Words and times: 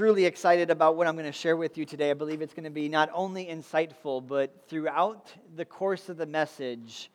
truly 0.00 0.24
excited 0.24 0.70
about 0.70 0.96
what 0.96 1.06
I'm 1.06 1.12
going 1.12 1.26
to 1.26 1.30
share 1.30 1.58
with 1.58 1.76
you 1.76 1.84
today. 1.84 2.10
I 2.10 2.14
believe 2.14 2.40
it's 2.40 2.54
going 2.54 2.64
to 2.64 2.70
be 2.70 2.88
not 2.88 3.10
only 3.12 3.44
insightful, 3.44 4.26
but 4.26 4.64
throughout 4.66 5.30
the 5.56 5.66
course 5.66 6.08
of 6.08 6.16
the 6.16 6.24
message, 6.24 7.10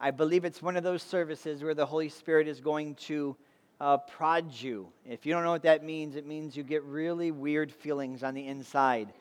I 0.00 0.12
believe 0.12 0.46
it's 0.46 0.62
one 0.62 0.78
of 0.78 0.82
those 0.82 1.02
services 1.02 1.62
where 1.62 1.74
the 1.74 1.84
Holy 1.84 2.08
Spirit 2.08 2.48
is 2.48 2.58
going 2.58 2.94
to 2.94 3.36
uh, 3.82 3.98
prod 3.98 4.50
you. 4.50 4.88
If 5.04 5.26
you 5.26 5.34
don't 5.34 5.44
know 5.44 5.50
what 5.50 5.64
that 5.64 5.84
means, 5.84 6.16
it 6.16 6.26
means 6.26 6.56
you 6.56 6.62
get 6.62 6.82
really 6.84 7.32
weird 7.32 7.70
feelings 7.70 8.22
on 8.22 8.32
the 8.32 8.46
inside 8.46 9.12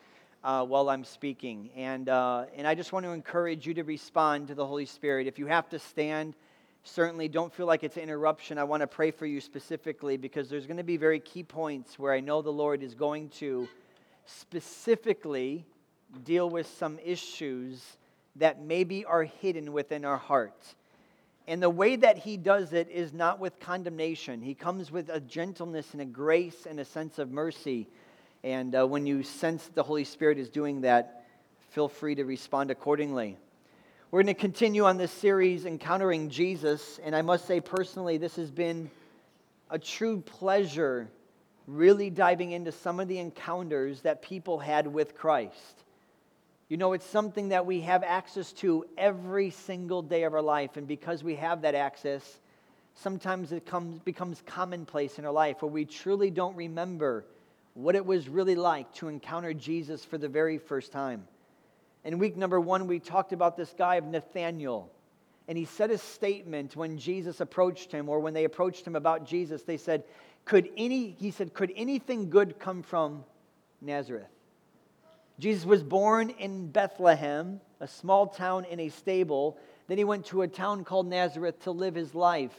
uh, 0.45 0.63
while 0.63 0.89
I'm 0.89 1.03
speaking. 1.03 1.69
And, 1.75 2.07
uh, 2.07 2.45
and 2.55 2.65
I 2.65 2.75
just 2.75 2.93
want 2.93 3.05
to 3.05 3.11
encourage 3.11 3.67
you 3.67 3.73
to 3.73 3.83
respond 3.83 4.47
to 4.47 4.55
the 4.55 4.65
Holy 4.65 4.85
Spirit. 4.85 5.27
If 5.27 5.37
you 5.37 5.47
have 5.47 5.67
to 5.71 5.79
stand, 5.79 6.33
certainly 6.83 7.27
don't 7.27 7.53
feel 7.53 7.65
like 7.65 7.83
it's 7.83 7.97
an 7.97 8.03
interruption. 8.03 8.57
I 8.57 8.63
want 8.63 8.81
to 8.81 8.87
pray 8.87 9.11
for 9.11 9.25
you 9.25 9.39
specifically 9.39 10.17
because 10.17 10.49
there's 10.49 10.65
going 10.65 10.77
to 10.77 10.83
be 10.83 10.97
very 10.97 11.19
key 11.19 11.43
points 11.43 11.99
where 11.99 12.13
I 12.13 12.19
know 12.19 12.41
the 12.41 12.51
Lord 12.51 12.83
is 12.83 12.95
going 12.95 13.29
to 13.29 13.67
specifically 14.25 15.65
deal 16.23 16.49
with 16.49 16.67
some 16.67 16.99
issues 17.03 17.97
that 18.37 18.61
maybe 18.61 19.05
are 19.05 19.23
hidden 19.23 19.73
within 19.73 20.05
our 20.05 20.17
hearts. 20.17 20.75
And 21.47 21.61
the 21.61 21.69
way 21.69 21.95
that 21.97 22.19
he 22.19 22.37
does 22.37 22.73
it 22.73 22.89
is 22.89 23.13
not 23.13 23.39
with 23.39 23.59
condemnation. 23.59 24.41
He 24.41 24.53
comes 24.53 24.91
with 24.91 25.09
a 25.09 25.19
gentleness 25.19 25.93
and 25.93 26.01
a 26.01 26.05
grace 26.05 26.65
and 26.69 26.79
a 26.79 26.85
sense 26.85 27.19
of 27.19 27.31
mercy. 27.31 27.87
And 28.43 28.75
uh, 28.75 28.87
when 28.87 29.05
you 29.05 29.23
sense 29.23 29.69
the 29.73 29.83
Holy 29.83 30.03
Spirit 30.03 30.37
is 30.37 30.49
doing 30.49 30.81
that, 30.81 31.25
feel 31.71 31.87
free 31.87 32.15
to 32.15 32.23
respond 32.23 32.71
accordingly. 32.71 33.37
We're 34.11 34.23
going 34.23 34.35
to 34.35 34.41
continue 34.41 34.83
on 34.83 34.97
this 34.97 35.09
series, 35.09 35.65
Encountering 35.65 36.29
Jesus. 36.29 36.99
And 37.01 37.15
I 37.15 37.21
must 37.21 37.47
say, 37.47 37.61
personally, 37.61 38.17
this 38.17 38.35
has 38.35 38.51
been 38.51 38.91
a 39.69 39.79
true 39.79 40.19
pleasure 40.19 41.07
really 41.65 42.09
diving 42.09 42.51
into 42.51 42.73
some 42.73 42.99
of 42.99 43.07
the 43.07 43.19
encounters 43.19 44.01
that 44.01 44.21
people 44.21 44.59
had 44.59 44.85
with 44.85 45.15
Christ. 45.15 45.85
You 46.67 46.75
know, 46.75 46.91
it's 46.91 47.05
something 47.05 47.49
that 47.49 47.65
we 47.65 47.79
have 47.81 48.03
access 48.03 48.51
to 48.53 48.83
every 48.97 49.49
single 49.49 50.01
day 50.01 50.23
of 50.23 50.33
our 50.33 50.41
life. 50.41 50.75
And 50.75 50.85
because 50.85 51.23
we 51.23 51.35
have 51.35 51.61
that 51.61 51.73
access, 51.73 52.41
sometimes 52.95 53.53
it 53.53 53.65
comes, 53.65 53.97
becomes 53.99 54.43
commonplace 54.45 55.19
in 55.19 55.25
our 55.25 55.31
life 55.31 55.61
where 55.61 55.71
we 55.71 55.85
truly 55.85 56.29
don't 56.29 56.57
remember 56.57 57.23
what 57.75 57.95
it 57.95 58.05
was 58.05 58.27
really 58.27 58.55
like 58.55 58.93
to 58.95 59.07
encounter 59.07 59.53
Jesus 59.53 60.03
for 60.03 60.17
the 60.17 60.27
very 60.27 60.57
first 60.57 60.91
time. 60.91 61.25
In 62.03 62.17
week 62.17 62.35
number 62.35 62.59
one, 62.59 62.87
we 62.87 62.99
talked 62.99 63.31
about 63.33 63.55
this 63.55 63.73
guy 63.77 63.95
of 63.95 64.05
Nathaniel. 64.05 64.91
And 65.47 65.57
he 65.57 65.65
said 65.65 65.91
a 65.91 65.97
statement 65.97 66.75
when 66.75 66.97
Jesus 66.97 67.41
approached 67.41 67.91
him, 67.91 68.09
or 68.09 68.19
when 68.19 68.33
they 68.33 68.45
approached 68.45 68.85
him 68.85 68.95
about 68.95 69.25
Jesus. 69.25 69.63
They 69.63 69.77
said, 69.77 70.03
Could 70.45 70.69
any, 70.77 71.11
he 71.19 71.31
said, 71.31 71.53
could 71.53 71.71
anything 71.75 72.29
good 72.29 72.59
come 72.59 72.83
from 72.83 73.23
Nazareth? 73.81 74.29
Jesus 75.39 75.65
was 75.65 75.83
born 75.83 76.29
in 76.31 76.69
Bethlehem, 76.69 77.59
a 77.79 77.87
small 77.87 78.27
town 78.27 78.65
in 78.65 78.79
a 78.79 78.89
stable. 78.89 79.57
Then 79.87 79.97
he 79.97 80.03
went 80.03 80.25
to 80.27 80.43
a 80.43 80.47
town 80.47 80.83
called 80.83 81.07
Nazareth 81.07 81.63
to 81.63 81.71
live 81.71 81.95
his 81.95 82.13
life. 82.15 82.53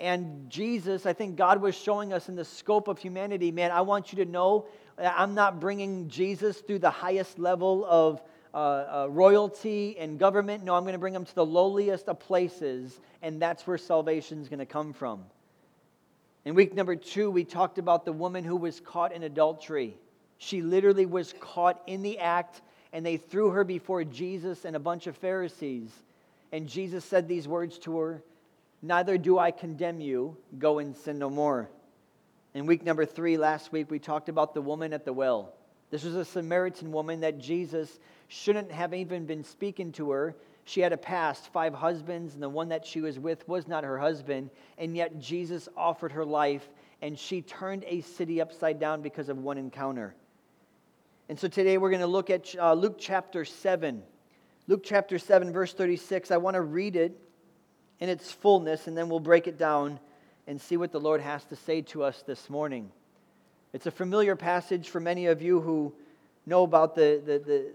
And 0.00 0.50
Jesus, 0.50 1.06
I 1.06 1.12
think 1.12 1.36
God 1.36 1.60
was 1.60 1.76
showing 1.76 2.12
us 2.12 2.28
in 2.28 2.34
the 2.34 2.44
scope 2.44 2.88
of 2.88 2.98
humanity, 2.98 3.52
man, 3.52 3.70
I 3.70 3.82
want 3.82 4.12
you 4.12 4.24
to 4.24 4.30
know 4.30 4.66
I'm 4.98 5.34
not 5.34 5.60
bringing 5.60 6.08
Jesus 6.08 6.58
through 6.60 6.80
the 6.80 6.90
highest 6.90 7.38
level 7.38 7.84
of 7.84 8.20
uh, 8.54 8.56
uh, 8.56 9.06
royalty 9.10 9.96
and 9.98 10.18
government. 10.18 10.64
No, 10.64 10.74
I'm 10.74 10.82
going 10.82 10.92
to 10.92 10.98
bring 10.98 11.14
them 11.14 11.24
to 11.24 11.34
the 11.34 11.46
lowliest 11.46 12.08
of 12.08 12.20
places, 12.20 13.00
and 13.22 13.40
that's 13.40 13.66
where 13.66 13.78
salvation 13.78 14.40
is 14.40 14.48
going 14.48 14.58
to 14.58 14.66
come 14.66 14.92
from. 14.92 15.24
In 16.44 16.54
week 16.54 16.74
number 16.74 16.96
two, 16.96 17.30
we 17.30 17.44
talked 17.44 17.78
about 17.78 18.04
the 18.04 18.12
woman 18.12 18.44
who 18.44 18.56
was 18.56 18.80
caught 18.80 19.12
in 19.12 19.22
adultery. 19.22 19.96
She 20.38 20.60
literally 20.60 21.06
was 21.06 21.34
caught 21.40 21.80
in 21.86 22.02
the 22.02 22.18
act, 22.18 22.62
and 22.92 23.06
they 23.06 23.16
threw 23.16 23.50
her 23.50 23.64
before 23.64 24.04
Jesus 24.04 24.64
and 24.64 24.74
a 24.74 24.80
bunch 24.80 25.06
of 25.06 25.16
Pharisees. 25.16 25.90
And 26.50 26.68
Jesus 26.68 27.04
said 27.04 27.28
these 27.28 27.48
words 27.48 27.78
to 27.78 27.98
her 27.98 28.22
Neither 28.82 29.16
do 29.16 29.38
I 29.38 29.52
condemn 29.52 30.00
you. 30.00 30.36
Go 30.58 30.80
and 30.80 30.96
sin 30.96 31.18
no 31.18 31.30
more. 31.30 31.70
In 32.52 32.66
week 32.66 32.84
number 32.84 33.06
three, 33.06 33.38
last 33.38 33.72
week, 33.72 33.90
we 33.90 34.00
talked 34.00 34.28
about 34.28 34.52
the 34.52 34.60
woman 34.60 34.92
at 34.92 35.04
the 35.04 35.12
well. 35.12 35.54
This 35.90 36.04
was 36.04 36.16
a 36.16 36.24
Samaritan 36.24 36.90
woman 36.90 37.20
that 37.20 37.38
Jesus 37.38 38.00
shouldn't 38.32 38.72
have 38.72 38.94
even 38.94 39.26
been 39.26 39.44
speaking 39.44 39.92
to 39.92 40.10
her. 40.10 40.34
She 40.64 40.80
had 40.80 40.94
a 40.94 40.96
past, 40.96 41.52
five 41.52 41.74
husbands, 41.74 42.32
and 42.32 42.42
the 42.42 42.48
one 42.48 42.70
that 42.70 42.86
she 42.86 43.02
was 43.02 43.18
with 43.18 43.46
was 43.46 43.68
not 43.68 43.84
her 43.84 43.98
husband. 43.98 44.48
And 44.78 44.96
yet 44.96 45.18
Jesus 45.18 45.68
offered 45.76 46.12
her 46.12 46.24
life, 46.24 46.66
and 47.02 47.18
she 47.18 47.42
turned 47.42 47.84
a 47.86 48.00
city 48.00 48.40
upside 48.40 48.80
down 48.80 49.02
because 49.02 49.28
of 49.28 49.36
one 49.36 49.58
encounter. 49.58 50.14
And 51.28 51.38
so 51.38 51.46
today 51.46 51.76
we're 51.76 51.90
going 51.90 52.00
to 52.00 52.06
look 52.06 52.30
at 52.30 52.54
uh, 52.58 52.72
Luke 52.72 52.96
chapter 52.98 53.44
7. 53.44 54.02
Luke 54.66 54.82
chapter 54.82 55.18
7, 55.18 55.52
verse 55.52 55.74
36. 55.74 56.30
I 56.30 56.38
want 56.38 56.54
to 56.54 56.62
read 56.62 56.96
it 56.96 57.20
in 58.00 58.08
its 58.08 58.32
fullness, 58.32 58.86
and 58.86 58.96
then 58.96 59.10
we'll 59.10 59.20
break 59.20 59.46
it 59.46 59.58
down 59.58 60.00
and 60.46 60.58
see 60.58 60.78
what 60.78 60.90
the 60.90 61.00
Lord 61.00 61.20
has 61.20 61.44
to 61.46 61.56
say 61.56 61.82
to 61.82 62.02
us 62.02 62.22
this 62.26 62.48
morning. 62.48 62.90
It's 63.74 63.86
a 63.86 63.90
familiar 63.90 64.36
passage 64.36 64.88
for 64.88 65.00
many 65.00 65.26
of 65.26 65.42
you 65.42 65.60
who 65.60 65.92
know 66.46 66.62
about 66.62 66.94
the, 66.94 67.20
the, 67.24 67.38
the, 67.38 67.66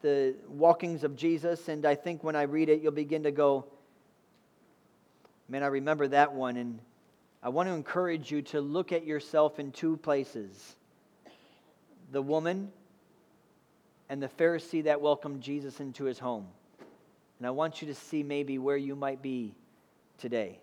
the 0.00 0.34
walkings 0.48 1.04
of 1.04 1.16
Jesus, 1.16 1.68
and 1.68 1.84
I 1.84 1.94
think 1.94 2.22
when 2.22 2.36
I 2.36 2.42
read 2.42 2.68
it, 2.68 2.80
you'll 2.80 2.92
begin 2.92 3.24
to 3.24 3.30
go, 3.30 3.66
man, 5.48 5.62
I 5.62 5.66
remember 5.68 6.08
that 6.08 6.32
one. 6.32 6.56
And 6.56 6.78
I 7.42 7.48
want 7.48 7.68
to 7.68 7.72
encourage 7.72 8.30
you 8.30 8.42
to 8.42 8.60
look 8.60 8.92
at 8.92 9.04
yourself 9.04 9.58
in 9.58 9.72
two 9.72 9.96
places 9.96 10.76
the 12.10 12.22
woman 12.22 12.72
and 14.08 14.22
the 14.22 14.28
Pharisee 14.28 14.84
that 14.84 15.00
welcomed 15.00 15.42
Jesus 15.42 15.80
into 15.80 16.04
his 16.04 16.18
home. 16.18 16.46
And 17.38 17.46
I 17.46 17.50
want 17.50 17.82
you 17.82 17.88
to 17.88 17.94
see 17.94 18.22
maybe 18.22 18.58
where 18.58 18.78
you 18.78 18.96
might 18.96 19.20
be 19.20 19.54
today. 20.16 20.58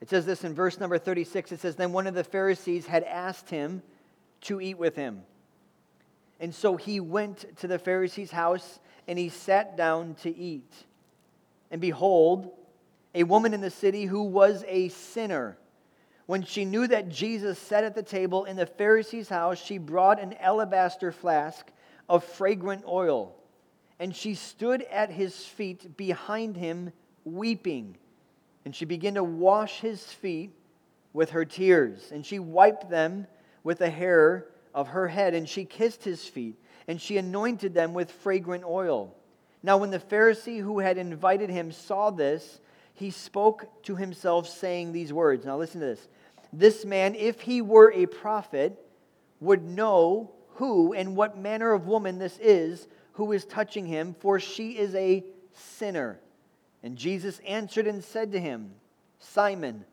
It 0.00 0.08
says 0.08 0.24
this 0.24 0.44
in 0.44 0.54
verse 0.54 0.78
number 0.78 0.98
36. 0.98 1.52
It 1.52 1.60
says, 1.60 1.76
Then 1.76 1.92
one 1.92 2.06
of 2.06 2.14
the 2.14 2.24
Pharisees 2.24 2.86
had 2.86 3.02
asked 3.04 3.50
him 3.50 3.82
to 4.42 4.60
eat 4.60 4.78
with 4.78 4.96
him. 4.96 5.22
And 6.42 6.52
so 6.52 6.76
he 6.76 6.98
went 6.98 7.56
to 7.58 7.68
the 7.68 7.78
Pharisee's 7.78 8.32
house 8.32 8.80
and 9.06 9.16
he 9.16 9.28
sat 9.28 9.76
down 9.76 10.16
to 10.22 10.36
eat. 10.36 10.74
And 11.70 11.80
behold, 11.80 12.50
a 13.14 13.22
woman 13.22 13.54
in 13.54 13.60
the 13.60 13.70
city 13.70 14.06
who 14.06 14.24
was 14.24 14.64
a 14.66 14.88
sinner, 14.88 15.56
when 16.26 16.42
she 16.42 16.64
knew 16.64 16.88
that 16.88 17.08
Jesus 17.08 17.60
sat 17.60 17.84
at 17.84 17.94
the 17.94 18.02
table 18.02 18.44
in 18.44 18.56
the 18.56 18.66
Pharisee's 18.66 19.28
house, 19.28 19.62
she 19.62 19.78
brought 19.78 20.20
an 20.20 20.34
alabaster 20.40 21.12
flask 21.12 21.70
of 22.08 22.24
fragrant 22.24 22.84
oil. 22.88 23.36
And 24.00 24.14
she 24.14 24.34
stood 24.34 24.82
at 24.82 25.10
his 25.10 25.46
feet 25.46 25.96
behind 25.96 26.56
him, 26.56 26.92
weeping. 27.24 27.96
And 28.64 28.74
she 28.74 28.84
began 28.84 29.14
to 29.14 29.22
wash 29.22 29.78
his 29.78 30.04
feet 30.04 30.50
with 31.12 31.30
her 31.30 31.44
tears, 31.44 32.10
and 32.10 32.26
she 32.26 32.38
wiped 32.38 32.90
them 32.90 33.26
with 33.62 33.78
the 33.78 33.90
hair 33.90 34.46
of 34.74 34.88
her 34.88 35.08
head, 35.08 35.34
and 35.34 35.48
she 35.48 35.64
kissed 35.64 36.04
his 36.04 36.24
feet, 36.24 36.56
and 36.88 37.00
she 37.00 37.16
anointed 37.16 37.74
them 37.74 37.94
with 37.94 38.10
fragrant 38.10 38.64
oil. 38.64 39.14
Now, 39.62 39.76
when 39.76 39.90
the 39.90 39.98
Pharisee 39.98 40.60
who 40.60 40.80
had 40.80 40.98
invited 40.98 41.50
him 41.50 41.70
saw 41.72 42.10
this, 42.10 42.60
he 42.94 43.10
spoke 43.10 43.82
to 43.84 43.96
himself, 43.96 44.48
saying 44.48 44.92
these 44.92 45.12
words. 45.12 45.46
Now, 45.46 45.58
listen 45.58 45.80
to 45.80 45.86
this. 45.86 46.08
This 46.52 46.84
man, 46.84 47.14
if 47.14 47.40
he 47.40 47.62
were 47.62 47.92
a 47.92 48.06
prophet, 48.06 48.78
would 49.40 49.62
know 49.62 50.32
who 50.54 50.92
and 50.92 51.16
what 51.16 51.38
manner 51.38 51.72
of 51.72 51.86
woman 51.86 52.18
this 52.18 52.38
is 52.38 52.86
who 53.12 53.32
is 53.32 53.44
touching 53.44 53.86
him, 53.86 54.14
for 54.18 54.40
she 54.40 54.78
is 54.78 54.94
a 54.94 55.24
sinner. 55.52 56.18
And 56.82 56.96
Jesus 56.96 57.40
answered 57.46 57.86
and 57.86 58.02
said 58.02 58.32
to 58.32 58.40
him, 58.40 58.72
Simon, 59.18 59.84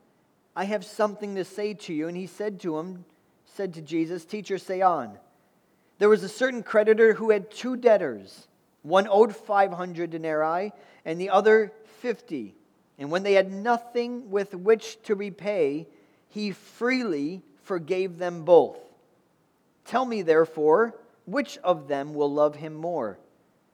I 0.55 0.65
have 0.65 0.83
something 0.83 1.35
to 1.35 1.45
say 1.45 1.73
to 1.75 1.93
you. 1.93 2.07
And 2.07 2.17
he 2.17 2.27
said 2.27 2.59
to 2.61 2.77
him, 2.77 3.05
said 3.59 3.73
to 3.73 3.81
Jesus, 3.81 4.23
Teacher, 4.23 4.57
say 4.57 4.79
on. 4.79 5.17
There 5.97 6.07
was 6.07 6.23
a 6.23 6.29
certain 6.29 6.63
creditor 6.63 7.13
who 7.13 7.29
had 7.29 7.51
two 7.51 7.75
debtors. 7.75 8.47
One 8.83 9.05
owed 9.05 9.35
500 9.35 10.11
denarii 10.11 10.71
and 11.03 11.19
the 11.19 11.31
other 11.31 11.73
50. 11.99 12.55
And 12.99 13.11
when 13.11 13.23
they 13.23 13.33
had 13.33 13.51
nothing 13.51 14.31
with 14.31 14.55
which 14.55 15.03
to 15.03 15.15
repay, 15.15 15.89
he 16.29 16.51
freely 16.51 17.41
forgave 17.63 18.17
them 18.17 18.45
both. 18.45 18.79
Tell 19.83 20.05
me, 20.05 20.21
therefore, 20.21 20.95
which 21.25 21.57
of 21.57 21.89
them 21.89 22.13
will 22.13 22.31
love 22.31 22.55
him 22.55 22.75
more? 22.75 23.19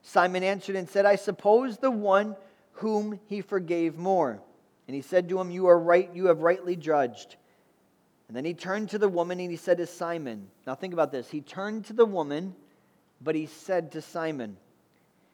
Simon 0.02 0.42
answered 0.42 0.78
and 0.78 0.90
said, 0.90 1.06
I 1.06 1.16
suppose 1.16 1.78
the 1.78 1.92
one 1.92 2.36
whom 2.72 3.20
he 3.28 3.42
forgave 3.42 4.00
more. 4.00 4.42
And 4.88 4.96
he 4.96 5.04
said 5.04 5.30
to 5.30 5.40
him, 5.40 5.52
You 5.52 5.68
are 5.68 5.78
right, 5.78 6.10
you 6.12 6.26
have 6.26 6.40
rightly 6.42 6.76
judged. 6.76 7.36
And 8.28 8.36
then 8.36 8.46
he 8.46 8.54
turned 8.54 8.90
to 8.90 8.98
the 8.98 9.10
woman 9.10 9.40
and 9.40 9.52
he 9.52 9.58
said 9.58 9.78
to 9.78 9.88
Simon, 9.88 10.48
Now 10.66 10.76
think 10.76 10.94
about 10.94 11.12
this. 11.12 11.30
He 11.30 11.42
turned 11.42 11.86
to 11.86 11.94
the 11.94 12.06
woman, 12.06 12.56
but 13.22 13.36
he 13.36 13.46
said 13.46 13.92
to 13.92 14.02
Simon, 14.02 14.58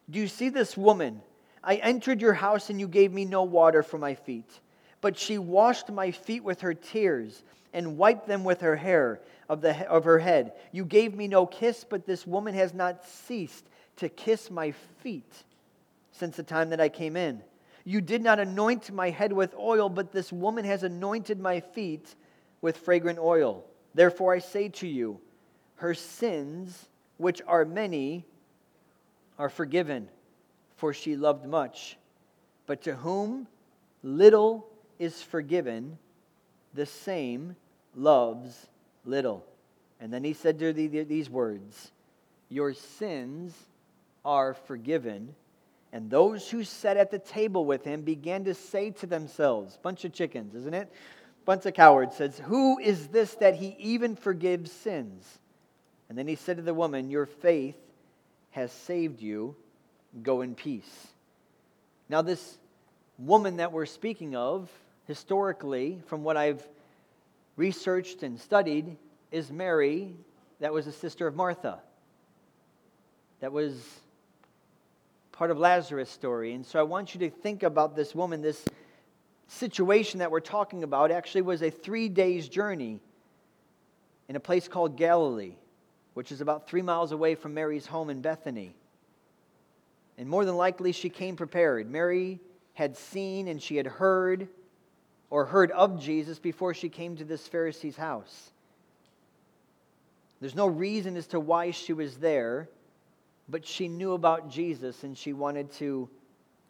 Do 0.09 0.19
you 0.19 0.27
see 0.27 0.49
this 0.49 0.75
woman? 0.75 1.21
I 1.63 1.75
entered 1.75 2.21
your 2.21 2.33
house 2.33 2.69
and 2.69 2.79
you 2.79 2.87
gave 2.87 3.13
me 3.13 3.23
no 3.23 3.43
water 3.43 3.83
for 3.83 3.97
my 3.97 4.15
feet, 4.15 4.59
but 4.99 5.17
she 5.17 5.37
washed 5.37 5.89
my 5.89 6.11
feet 6.11 6.43
with 6.43 6.61
her 6.61 6.73
tears 6.73 7.43
and 7.73 7.97
wiped 7.97 8.27
them 8.27 8.43
with 8.43 8.61
her 8.61 8.75
hair 8.75 9.21
of, 9.47 9.61
the, 9.61 9.87
of 9.89 10.03
her 10.03 10.19
head. 10.19 10.53
You 10.71 10.83
gave 10.83 11.15
me 11.15 11.27
no 11.27 11.45
kiss, 11.45 11.85
but 11.87 12.05
this 12.05 12.27
woman 12.27 12.53
has 12.55 12.73
not 12.73 13.05
ceased 13.05 13.65
to 13.97 14.09
kiss 14.09 14.49
my 14.49 14.71
feet 15.01 15.31
since 16.11 16.35
the 16.35 16.43
time 16.43 16.71
that 16.71 16.81
I 16.81 16.89
came 16.89 17.15
in. 17.15 17.41
You 17.83 18.01
did 18.01 18.21
not 18.21 18.39
anoint 18.39 18.91
my 18.91 19.09
head 19.09 19.31
with 19.31 19.55
oil, 19.55 19.89
but 19.89 20.11
this 20.11 20.31
woman 20.31 20.65
has 20.65 20.83
anointed 20.83 21.39
my 21.39 21.59
feet 21.59 22.15
with 22.61 22.77
fragrant 22.77 23.19
oil. 23.19 23.63
Therefore 23.93 24.33
I 24.33 24.39
say 24.39 24.69
to 24.69 24.87
you, 24.87 25.19
her 25.75 25.93
sins, 25.93 26.87
which 27.17 27.41
are 27.47 27.65
many, 27.65 28.25
are 29.37 29.49
forgiven, 29.49 30.07
for 30.77 30.93
she 30.93 31.15
loved 31.15 31.45
much. 31.45 31.97
But 32.67 32.83
to 32.83 32.95
whom 32.95 33.47
little 34.03 34.67
is 34.99 35.21
forgiven, 35.21 35.97
the 36.73 36.85
same 36.85 37.55
loves 37.95 38.67
little. 39.05 39.45
And 39.99 40.13
then 40.13 40.23
he 40.23 40.33
said 40.33 40.59
to 40.59 40.73
these 40.73 41.29
words 41.29 41.91
Your 42.49 42.73
sins 42.73 43.55
are 44.23 44.53
forgiven. 44.53 45.35
And 45.93 46.09
those 46.09 46.49
who 46.49 46.63
sat 46.63 46.95
at 46.95 47.11
the 47.11 47.19
table 47.19 47.65
with 47.65 47.83
him 47.83 48.03
began 48.03 48.45
to 48.45 48.53
say 48.53 48.91
to 48.91 49.07
themselves, 49.07 49.77
bunch 49.81 50.05
of 50.05 50.13
chickens, 50.13 50.55
isn't 50.55 50.73
it? 50.73 50.89
Bunch 51.45 51.65
of 51.65 51.73
cowards 51.73 52.15
says, 52.15 52.39
Who 52.45 52.79
is 52.79 53.07
this 53.07 53.33
that 53.35 53.55
he 53.55 53.75
even 53.79 54.15
forgives 54.15 54.71
sins? 54.71 55.39
And 56.09 56.17
then 56.17 56.27
he 56.27 56.35
said 56.35 56.57
to 56.57 56.63
the 56.63 56.73
woman, 56.73 57.09
Your 57.09 57.25
faith 57.25 57.77
has 58.51 58.71
saved 58.71 59.21
you. 59.21 59.55
Go 60.21 60.41
in 60.41 60.55
peace. 60.55 61.07
Now, 62.09 62.21
this 62.21 62.57
woman 63.17 63.57
that 63.57 63.71
we're 63.71 63.85
speaking 63.85 64.35
of, 64.35 64.69
historically, 65.07 66.01
from 66.07 66.23
what 66.23 66.35
I've 66.35 66.61
researched 67.55 68.23
and 68.23 68.39
studied, 68.39 68.97
is 69.31 69.51
Mary, 69.51 70.13
that 70.59 70.73
was 70.73 70.87
a 70.87 70.91
sister 70.91 71.27
of 71.27 71.35
Martha. 71.35 71.79
That 73.39 73.53
was 73.53 73.81
part 75.31 75.49
of 75.49 75.57
Lazarus' 75.57 76.09
story. 76.09 76.53
And 76.53 76.65
so 76.65 76.79
I 76.79 76.83
want 76.83 77.15
you 77.15 77.21
to 77.21 77.29
think 77.29 77.63
about 77.63 77.95
this 77.95 78.13
woman, 78.13 78.41
this 78.41 78.63
situation 79.51 80.19
that 80.19 80.31
we're 80.31 80.39
talking 80.39 80.83
about 80.83 81.11
actually 81.11 81.41
was 81.41 81.61
a 81.61 81.69
three 81.69 82.09
days 82.09 82.47
journey 82.47 82.99
in 84.29 84.35
a 84.35 84.39
place 84.39 84.67
called 84.67 84.95
Galilee, 84.95 85.55
which 86.13 86.31
is 86.31 86.41
about 86.41 86.67
three 86.67 86.81
miles 86.81 87.11
away 87.11 87.35
from 87.35 87.53
Mary's 87.53 87.85
home 87.85 88.09
in 88.09 88.21
Bethany. 88.21 88.73
And 90.17 90.29
more 90.29 90.45
than 90.45 90.55
likely, 90.55 90.91
she 90.91 91.09
came 91.09 91.35
prepared. 91.35 91.89
Mary 91.89 92.39
had 92.73 92.95
seen 92.95 93.47
and 93.47 93.61
she 93.61 93.75
had 93.75 93.87
heard 93.87 94.47
or 95.29 95.45
heard 95.45 95.71
of 95.71 95.99
Jesus 95.99 96.39
before 96.39 96.73
she 96.73 96.89
came 96.89 97.17
to 97.17 97.25
this 97.25 97.47
Pharisee's 97.47 97.97
house. 97.97 98.51
There's 100.39 100.55
no 100.55 100.67
reason 100.67 101.17
as 101.17 101.27
to 101.27 101.39
why 101.39 101.71
she 101.71 101.93
was 101.93 102.17
there, 102.17 102.69
but 103.49 103.65
she 103.65 103.87
knew 103.87 104.13
about 104.13 104.49
Jesus 104.49 105.03
and 105.03 105.17
she 105.17 105.33
wanted 105.33 105.71
to 105.73 106.09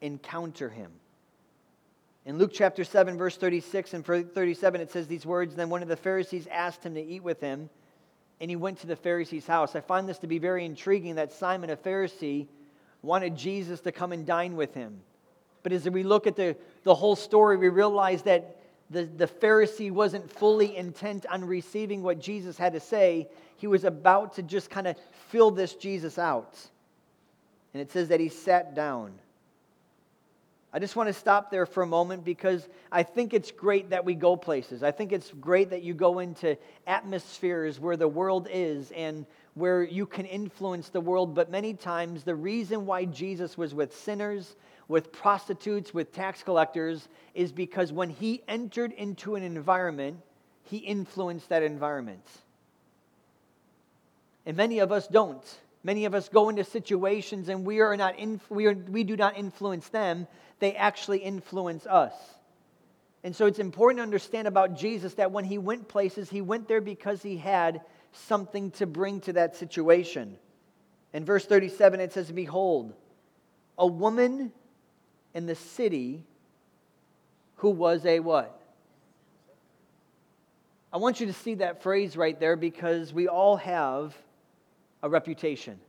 encounter 0.00 0.68
him. 0.68 0.90
In 2.24 2.38
Luke 2.38 2.52
chapter 2.54 2.84
7, 2.84 3.18
verse 3.18 3.36
36 3.36 3.94
and 3.94 4.04
37, 4.04 4.80
it 4.80 4.90
says 4.92 5.08
these 5.08 5.26
words 5.26 5.56
Then 5.56 5.68
one 5.68 5.82
of 5.82 5.88
the 5.88 5.96
Pharisees 5.96 6.46
asked 6.50 6.84
him 6.84 6.94
to 6.94 7.02
eat 7.02 7.22
with 7.22 7.40
him, 7.40 7.68
and 8.40 8.48
he 8.48 8.56
went 8.56 8.78
to 8.80 8.86
the 8.86 8.96
Pharisee's 8.96 9.46
house. 9.46 9.74
I 9.74 9.80
find 9.80 10.08
this 10.08 10.18
to 10.18 10.28
be 10.28 10.38
very 10.38 10.64
intriguing 10.64 11.16
that 11.16 11.32
Simon, 11.32 11.70
a 11.70 11.76
Pharisee, 11.76 12.46
wanted 13.02 13.36
Jesus 13.36 13.80
to 13.80 13.92
come 13.92 14.12
and 14.12 14.24
dine 14.24 14.54
with 14.54 14.72
him. 14.72 15.00
But 15.64 15.72
as 15.72 15.88
we 15.88 16.04
look 16.04 16.26
at 16.28 16.36
the, 16.36 16.56
the 16.84 16.94
whole 16.94 17.16
story, 17.16 17.56
we 17.56 17.68
realize 17.68 18.22
that 18.22 18.56
the, 18.90 19.04
the 19.04 19.26
Pharisee 19.26 19.90
wasn't 19.90 20.30
fully 20.30 20.76
intent 20.76 21.26
on 21.26 21.44
receiving 21.44 22.02
what 22.02 22.20
Jesus 22.20 22.56
had 22.56 22.74
to 22.74 22.80
say. 22.80 23.28
He 23.56 23.66
was 23.66 23.84
about 23.84 24.34
to 24.36 24.42
just 24.42 24.70
kind 24.70 24.86
of 24.86 24.96
fill 25.28 25.50
this 25.50 25.74
Jesus 25.74 26.18
out. 26.18 26.56
And 27.74 27.80
it 27.80 27.90
says 27.90 28.08
that 28.08 28.20
he 28.20 28.28
sat 28.28 28.74
down. 28.74 29.12
I 30.74 30.78
just 30.78 30.96
want 30.96 31.08
to 31.08 31.12
stop 31.12 31.50
there 31.50 31.66
for 31.66 31.82
a 31.82 31.86
moment 31.86 32.24
because 32.24 32.66
I 32.90 33.02
think 33.02 33.34
it's 33.34 33.50
great 33.50 33.90
that 33.90 34.06
we 34.06 34.14
go 34.14 34.36
places. 34.36 34.82
I 34.82 34.90
think 34.90 35.12
it's 35.12 35.30
great 35.38 35.68
that 35.70 35.82
you 35.82 35.92
go 35.92 36.20
into 36.20 36.56
atmospheres 36.86 37.78
where 37.78 37.96
the 37.96 38.08
world 38.08 38.48
is 38.50 38.90
and 38.92 39.26
where 39.52 39.82
you 39.82 40.06
can 40.06 40.24
influence 40.24 40.88
the 40.88 41.00
world. 41.00 41.34
But 41.34 41.50
many 41.50 41.74
times, 41.74 42.24
the 42.24 42.34
reason 42.34 42.86
why 42.86 43.04
Jesus 43.04 43.58
was 43.58 43.74
with 43.74 43.94
sinners, 43.94 44.56
with 44.88 45.12
prostitutes, 45.12 45.92
with 45.92 46.10
tax 46.10 46.42
collectors, 46.42 47.06
is 47.34 47.52
because 47.52 47.92
when 47.92 48.08
he 48.08 48.42
entered 48.48 48.92
into 48.92 49.34
an 49.34 49.42
environment, 49.42 50.20
he 50.64 50.78
influenced 50.78 51.50
that 51.50 51.62
environment. 51.62 52.24
And 54.46 54.56
many 54.56 54.78
of 54.78 54.90
us 54.90 55.06
don't. 55.06 55.44
Many 55.84 56.04
of 56.04 56.14
us 56.14 56.28
go 56.28 56.48
into 56.48 56.64
situations 56.64 57.48
and 57.48 57.64
we, 57.64 57.80
are 57.80 57.96
not 57.96 58.16
inf- 58.18 58.48
we, 58.50 58.66
are, 58.66 58.74
we 58.74 59.02
do 59.02 59.16
not 59.16 59.36
influence 59.36 59.88
them, 59.88 60.28
they 60.62 60.76
actually 60.76 61.18
influence 61.18 61.86
us. 61.86 62.12
And 63.24 63.34
so 63.34 63.46
it's 63.46 63.58
important 63.58 63.98
to 63.98 64.04
understand 64.04 64.46
about 64.46 64.76
Jesus 64.76 65.14
that 65.14 65.32
when 65.32 65.44
he 65.44 65.58
went 65.58 65.88
places, 65.88 66.30
he 66.30 66.40
went 66.40 66.68
there 66.68 66.80
because 66.80 67.20
he 67.20 67.36
had 67.36 67.80
something 68.12 68.70
to 68.72 68.86
bring 68.86 69.20
to 69.22 69.32
that 69.32 69.56
situation. 69.56 70.36
In 71.12 71.24
verse 71.24 71.44
37, 71.46 71.98
it 71.98 72.12
says, 72.12 72.30
Behold, 72.30 72.94
a 73.76 73.88
woman 73.88 74.52
in 75.34 75.46
the 75.46 75.56
city 75.56 76.22
who 77.56 77.70
was 77.70 78.06
a 78.06 78.20
what? 78.20 78.56
I 80.92 80.98
want 80.98 81.18
you 81.18 81.26
to 81.26 81.32
see 81.32 81.54
that 81.54 81.82
phrase 81.82 82.16
right 82.16 82.38
there 82.38 82.54
because 82.54 83.12
we 83.12 83.26
all 83.26 83.56
have 83.56 84.14
a 85.02 85.08
reputation. 85.08 85.80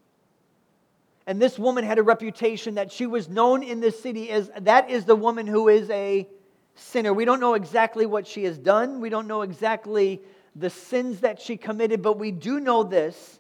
And 1.25 1.42
this 1.42 1.58
woman 1.58 1.86
had 1.86 2.00
a 2.00 2.04
reputation 2.04 2.75
that 2.75 2.92
she 2.92 3.06
was 3.06 3.30
known 3.30 3.64
in 3.64 3.80
the 3.80 3.92
city 3.92 4.30
as 4.30 4.52
that 4.62 4.90
is 4.90 5.06
the 5.06 5.16
woman 5.16 5.48
who 5.48 5.70
is 5.70 5.90
a 5.90 6.28
sinner. 6.75 7.14
We 7.14 7.25
don't 7.25 7.40
know 7.40 7.54
exactly 7.54 8.06
what 8.06 8.28
she 8.28 8.44
has 8.44 8.58
done, 8.58 9.00
we 9.00 9.10
don't 9.10 9.28
know 9.28 9.42
exactly 9.42 10.22
the 10.56 10.70
sins 10.70 11.22
that 11.22 11.42
she 11.42 11.58
committed, 11.58 12.02
but 12.02 12.20
we 12.20 12.31
do 12.31 12.60
know 12.60 12.84
this 12.84 13.40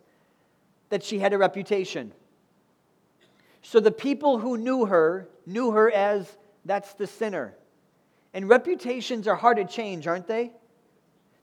that 0.89 1.03
she 1.03 1.19
had 1.19 1.33
a 1.33 1.37
reputation. 1.37 2.13
So 3.61 3.79
the 3.79 3.91
people 3.91 4.39
who 4.39 4.57
knew 4.57 4.85
her 4.85 5.27
knew 5.45 5.71
her 5.71 5.91
as 5.91 6.37
that's 6.65 6.93
the 6.93 7.07
sinner. 7.07 7.55
And 8.33 8.49
reputations 8.49 9.27
are 9.27 9.35
hard 9.35 9.57
to 9.57 9.65
change, 9.65 10.07
aren't 10.07 10.27
they? 10.27 10.51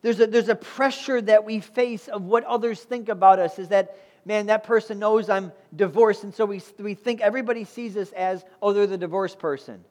There's 0.03 0.19
a, 0.19 0.27
there's 0.27 0.49
a 0.49 0.55
pressure 0.55 1.21
that 1.21 1.45
we 1.45 1.61
face 1.61 2.09
of 2.09 2.23
what 2.23 2.45
others 2.45 2.81
think 2.81 3.09
about 3.09 3.39
us 3.39 3.59
is 3.59 3.69
that 3.69 3.97
man, 4.25 4.47
that 4.47 4.65
person 4.65 4.99
knows 4.99 5.29
I'm 5.29 5.53
divorced. 5.75 6.25
And 6.25 6.35
so 6.35 6.45
we, 6.45 6.61
we 6.79 6.95
think 6.95 7.21
everybody 7.21 7.65
sees 7.65 7.97
us 7.97 8.13
as, 8.13 8.45
oh, 8.61 8.73
they're 8.73 8.87
the 8.87 8.99
divorced 8.99 9.39
person. 9.39 9.85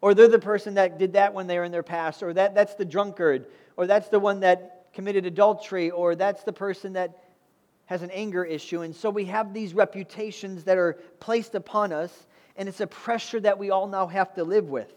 Or 0.00 0.14
they're 0.14 0.28
the 0.28 0.38
person 0.38 0.74
that 0.74 0.98
did 0.98 1.14
that 1.14 1.32
when 1.34 1.46
they 1.46 1.58
were 1.58 1.64
in 1.64 1.72
their 1.72 1.82
past. 1.82 2.22
Or 2.22 2.32
that, 2.32 2.54
that's 2.54 2.74
the 2.74 2.84
drunkard. 2.84 3.46
Or 3.76 3.86
that's 3.86 4.08
the 4.08 4.20
one 4.20 4.40
that 4.40 4.86
committed 4.92 5.24
adultery. 5.26 5.90
Or 5.90 6.14
that's 6.14 6.44
the 6.44 6.52
person 6.52 6.94
that 6.94 7.22
has 7.86 8.02
an 8.02 8.10
anger 8.10 8.44
issue. 8.44 8.82
And 8.82 8.94
so 8.94 9.10
we 9.10 9.26
have 9.26 9.54
these 9.54 9.74
reputations 9.74 10.64
that 10.64 10.78
are 10.78 10.94
placed 11.20 11.54
upon 11.54 11.92
us. 11.92 12.12
And 12.56 12.68
it's 12.68 12.80
a 12.80 12.86
pressure 12.86 13.40
that 13.40 13.58
we 13.58 13.70
all 13.70 13.86
now 13.86 14.06
have 14.06 14.34
to 14.34 14.44
live 14.44 14.68
with. 14.68 14.92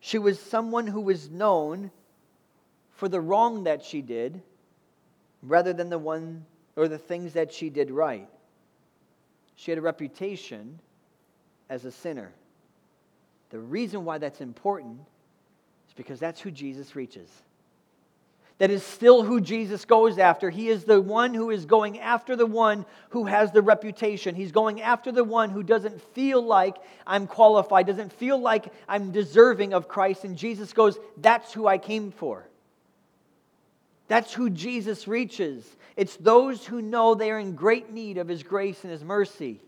She 0.00 0.18
was 0.18 0.38
someone 0.38 0.86
who 0.86 1.00
was 1.00 1.30
known 1.30 1.90
for 2.92 3.08
the 3.08 3.20
wrong 3.20 3.64
that 3.64 3.84
she 3.84 4.02
did 4.02 4.42
rather 5.42 5.72
than 5.72 5.88
the 5.88 5.98
one 5.98 6.44
or 6.76 6.88
the 6.88 6.98
things 6.98 7.34
that 7.34 7.52
she 7.52 7.70
did 7.70 7.90
right. 7.90 8.28
She 9.56 9.70
had 9.70 9.78
a 9.78 9.82
reputation 9.82 10.80
as 11.68 11.84
a 11.84 11.90
sinner. 11.90 12.32
The 13.50 13.58
reason 13.58 14.04
why 14.04 14.18
that's 14.18 14.40
important 14.40 14.98
is 15.88 15.94
because 15.94 16.18
that's 16.18 16.40
who 16.40 16.50
Jesus 16.50 16.96
reaches. 16.96 17.30
That 18.58 18.70
is 18.70 18.84
still 18.84 19.24
who 19.24 19.40
Jesus 19.40 19.84
goes 19.84 20.16
after. 20.16 20.48
He 20.48 20.68
is 20.68 20.84
the 20.84 21.00
one 21.00 21.34
who 21.34 21.50
is 21.50 21.66
going 21.66 21.98
after 21.98 22.36
the 22.36 22.46
one 22.46 22.86
who 23.10 23.24
has 23.24 23.50
the 23.50 23.62
reputation. 23.62 24.36
He's 24.36 24.52
going 24.52 24.80
after 24.80 25.10
the 25.10 25.24
one 25.24 25.50
who 25.50 25.64
doesn't 25.64 26.00
feel 26.14 26.40
like 26.40 26.76
I'm 27.04 27.26
qualified, 27.26 27.86
doesn't 27.86 28.12
feel 28.12 28.38
like 28.38 28.72
I'm 28.88 29.10
deserving 29.10 29.74
of 29.74 29.88
Christ. 29.88 30.24
And 30.24 30.36
Jesus 30.36 30.72
goes, 30.72 30.98
That's 31.16 31.52
who 31.52 31.66
I 31.66 31.78
came 31.78 32.12
for. 32.12 32.48
That's 34.08 34.32
who 34.32 34.50
Jesus 34.50 35.08
reaches. 35.08 35.64
It's 35.96 36.16
those 36.16 36.66
who 36.66 36.82
know 36.82 37.14
they 37.14 37.30
are 37.30 37.38
in 37.38 37.54
great 37.54 37.90
need 37.90 38.18
of 38.18 38.28
His 38.28 38.42
grace 38.42 38.82
and 38.82 38.92
His 38.92 39.04
mercy. 39.04 39.60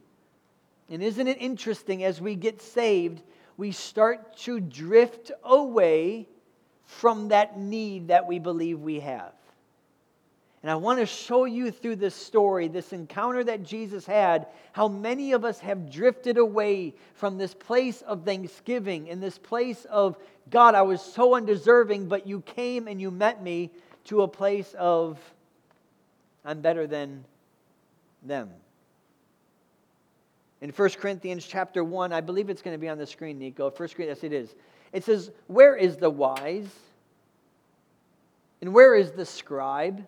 And 0.88 1.02
isn't 1.02 1.26
it 1.26 1.38
interesting 1.40 2.04
as 2.04 2.20
we 2.20 2.34
get 2.34 2.60
saved, 2.60 3.22
we 3.56 3.72
start 3.72 4.36
to 4.38 4.60
drift 4.60 5.32
away 5.42 6.28
from 6.84 7.28
that 7.28 7.58
need 7.58 8.08
that 8.08 8.26
we 8.26 8.38
believe 8.38 8.80
we 8.80 9.00
have. 9.00 9.32
And 10.62 10.70
I 10.70 10.76
want 10.76 10.98
to 10.98 11.06
show 11.06 11.44
you 11.44 11.70
through 11.70 11.96
this 11.96 12.14
story, 12.14 12.66
this 12.66 12.92
encounter 12.92 13.44
that 13.44 13.62
Jesus 13.62 14.04
had, 14.04 14.48
how 14.72 14.88
many 14.88 15.32
of 15.32 15.44
us 15.44 15.60
have 15.60 15.90
drifted 15.90 16.38
away 16.38 16.94
from 17.14 17.38
this 17.38 17.54
place 17.54 18.02
of 18.02 18.24
thanksgiving 18.24 19.08
and 19.08 19.22
this 19.22 19.38
place 19.38 19.84
of, 19.84 20.16
God, 20.50 20.74
I 20.74 20.82
was 20.82 21.00
so 21.00 21.36
undeserving, 21.36 22.08
but 22.08 22.26
you 22.26 22.40
came 22.40 22.88
and 22.88 23.00
you 23.00 23.10
met 23.10 23.42
me, 23.42 23.70
to 24.06 24.22
a 24.22 24.28
place 24.28 24.74
of, 24.78 25.18
I'm 26.44 26.60
better 26.60 26.86
than 26.86 27.24
them. 28.22 28.50
In 30.60 30.70
1 30.70 30.90
Corinthians 30.90 31.44
chapter 31.46 31.84
1, 31.84 32.12
I 32.12 32.20
believe 32.20 32.48
it's 32.48 32.62
going 32.62 32.74
to 32.74 32.80
be 32.80 32.88
on 32.88 32.98
the 32.98 33.06
screen, 33.06 33.38
Nico. 33.38 33.70
1 33.70 33.76
Corinthians, 33.76 34.18
yes, 34.22 34.24
it 34.24 34.32
is. 34.32 34.54
It 34.92 35.04
says, 35.04 35.30
Where 35.46 35.76
is 35.76 35.96
the 35.96 36.08
wise? 36.08 36.68
And 38.62 38.72
where 38.72 38.94
is 38.94 39.12
the 39.12 39.26
scribe? 39.26 40.04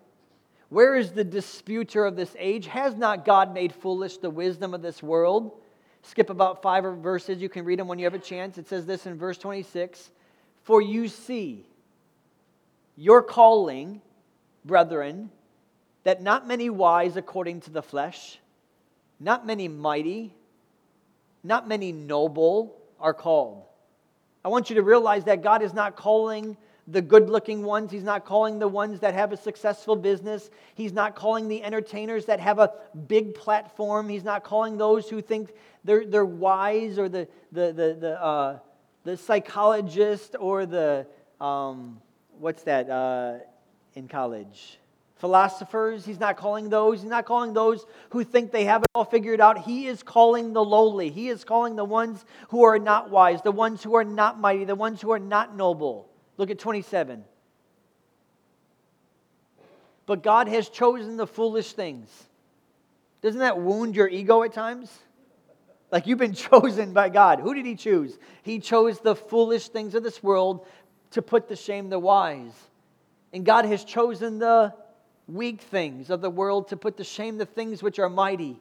Where 0.71 0.97
is 0.97 1.13
the 1.13 1.25
disputer 1.25 2.05
of 2.05 2.17
this 2.17 2.35
age? 2.39 2.67
Has 2.67 2.95
not 2.95 3.25
God 3.25 3.53
made 3.53 3.73
foolish 3.73 4.19
the 4.19 4.31
wisdom 4.31 4.75
of 4.75 4.83
this 4.83 5.03
world? 5.03 5.61
Skip 6.03 6.31
about 6.31 6.63
five 6.63 6.85
verses. 6.85 7.41
You 7.41 7.49
can 7.49 7.65
read 7.65 7.79
them 7.79 7.89
when 7.89 7.99
you 7.99 8.05
have 8.07 8.15
a 8.15 8.19
chance. 8.19 8.59
It 8.59 8.69
says 8.69 8.87
this 8.87 9.07
in 9.07 9.19
verse 9.19 9.39
26 9.39 10.11
For 10.63 10.81
you 10.81 11.09
see 11.09 11.68
your 12.99 13.23
calling, 13.23 14.03
brethren, 14.65 15.31
that 16.03 16.21
not 16.21 16.49
many 16.49 16.69
wise 16.69 17.17
according 17.17 17.61
to 17.61 17.71
the 17.71 17.81
flesh, 17.81 18.41
not 19.21 19.47
many 19.47 19.69
mighty, 19.69 20.35
not 21.45 21.69
many 21.69 21.93
noble 21.93 22.77
are 22.99 23.15
called. 23.15 23.63
I 24.45 24.49
want 24.49 24.69
you 24.69 24.77
to 24.77 24.83
realize 24.83 25.25
that 25.25 25.43
God 25.45 25.63
is 25.63 25.73
not 25.73 25.95
calling 25.95 26.57
the 26.89 27.01
good 27.01 27.31
looking 27.31 27.63
ones. 27.63 27.93
He's 27.93 28.03
not 28.03 28.25
calling 28.25 28.59
the 28.59 28.67
ones 28.67 28.99
that 29.01 29.15
have 29.15 29.33
a 29.33 29.37
successful 29.37 29.95
business. 29.95 30.51
He's 30.75 30.93
not 30.93 31.15
calling 31.15 31.47
the 31.47 31.63
entertainers 31.63 32.27
that 32.27 32.41
have 32.41 32.59
a 32.59 32.73
big 33.07 33.37
platform. 33.37 34.09
He's 34.09 34.25
not 34.25 34.43
calling 34.43 34.77
those 34.77 35.09
who 35.09 35.21
think 35.21 35.53
they're, 35.85 36.05
they're 36.05 36.25
wise 36.25 36.99
or 36.99 37.09
the, 37.09 37.29
the, 37.53 37.73
the, 37.73 37.97
the, 38.01 38.21
uh, 38.21 38.59
the 39.05 39.17
psychologist 39.17 40.35
or 40.41 40.67
the, 40.67 41.07
um, 41.41 42.01
what's 42.41 42.63
that 42.65 42.89
uh, 42.89 43.39
in 43.95 44.09
college? 44.09 44.79
Philosophers. 45.17 46.05
He's 46.05 46.21
not 46.21 46.37
calling 46.37 46.69
those. 46.69 47.03
He's 47.03 47.11
not 47.11 47.25
calling 47.25 47.53
those 47.53 47.85
who 48.11 48.23
think 48.23 48.53
they 48.53 48.65
have 48.65 48.83
it 48.83 48.89
all 48.95 49.05
figured 49.05 49.41
out. 49.41 49.59
He 49.59 49.87
is 49.87 50.03
calling 50.03 50.53
the 50.53 50.65
lowly. 50.65 51.11
He 51.11 51.29
is 51.29 51.45
calling 51.45 51.75
the 51.75 51.85
ones 51.85 52.25
who 52.51 52.63
are 52.63 52.79
not 52.79 53.11
wise, 53.11 53.43
the 53.43 53.51
ones 53.51 53.83
who 53.83 53.97
are 53.97 54.05
not 54.05 54.39
mighty, 54.39 54.65
the 54.65 54.77
ones 54.77 55.01
who 55.01 55.11
are 55.11 55.19
not 55.19 55.57
noble. 55.57 56.09
Look 56.37 56.51
at 56.51 56.59
27. 56.59 57.25
But 60.07 60.23
God 60.23 60.49
has 60.49 60.69
chosen 60.69 61.17
the 61.17 61.27
foolish 61.27 61.73
things. 61.73 62.09
Doesn't 63.21 63.41
that 63.41 63.59
wound 63.59 63.97
your 63.97 64.09
ego 64.09 64.45
at 64.45 64.53
times? 64.53 64.91
Like 65.91 66.07
you've 66.07 66.19
been 66.19 66.35
chosen 66.35 66.93
by 66.93 67.09
God. 67.09 67.41
Who 67.41 67.55
did 67.55 67.67
He 67.67 67.75
choose? 67.75 68.17
He 68.43 68.61
chose 68.61 69.01
the 69.01 69.17
foolish 69.17 69.69
things 69.69 69.97
of 69.97 70.05
this 70.05 70.23
world 70.23 70.65
to 71.13 71.23
put 71.23 71.49
to 71.49 71.57
shame 71.57 71.91
the 71.91 71.99
wise. 71.99 72.53
And 73.33 73.45
God 73.45 73.65
has 73.65 73.85
chosen 73.85 74.39
the 74.39 74.75
weak 75.27 75.61
things 75.61 76.11
of 76.11 76.21
the 76.21 76.31
world 76.31 76.69
to 76.69 76.77
put 76.77 76.97
to 76.97 77.05
shame 77.05 77.39
the 77.39 77.47
things 77.47 77.83
which 77.83 77.99
are 77.99 78.09
mighty. 78.09 78.59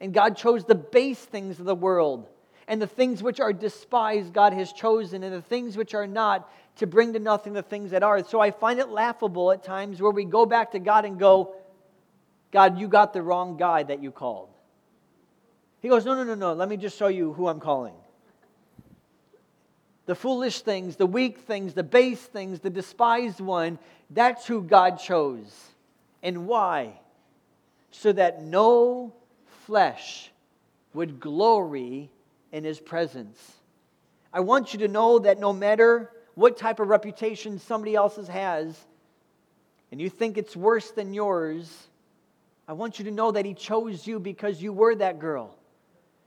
And 0.00 0.12
God 0.12 0.36
chose 0.36 0.64
the 0.64 0.74
base 0.74 1.18
things 1.18 1.58
of 1.58 1.66
the 1.66 1.74
world. 1.74 2.28
And 2.68 2.82
the 2.82 2.86
things 2.86 3.22
which 3.22 3.40
are 3.40 3.52
despised, 3.52 4.32
God 4.32 4.52
has 4.52 4.72
chosen. 4.72 5.22
And 5.22 5.32
the 5.32 5.42
things 5.42 5.76
which 5.76 5.94
are 5.94 6.06
not, 6.06 6.50
to 6.76 6.86
bring 6.86 7.14
to 7.14 7.18
nothing 7.18 7.54
the 7.54 7.62
things 7.62 7.90
that 7.92 8.02
are. 8.02 8.22
So 8.24 8.40
I 8.40 8.50
find 8.50 8.78
it 8.78 8.88
laughable 8.88 9.50
at 9.50 9.62
times 9.62 10.00
where 10.00 10.10
we 10.10 10.24
go 10.24 10.44
back 10.44 10.72
to 10.72 10.78
God 10.78 11.04
and 11.04 11.18
go, 11.18 11.54
God, 12.52 12.78
you 12.78 12.88
got 12.88 13.12
the 13.12 13.22
wrong 13.22 13.56
guy 13.56 13.82
that 13.82 14.02
you 14.02 14.10
called. 14.10 14.50
He 15.80 15.88
goes, 15.88 16.04
No, 16.04 16.14
no, 16.14 16.24
no, 16.24 16.34
no. 16.34 16.52
Let 16.52 16.68
me 16.68 16.76
just 16.76 16.98
show 16.98 17.08
you 17.08 17.32
who 17.32 17.48
I'm 17.48 17.60
calling. 17.60 17.94
The 20.06 20.14
foolish 20.14 20.62
things, 20.62 20.96
the 20.96 21.06
weak 21.06 21.40
things, 21.40 21.74
the 21.74 21.82
base 21.82 22.20
things, 22.20 22.60
the 22.60 22.70
despised 22.70 23.40
one, 23.40 23.78
that's 24.10 24.46
who 24.46 24.62
God 24.62 24.98
chose. 24.98 25.52
And 26.22 26.46
why? 26.46 27.00
So 27.90 28.12
that 28.12 28.42
no 28.42 29.12
flesh 29.66 30.30
would 30.94 31.20
glory 31.20 32.10
in 32.52 32.64
his 32.64 32.80
presence. 32.80 33.52
I 34.32 34.40
want 34.40 34.72
you 34.72 34.80
to 34.80 34.88
know 34.88 35.18
that 35.18 35.38
no 35.40 35.52
matter 35.52 36.10
what 36.34 36.56
type 36.56 36.80
of 36.80 36.88
reputation 36.88 37.58
somebody 37.58 37.94
else's 37.94 38.28
has, 38.28 38.78
and 39.90 40.00
you 40.00 40.10
think 40.10 40.38
it's 40.38 40.54
worse 40.54 40.90
than 40.90 41.14
yours, 41.14 41.88
I 42.68 42.72
want 42.72 42.98
you 42.98 43.04
to 43.06 43.10
know 43.10 43.32
that 43.32 43.44
he 43.44 43.54
chose 43.54 44.06
you 44.06 44.18
because 44.18 44.60
you 44.60 44.72
were 44.72 44.94
that 44.96 45.18
girl. 45.18 45.56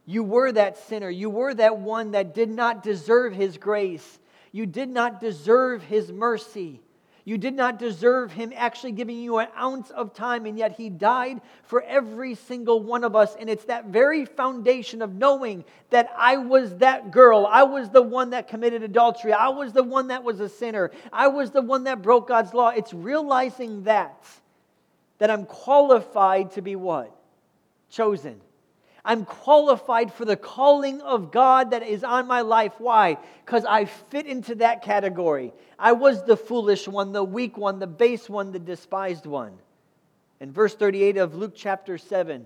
You 0.10 0.24
were 0.24 0.52
that 0.52 0.80
sinner. 0.88 1.12
You 1.12 1.30
were 1.30 1.54
that 1.54 1.78
one 1.78 2.14
that 2.14 2.34
did 2.34 2.50
not 2.50 2.82
deserve 2.82 3.32
his 3.32 3.60
grace. 3.60 4.18
You 4.52 4.66
did 4.66 4.90
not 4.90 5.22
deserve 5.22 5.84
his 5.84 6.12
mercy. 6.12 6.82
You 7.26 7.38
did 7.38 7.54
not 7.54 7.78
deserve 7.78 8.32
him 8.32 8.52
actually 8.56 8.94
giving 8.94 9.20
you 9.20 9.38
an 9.38 9.50
ounce 9.56 9.92
of 9.92 10.16
time, 10.16 10.48
and 10.48 10.58
yet 10.58 10.72
he 10.72 10.90
died 10.90 11.42
for 11.62 11.84
every 11.84 12.34
single 12.34 12.82
one 12.82 13.04
of 13.04 13.16
us. 13.16 13.36
And 13.40 13.48
it's 13.52 13.66
that 13.66 13.86
very 13.86 14.26
foundation 14.26 15.04
of 15.04 15.14
knowing 15.14 15.64
that 15.92 16.12
I 16.18 16.38
was 16.38 16.78
that 16.78 17.12
girl. 17.12 17.46
I 17.46 17.62
was 17.62 17.92
the 17.92 18.02
one 18.02 18.32
that 18.32 18.48
committed 18.48 18.82
adultery. 18.82 19.32
I 19.32 19.50
was 19.50 19.74
the 19.74 19.84
one 19.84 20.08
that 20.08 20.24
was 20.24 20.40
a 20.40 20.50
sinner. 20.50 20.90
I 21.14 21.28
was 21.28 21.52
the 21.52 21.62
one 21.62 21.84
that 21.84 22.02
broke 22.02 22.30
God's 22.30 22.56
law. 22.56 22.70
It's 22.70 22.96
realizing 22.96 23.84
that, 23.84 24.26
that 25.20 25.30
I'm 25.30 25.46
qualified 25.46 26.54
to 26.54 26.64
be 26.64 26.76
what? 26.76 27.16
Chosen. 27.92 28.42
I'm 29.06 29.26
qualified 29.26 30.14
for 30.14 30.26
the 30.26 30.36
calling 30.36 31.02
of 31.02 31.32
God 31.32 31.72
that 31.72 31.84
is 31.84 32.04
on 32.04 32.28
my 32.28 32.42
life. 32.42 32.74
Why? 32.80 33.18
Because 33.46 33.66
I 33.66 33.86
fit 33.86 34.26
into 34.26 34.56
that 34.56 34.84
category. 34.84 35.54
I 35.78 35.94
was 35.94 36.24
the 36.24 36.38
foolish 36.38 36.88
one, 36.88 37.12
the 37.12 37.24
weak 37.24 37.58
one, 37.58 37.80
the 37.80 37.88
base 37.88 38.30
one, 38.30 38.52
the 38.52 38.60
despised 38.60 39.26
one. 39.26 39.54
In 40.40 40.52
verse 40.52 40.76
38 40.76 41.18
of 41.18 41.36
Luke 41.36 41.54
chapter 41.56 41.98
7, 41.98 42.46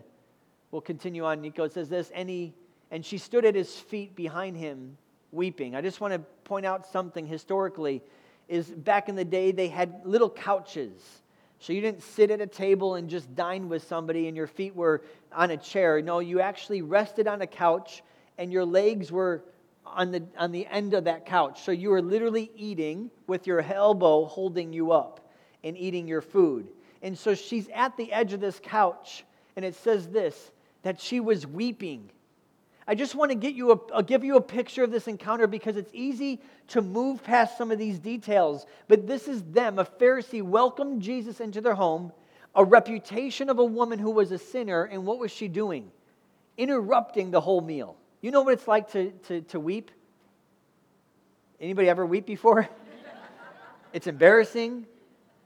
we'll 0.72 0.81
continue 0.81 1.25
on. 1.25 1.41
Nico 1.41 1.67
says 1.67 1.89
this, 1.89 2.12
and, 2.13 2.29
he, 2.29 2.53
and 2.91 3.05
she 3.05 3.17
stood 3.17 3.45
at 3.45 3.55
his 3.55 3.75
feet 3.75 4.15
behind 4.15 4.57
him, 4.57 4.98
weeping. 5.31 5.75
I 5.75 5.81
just 5.81 6.01
want 6.01 6.13
to 6.13 6.19
point 6.43 6.65
out 6.65 6.86
something 6.86 7.25
historically 7.25 8.01
is 8.48 8.69
back 8.69 9.10
in 9.10 9.15
the 9.15 9.25
day 9.25 9.51
they 9.51 9.67
had 9.67 10.01
little 10.05 10.29
couches 10.29 11.23
so 11.63 11.72
you 11.72 11.79
didn't 11.79 12.03
sit 12.03 12.29
at 12.29 12.41
a 12.41 12.46
table 12.46 12.96
and 12.96 13.10
just 13.10 13.34
dine 13.36 13.70
with 13.70 13.88
somebody 13.88 14.27
and 14.27 14.36
your 14.36 14.48
feet 14.48 14.75
were 14.75 15.01
on 15.32 15.51
a 15.51 15.55
chair. 15.55 16.01
No, 16.01 16.20
you 16.20 16.41
actually 16.41 16.82
rested 16.82 17.25
on 17.25 17.41
a 17.41 17.48
couch 17.48 18.03
and 18.38 18.51
your 18.51 18.65
legs 18.65 19.13
were 19.13 19.46
on 19.86 20.12
the, 20.12 20.25
on 20.38 20.51
the 20.51 20.67
end 20.67 20.93
of 20.93 21.05
that 21.05 21.25
couch. 21.25 21.63
So 21.63 21.72
you 21.72 21.89
were 21.89 22.01
literally 22.01 22.51
eating 22.58 23.10
with 23.27 23.48
your 23.48 23.62
elbow 23.62 24.25
holding 24.25 24.74
you 24.74 24.91
up 24.91 25.22
and 25.63 25.77
eating 25.77 26.05
your 26.05 26.20
food. 26.20 26.67
And 27.01 27.17
so 27.17 27.34
she's 27.34 27.70
at 27.70 27.96
the 27.96 28.12
edge 28.12 28.34
of 28.34 28.41
this 28.41 28.60
couch 28.62 29.24
and 29.55 29.63
it 29.63 29.75
says 29.75 30.10
this 30.10 30.51
that 30.82 31.00
she 31.00 31.22
was 31.22 31.48
weeping 31.48 32.12
I 32.87 32.95
just 32.95 33.15
want 33.15 33.31
to 33.31 33.35
get 33.35 33.55
you 33.55 33.71
a, 33.71 33.79
I'll 33.93 34.01
give 34.01 34.23
you 34.23 34.35
a 34.35 34.41
picture 34.41 34.83
of 34.83 34.91
this 34.91 35.07
encounter 35.07 35.47
because 35.47 35.77
it's 35.77 35.91
easy 35.93 36.41
to 36.69 36.81
move 36.81 37.23
past 37.23 37.57
some 37.57 37.71
of 37.71 37.79
these 37.79 37.97
details. 37.97 38.65
But 38.87 39.07
this 39.07 39.27
is 39.27 39.41
them. 39.43 39.79
A 39.79 39.85
Pharisee 39.85 40.41
welcomed 40.41 41.01
Jesus 41.01 41.39
into 41.39 41.61
their 41.61 41.75
home, 41.75 42.11
a 42.55 42.63
reputation 42.63 43.49
of 43.49 43.59
a 43.59 43.65
woman 43.65 43.99
who 43.99 44.11
was 44.11 44.31
a 44.31 44.37
sinner, 44.37 44.83
and 44.83 45.05
what 45.05 45.17
was 45.17 45.31
she 45.31 45.47
doing? 45.47 45.91
Interrupting 46.57 47.31
the 47.31 47.39
whole 47.39 47.61
meal. 47.61 47.95
You 48.21 48.31
know 48.31 48.41
what 48.41 48.53
it's 48.53 48.67
like 48.67 48.91
to, 48.91 49.11
to, 49.27 49.41
to 49.41 49.59
weep? 49.59 49.89
Anybody 51.59 51.87
ever 51.87 52.05
weep 52.05 52.25
before? 52.25 52.67
it's 53.93 54.07
embarrassing. 54.07 54.87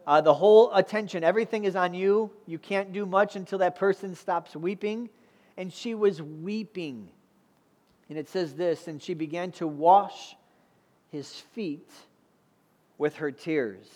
Uh, 0.07 0.21
the 0.21 0.33
whole 0.33 0.73
attention, 0.73 1.23
everything 1.23 1.65
is 1.65 1.75
on 1.75 1.93
you. 1.93 2.31
You 2.47 2.57
can't 2.57 2.93
do 2.93 3.05
much 3.05 3.35
until 3.35 3.59
that 3.59 3.75
person 3.75 4.15
stops 4.15 4.55
weeping. 4.55 5.09
And 5.57 5.71
she 5.71 5.95
was 5.95 6.21
weeping 6.21 7.09
and 8.09 8.17
it 8.17 8.29
says 8.29 8.53
this 8.53 8.87
And 8.87 9.01
she 9.01 9.13
began 9.13 9.51
to 9.53 9.67
wash 9.67 10.35
his 11.11 11.31
feet 11.53 11.89
with 12.97 13.17
her 13.17 13.31
tears. 13.31 13.87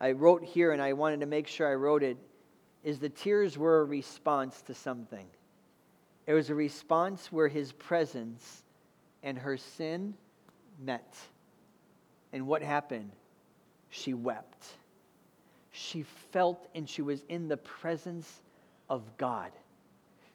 I 0.00 0.12
wrote 0.12 0.44
here, 0.44 0.72
and 0.72 0.82
I 0.82 0.92
wanted 0.92 1.20
to 1.20 1.26
make 1.26 1.46
sure 1.46 1.70
I 1.70 1.74
wrote 1.74 2.02
it, 2.02 2.18
is 2.82 2.98
the 2.98 3.08
tears 3.08 3.56
were 3.56 3.80
a 3.80 3.84
response 3.84 4.60
to 4.62 4.74
something. 4.74 5.26
It 6.26 6.34
was 6.34 6.50
a 6.50 6.54
response 6.54 7.30
where 7.30 7.48
his 7.48 7.72
presence 7.72 8.62
and 9.22 9.38
her 9.38 9.56
sin 9.56 10.14
met. 10.82 11.16
And 12.32 12.46
what 12.46 12.62
happened? 12.62 13.10
She 13.90 14.14
wept. 14.14 14.66
She 15.70 16.02
felt 16.02 16.66
and 16.74 16.88
she 16.88 17.02
was 17.02 17.24
in 17.28 17.48
the 17.48 17.56
presence 17.56 18.42
of 18.88 19.02
God. 19.16 19.52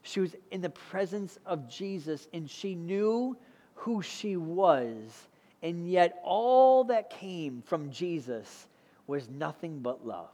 She 0.03 0.19
was 0.19 0.35
in 0.51 0.61
the 0.61 0.69
presence 0.69 1.37
of 1.45 1.69
Jesus 1.69 2.27
and 2.33 2.49
she 2.49 2.75
knew 2.75 3.37
who 3.75 4.01
she 4.01 4.37
was. 4.37 5.27
And 5.61 5.89
yet, 5.89 6.19
all 6.23 6.85
that 6.85 7.09
came 7.09 7.61
from 7.65 7.91
Jesus 7.91 8.67
was 9.07 9.29
nothing 9.29 9.79
but 9.79 10.05
love. 10.05 10.29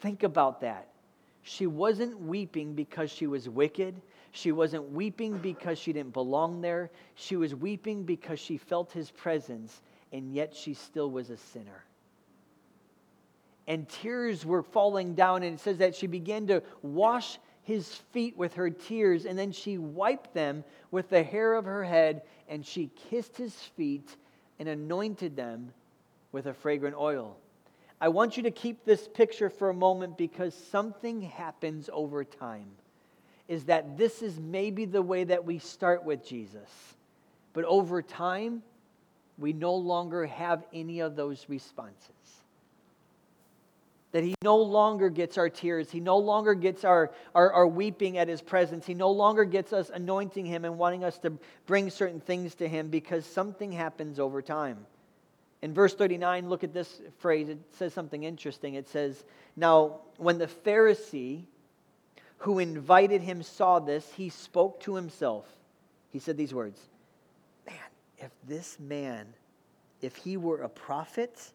Think 0.00 0.22
about 0.22 0.60
that. 0.60 0.88
She 1.42 1.66
wasn't 1.66 2.20
weeping 2.20 2.74
because 2.74 3.10
she 3.10 3.26
was 3.26 3.48
wicked. 3.48 4.00
She 4.32 4.52
wasn't 4.52 4.92
weeping 4.92 5.38
because 5.38 5.78
she 5.78 5.92
didn't 5.92 6.12
belong 6.12 6.60
there. 6.60 6.90
She 7.14 7.36
was 7.36 7.54
weeping 7.54 8.04
because 8.04 8.38
she 8.38 8.56
felt 8.56 8.92
his 8.92 9.10
presence, 9.10 9.80
and 10.12 10.32
yet 10.32 10.54
she 10.54 10.74
still 10.74 11.10
was 11.10 11.30
a 11.30 11.36
sinner. 11.36 11.84
And 13.66 13.88
tears 13.88 14.46
were 14.46 14.62
falling 14.62 15.14
down, 15.14 15.42
and 15.42 15.54
it 15.54 15.60
says 15.60 15.78
that 15.78 15.94
she 15.94 16.06
began 16.06 16.46
to 16.46 16.62
wash 16.82 17.38
his 17.68 17.86
feet 18.12 18.34
with 18.34 18.54
her 18.54 18.70
tears, 18.70 19.26
and 19.26 19.38
then 19.38 19.52
she 19.52 19.76
wiped 19.76 20.32
them 20.32 20.64
with 20.90 21.10
the 21.10 21.22
hair 21.22 21.52
of 21.52 21.66
her 21.66 21.84
head, 21.84 22.22
and 22.48 22.64
she 22.64 22.90
kissed 23.10 23.36
his 23.36 23.52
feet 23.54 24.16
and 24.58 24.70
anointed 24.70 25.36
them 25.36 25.70
with 26.32 26.46
a 26.46 26.54
fragrant 26.54 26.96
oil. 26.96 27.36
I 28.00 28.08
want 28.08 28.38
you 28.38 28.42
to 28.44 28.50
keep 28.50 28.86
this 28.86 29.06
picture 29.06 29.50
for 29.50 29.68
a 29.68 29.74
moment 29.74 30.16
because 30.16 30.54
something 30.54 31.20
happens 31.20 31.90
over 31.92 32.24
time. 32.24 32.70
Is 33.48 33.64
that 33.64 33.98
this 33.98 34.22
is 34.22 34.40
maybe 34.40 34.86
the 34.86 35.02
way 35.02 35.24
that 35.24 35.44
we 35.44 35.58
start 35.58 36.04
with 36.04 36.26
Jesus, 36.26 36.70
but 37.52 37.64
over 37.64 38.00
time, 38.00 38.62
we 39.36 39.52
no 39.52 39.74
longer 39.74 40.24
have 40.24 40.64
any 40.72 41.00
of 41.00 41.16
those 41.16 41.44
responses. 41.50 42.17
That 44.12 44.24
he 44.24 44.34
no 44.42 44.56
longer 44.56 45.10
gets 45.10 45.36
our 45.36 45.50
tears. 45.50 45.90
He 45.90 46.00
no 46.00 46.16
longer 46.16 46.54
gets 46.54 46.84
our, 46.84 47.12
our, 47.34 47.52
our, 47.52 47.66
weeping 47.66 48.16
at 48.16 48.26
his 48.26 48.40
presence. 48.40 48.86
He 48.86 48.94
no 48.94 49.10
longer 49.10 49.44
gets 49.44 49.72
us 49.72 49.90
anointing 49.92 50.46
him 50.46 50.64
and 50.64 50.78
wanting 50.78 51.04
us 51.04 51.18
to 51.18 51.32
bring 51.66 51.90
certain 51.90 52.20
things 52.20 52.54
to 52.56 52.68
him 52.68 52.88
because 52.88 53.26
something 53.26 53.70
happens 53.70 54.18
over 54.18 54.40
time. 54.40 54.86
In 55.60 55.74
verse 55.74 55.94
39, 55.94 56.48
look 56.48 56.64
at 56.64 56.72
this 56.72 57.02
phrase. 57.18 57.50
It 57.50 57.58
says 57.72 57.92
something 57.92 58.22
interesting. 58.22 58.74
It 58.74 58.88
says, 58.88 59.24
Now, 59.56 60.00
when 60.16 60.38
the 60.38 60.46
Pharisee 60.46 61.44
who 62.38 62.60
invited 62.60 63.20
him 63.20 63.42
saw 63.42 63.78
this, 63.78 64.10
he 64.12 64.28
spoke 64.28 64.80
to 64.80 64.94
himself. 64.94 65.44
He 66.10 66.18
said 66.18 66.36
these 66.36 66.54
words 66.54 66.80
Man, 67.66 67.76
if 68.18 68.30
this 68.46 68.78
man, 68.78 69.26
if 70.00 70.16
he 70.16 70.36
were 70.36 70.62
a 70.62 70.68
prophet, 70.68 71.52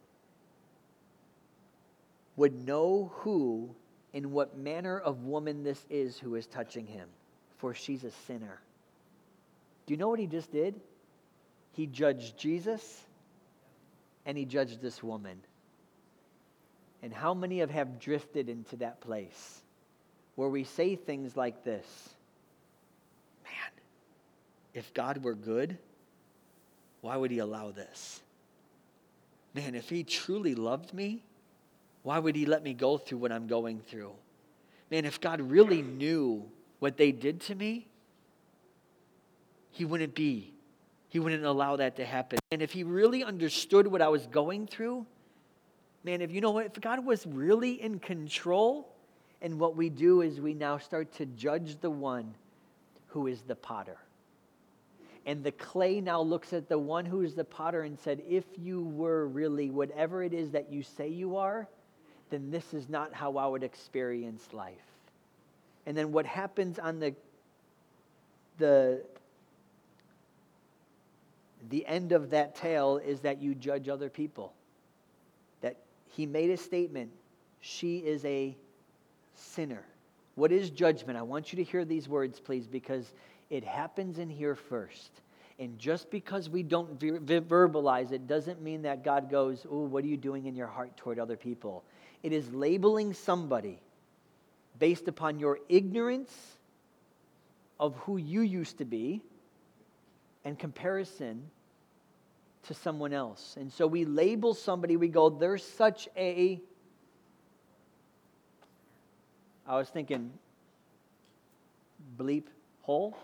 would 2.36 2.66
know 2.66 3.12
who 3.16 3.76
and 4.14 4.32
what 4.32 4.58
manner 4.58 5.00
of 5.00 5.24
woman 5.24 5.64
this 5.64 5.86
is 5.90 6.18
who 6.18 6.36
is 6.36 6.46
touching 6.48 6.86
him, 6.86 7.08
for 7.58 7.74
she's 7.74 8.04
a 8.04 8.12
sinner. 8.28 8.62
Do 9.86 9.94
you 9.94 9.98
know 9.98 10.10
what 10.10 10.20
he 10.20 10.28
just 10.28 10.52
did? 10.52 10.80
He 11.74 11.88
judged 11.88 12.38
Jesus 12.38 13.04
and 14.26 14.38
he 14.38 14.46
judged 14.46 14.82
this 14.82 15.02
woman. 15.04 15.40
And 17.02 17.14
how 17.14 17.34
many 17.34 17.62
of 17.62 17.70
have 17.70 18.00
drifted 18.00 18.48
into 18.48 18.78
that 18.78 19.02
place 19.02 19.62
where 20.36 20.50
we 20.50 20.64
say 20.64 20.96
things 20.96 21.36
like 21.36 21.64
this 21.64 21.86
Man, 23.44 23.72
if 24.74 24.94
God 24.94 25.24
were 25.24 25.36
good, 25.36 25.78
why 27.02 27.18
would 27.18 27.32
he 27.32 27.40
allow 27.40 27.72
this? 27.72 28.22
Man, 29.54 29.76
if 29.76 29.90
he 29.90 30.04
truly 30.04 30.56
loved 30.56 30.94
me, 30.94 31.24
why 32.04 32.20
would 32.20 32.36
he 32.36 32.46
let 32.46 32.64
me 32.64 32.74
go 32.74 32.98
through 32.98 33.18
what 33.18 33.32
I'm 33.32 33.48
going 33.48 33.82
through? 33.82 34.12
Man, 34.92 35.06
if 35.06 35.20
God 35.20 35.42
really 35.42 35.82
knew 35.82 36.46
what 36.80 36.98
they 36.98 37.12
did 37.12 37.42
to 37.42 37.56
me, 37.56 37.88
he 39.72 39.86
wouldn't 39.86 40.14
be 40.14 40.54
he 41.14 41.20
wouldn't 41.20 41.46
allow 41.46 41.76
that 41.76 41.98
to 41.98 42.06
happen. 42.06 42.40
And 42.52 42.64
if 42.64 42.72
he 42.72 42.84
really 42.84 43.24
understood 43.24 43.86
what 43.86 44.02
I 44.02 44.08
was 44.08 44.26
going 44.26 44.66
through, 44.66 45.06
man, 46.04 46.22
if 46.22 46.32
you 46.32 46.42
know 46.42 46.50
what, 46.50 46.66
if 46.66 46.82
God 46.82 47.06
was 47.06 47.28
really 47.28 47.80
in 47.80 48.00
control, 48.00 48.92
and 49.40 49.60
what 49.60 49.76
we 49.76 49.90
do 49.90 50.22
is 50.22 50.42
we 50.42 50.56
now 50.56 50.80
start 50.80 51.14
to 51.18 51.28
judge 51.28 51.80
the 51.82 51.90
one 51.92 52.34
who 53.10 53.28
is 53.28 53.44
the 53.44 53.54
potter. 53.54 53.98
And 55.28 55.44
the 55.44 55.52
clay 55.52 56.02
now 56.02 56.20
looks 56.20 56.52
at 56.52 56.68
the 56.68 56.80
one 56.80 57.06
who 57.06 57.22
is 57.22 57.36
the 57.36 57.46
potter 57.46 57.82
and 57.82 58.00
said, 58.00 58.24
If 58.28 58.46
you 58.58 58.82
were 58.82 59.28
really 59.28 59.70
whatever 59.70 60.24
it 60.24 60.34
is 60.34 60.50
that 60.50 60.72
you 60.72 60.82
say 60.82 61.10
you 61.10 61.38
are, 61.38 61.68
then 62.34 62.52
this 62.52 62.74
is 62.74 62.90
not 62.90 63.14
how 63.14 63.38
I 63.38 63.46
would 63.46 63.64
experience 63.64 64.48
life. 64.54 64.74
And 65.86 65.96
then 65.96 66.12
what 66.12 66.26
happens 66.26 66.80
on 66.80 67.00
the, 67.00 67.14
the 68.58 69.04
the 71.70 71.86
end 71.86 72.12
of 72.12 72.30
that 72.32 72.56
tale 72.56 72.98
is 72.98 73.22
that 73.22 73.42
you 73.42 73.56
judge 73.56 73.88
other 73.88 74.10
people. 74.10 74.54
That 75.62 75.78
he 76.10 76.26
made 76.26 76.50
a 76.50 76.58
statement 76.58 77.10
she 77.62 78.00
is 78.00 78.26
a 78.26 78.56
sinner. 79.36 79.84
What 80.36 80.52
is 80.52 80.70
judgment? 80.70 81.18
I 81.18 81.22
want 81.22 81.54
you 81.54 81.58
to 81.58 81.64
hear 81.64 81.86
these 81.86 82.10
words, 82.10 82.40
please, 82.40 82.68
because 82.68 83.14
it 83.50 83.64
happens 83.64 84.18
in 84.18 84.30
here 84.30 84.56
first. 84.56 85.12
And 85.60 85.78
just 85.80 86.10
because 86.10 86.50
we 86.50 86.64
don't 86.64 87.00
verbalize 87.00 88.12
it 88.12 88.28
doesn't 88.28 88.62
mean 88.62 88.82
that 88.82 89.04
God 89.04 89.30
goes, 89.30 89.66
Oh, 89.70 89.84
what 89.84 90.04
are 90.04 90.08
you 90.08 90.18
doing 90.18 90.48
in 90.48 90.56
your 90.56 90.68
heart 90.68 90.98
toward 90.98 91.20
other 91.20 91.38
people? 91.38 91.84
It 92.24 92.32
is 92.32 92.52
labeling 92.54 93.14
somebody 93.14 93.80
based 94.80 95.08
upon 95.08 95.40
your 95.40 95.60
ignorance 95.70 96.34
of 97.80 97.96
who 97.98 98.18
you 98.18 98.42
used 98.42 98.78
to 98.78 98.86
be 98.86 99.22
and 100.46 100.58
comparison 100.58 101.44
to 102.64 102.74
someone 102.74 103.14
else. 103.14 103.56
And 103.60 103.72
so 103.72 103.86
we 103.86 104.06
label 104.06 104.54
somebody, 104.54 104.96
we 104.96 105.10
go, 105.10 105.30
they're 105.30 105.58
such 105.58 106.08
a. 106.16 106.62
I 109.68 109.78
was 109.78 109.90
thinking, 109.90 110.32
bleep 112.18 112.46
hole, 112.82 113.18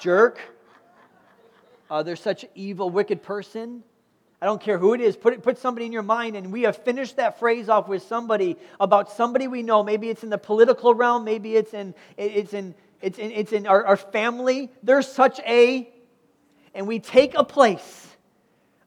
jerk. 0.00 0.40
Uh, 1.90 2.02
they're 2.02 2.16
such 2.16 2.46
evil, 2.54 2.88
wicked 2.88 3.22
person. 3.22 3.82
I 4.44 4.46
don't 4.46 4.60
care 4.60 4.76
who 4.76 4.92
it 4.92 5.00
is. 5.00 5.16
Put, 5.16 5.32
it, 5.32 5.42
put 5.42 5.56
somebody 5.56 5.86
in 5.86 5.92
your 5.92 6.02
mind, 6.02 6.36
and 6.36 6.52
we 6.52 6.64
have 6.64 6.76
finished 6.76 7.16
that 7.16 7.38
phrase 7.38 7.70
off 7.70 7.88
with 7.88 8.02
somebody 8.02 8.58
about 8.78 9.10
somebody 9.10 9.48
we 9.48 9.62
know. 9.62 9.82
Maybe 9.82 10.10
it's 10.10 10.22
in 10.22 10.28
the 10.28 10.36
political 10.36 10.94
realm. 10.94 11.24
Maybe 11.24 11.56
it's 11.56 11.72
in 11.72 11.94
it's 12.18 12.52
in 12.52 12.74
it's 13.00 13.18
in, 13.18 13.30
it's 13.30 13.52
in 13.52 13.66
our, 13.66 13.86
our 13.86 13.96
family. 13.96 14.70
They're 14.82 15.00
such 15.00 15.40
a 15.46 15.90
and 16.74 16.86
we 16.86 16.98
take 16.98 17.34
a 17.34 17.42
place 17.42 18.06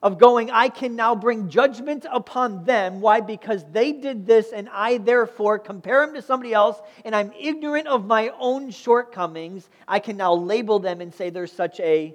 of 0.04 0.20
going, 0.20 0.52
I 0.52 0.70
can 0.70 0.96
now 0.96 1.16
bring 1.16 1.50
judgment 1.50 2.06
upon 2.12 2.64
them. 2.64 3.02
Why? 3.02 3.22
Because 3.22 3.66
they 3.72 3.94
did 3.94 4.28
this, 4.28 4.52
and 4.52 4.70
I 4.72 5.00
therefore 5.00 5.58
compare 5.58 6.06
them 6.06 6.14
to 6.14 6.22
somebody 6.22 6.54
else, 6.54 6.80
and 7.04 7.16
I'm 7.16 7.32
ignorant 7.32 7.88
of 7.88 8.06
my 8.06 8.30
own 8.40 8.70
shortcomings. 8.70 9.68
I 9.88 9.98
can 9.98 10.18
now 10.18 10.36
label 10.36 10.78
them 10.78 11.02
and 11.02 11.12
say 11.12 11.32
they're 11.32 11.48
such 11.48 11.80
a. 11.80 12.14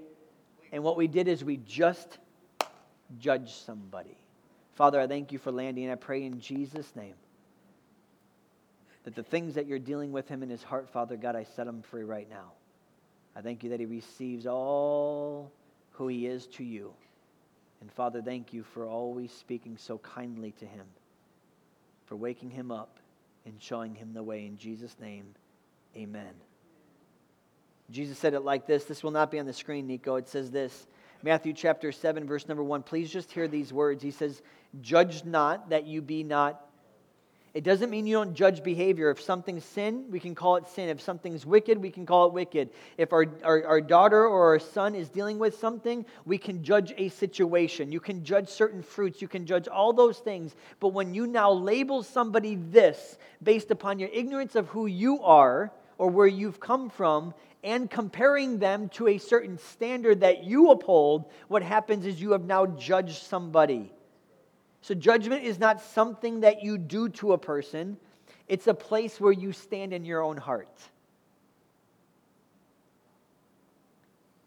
And 0.70 0.85
what 0.85 0.96
we 0.96 1.09
did 1.09 1.26
is 1.26 1.42
we 1.42 1.57
just 1.57 2.18
judge 3.18 3.53
somebody. 3.53 4.16
Father, 4.75 5.01
I 5.01 5.07
thank 5.07 5.33
you 5.33 5.38
for 5.38 5.53
Landy, 5.53 5.85
and 5.85 5.92
I 5.92 5.96
pray 5.96 6.25
in 6.25 6.40
Jesus' 6.40 6.94
name 6.96 7.14
that 9.05 9.14
the 9.14 9.22
things 9.22 9.55
that 9.55 9.66
you're 9.66 9.79
dealing 9.79 10.12
with 10.12 10.29
him 10.29 10.42
in 10.42 10.48
his 10.48 10.62
heart, 10.62 10.88
Father 10.88 11.16
God, 11.16 11.37
I 11.37 11.44
set 11.44 11.66
him 11.66 11.83
free 11.83 12.05
right 12.05 12.29
now. 12.31 12.53
I 13.35 13.40
thank 13.40 13.64
you 13.64 13.70
that 13.70 13.81
he 13.81 13.87
receives 13.87 14.46
all 14.46 15.51
who 15.92 16.09
he 16.09 16.27
is 16.27 16.46
to 16.48 16.64
you. 16.64 16.92
And 17.81 17.90
Father, 17.90 18.22
thank 18.22 18.53
you 18.53 18.62
for 18.62 18.87
always 18.87 19.33
speaking 19.33 19.77
so 19.77 19.98
kindly 19.98 20.53
to 20.61 20.64
him, 20.64 20.87
for 22.07 22.14
waking 22.16 22.51
him 22.51 22.70
up 22.70 22.98
and 23.44 23.61
showing 23.61 23.94
him 23.94 24.14
the 24.14 24.22
way. 24.22 24.46
In 24.46 24.57
Jesus' 24.57 24.96
name, 25.01 25.27
amen. 25.96 26.33
Jesus 27.90 28.18
said 28.18 28.35
it 28.35 28.44
like 28.44 28.66
this. 28.66 28.85
This 28.85 29.03
will 29.03 29.11
not 29.11 29.31
be 29.31 29.38
on 29.38 29.46
the 29.46 29.53
screen, 29.53 29.87
Nico. 29.87 30.14
It 30.16 30.29
says 30.29 30.51
this 30.51 30.87
Matthew 31.23 31.53
chapter 31.53 31.93
7, 31.93 32.27
verse 32.27 32.49
number 32.49 32.65
1. 32.65 32.83
Please 32.83 33.11
just 33.11 33.31
hear 33.31 33.49
these 33.49 33.73
words. 33.73 34.03
He 34.03 34.11
says, 34.11 34.43
Judge 34.81 35.25
not 35.25 35.71
that 35.71 35.87
you 35.87 36.03
be 36.03 36.23
not 36.23 36.61
it 37.55 37.65
doesn't 37.65 37.91
mean 37.91 38.07
you 38.07 38.17
don't 38.17 38.33
judge 38.33 38.63
behavior. 38.63 39.11
If 39.11 39.21
something's 39.21 39.65
sin, 39.65 40.07
we 40.11 40.19
can 40.19 40.35
call 40.35 40.57
it 40.57 40.67
sin. 40.67 40.89
If 40.89 41.03
something's 41.03 41.45
wicked, 41.45 41.77
we 41.77 41.91
can 41.91 42.07
call 42.07 42.27
it 42.27 42.33
wicked. 42.33 42.71
If 42.97 43.13
our, 43.13 43.27
our, 43.45 43.67
our, 43.67 43.81
daughter 43.83 44.27
or 44.27 44.53
our 44.53 44.59
son 44.59 44.95
is 44.95 45.11
dealing 45.11 45.39
with 45.39 45.59
something, 45.59 46.07
we 46.25 46.39
can 46.39 46.65
judge 46.65 46.95
a 46.97 47.11
situation. 47.11 47.93
You 47.93 48.01
can 48.01 48.25
judge 48.25 48.49
certain 48.49 48.83
fruits. 48.83 49.21
You 49.21 49.29
can 49.29 49.45
judge 49.45 49.69
all 49.69 49.93
those 49.93 50.19
things. 50.19 50.55
But 50.81 50.89
when 50.89 51.13
you 51.13 51.27
now 51.27 51.53
label 51.53 52.03
somebody 52.03 52.55
this 52.55 53.19
based 53.43 53.71
upon 53.71 53.99
your 53.99 54.09
ignorance 54.15 54.55
of 54.55 54.69
who 54.69 54.87
you 54.87 55.21
are 55.23 55.71
or 55.99 56.09
where 56.09 56.27
you've 56.27 56.59
come 56.59 56.89
from, 56.89 57.35
and 57.64 57.88
comparing 57.88 58.59
them 58.59 58.88
to 58.90 59.09
a 59.09 59.18
certain 59.18 59.59
standard 59.59 60.20
that 60.20 60.44
you 60.44 60.70
uphold, 60.70 61.31
what 61.48 61.62
happens 61.62 62.07
is 62.07 62.20
you 62.20 62.33
have 62.33 62.44
now 62.44 62.66
judged 62.66 63.22
somebody. 63.22 63.92
So, 64.81 64.94
judgment 64.94 65.44
is 65.44 65.61
not 65.61 65.81
something 65.81 66.40
that 66.40 66.62
you 66.62 66.77
do 66.77 67.09
to 67.11 67.33
a 67.35 67.38
person, 67.38 67.96
it's 68.48 68.66
a 68.66 68.75
place 68.75 69.20
where 69.20 69.33
you 69.33 69.53
stand 69.53 69.92
in 69.92 70.05
your 70.05 70.22
own 70.22 70.37
heart. 70.37 70.77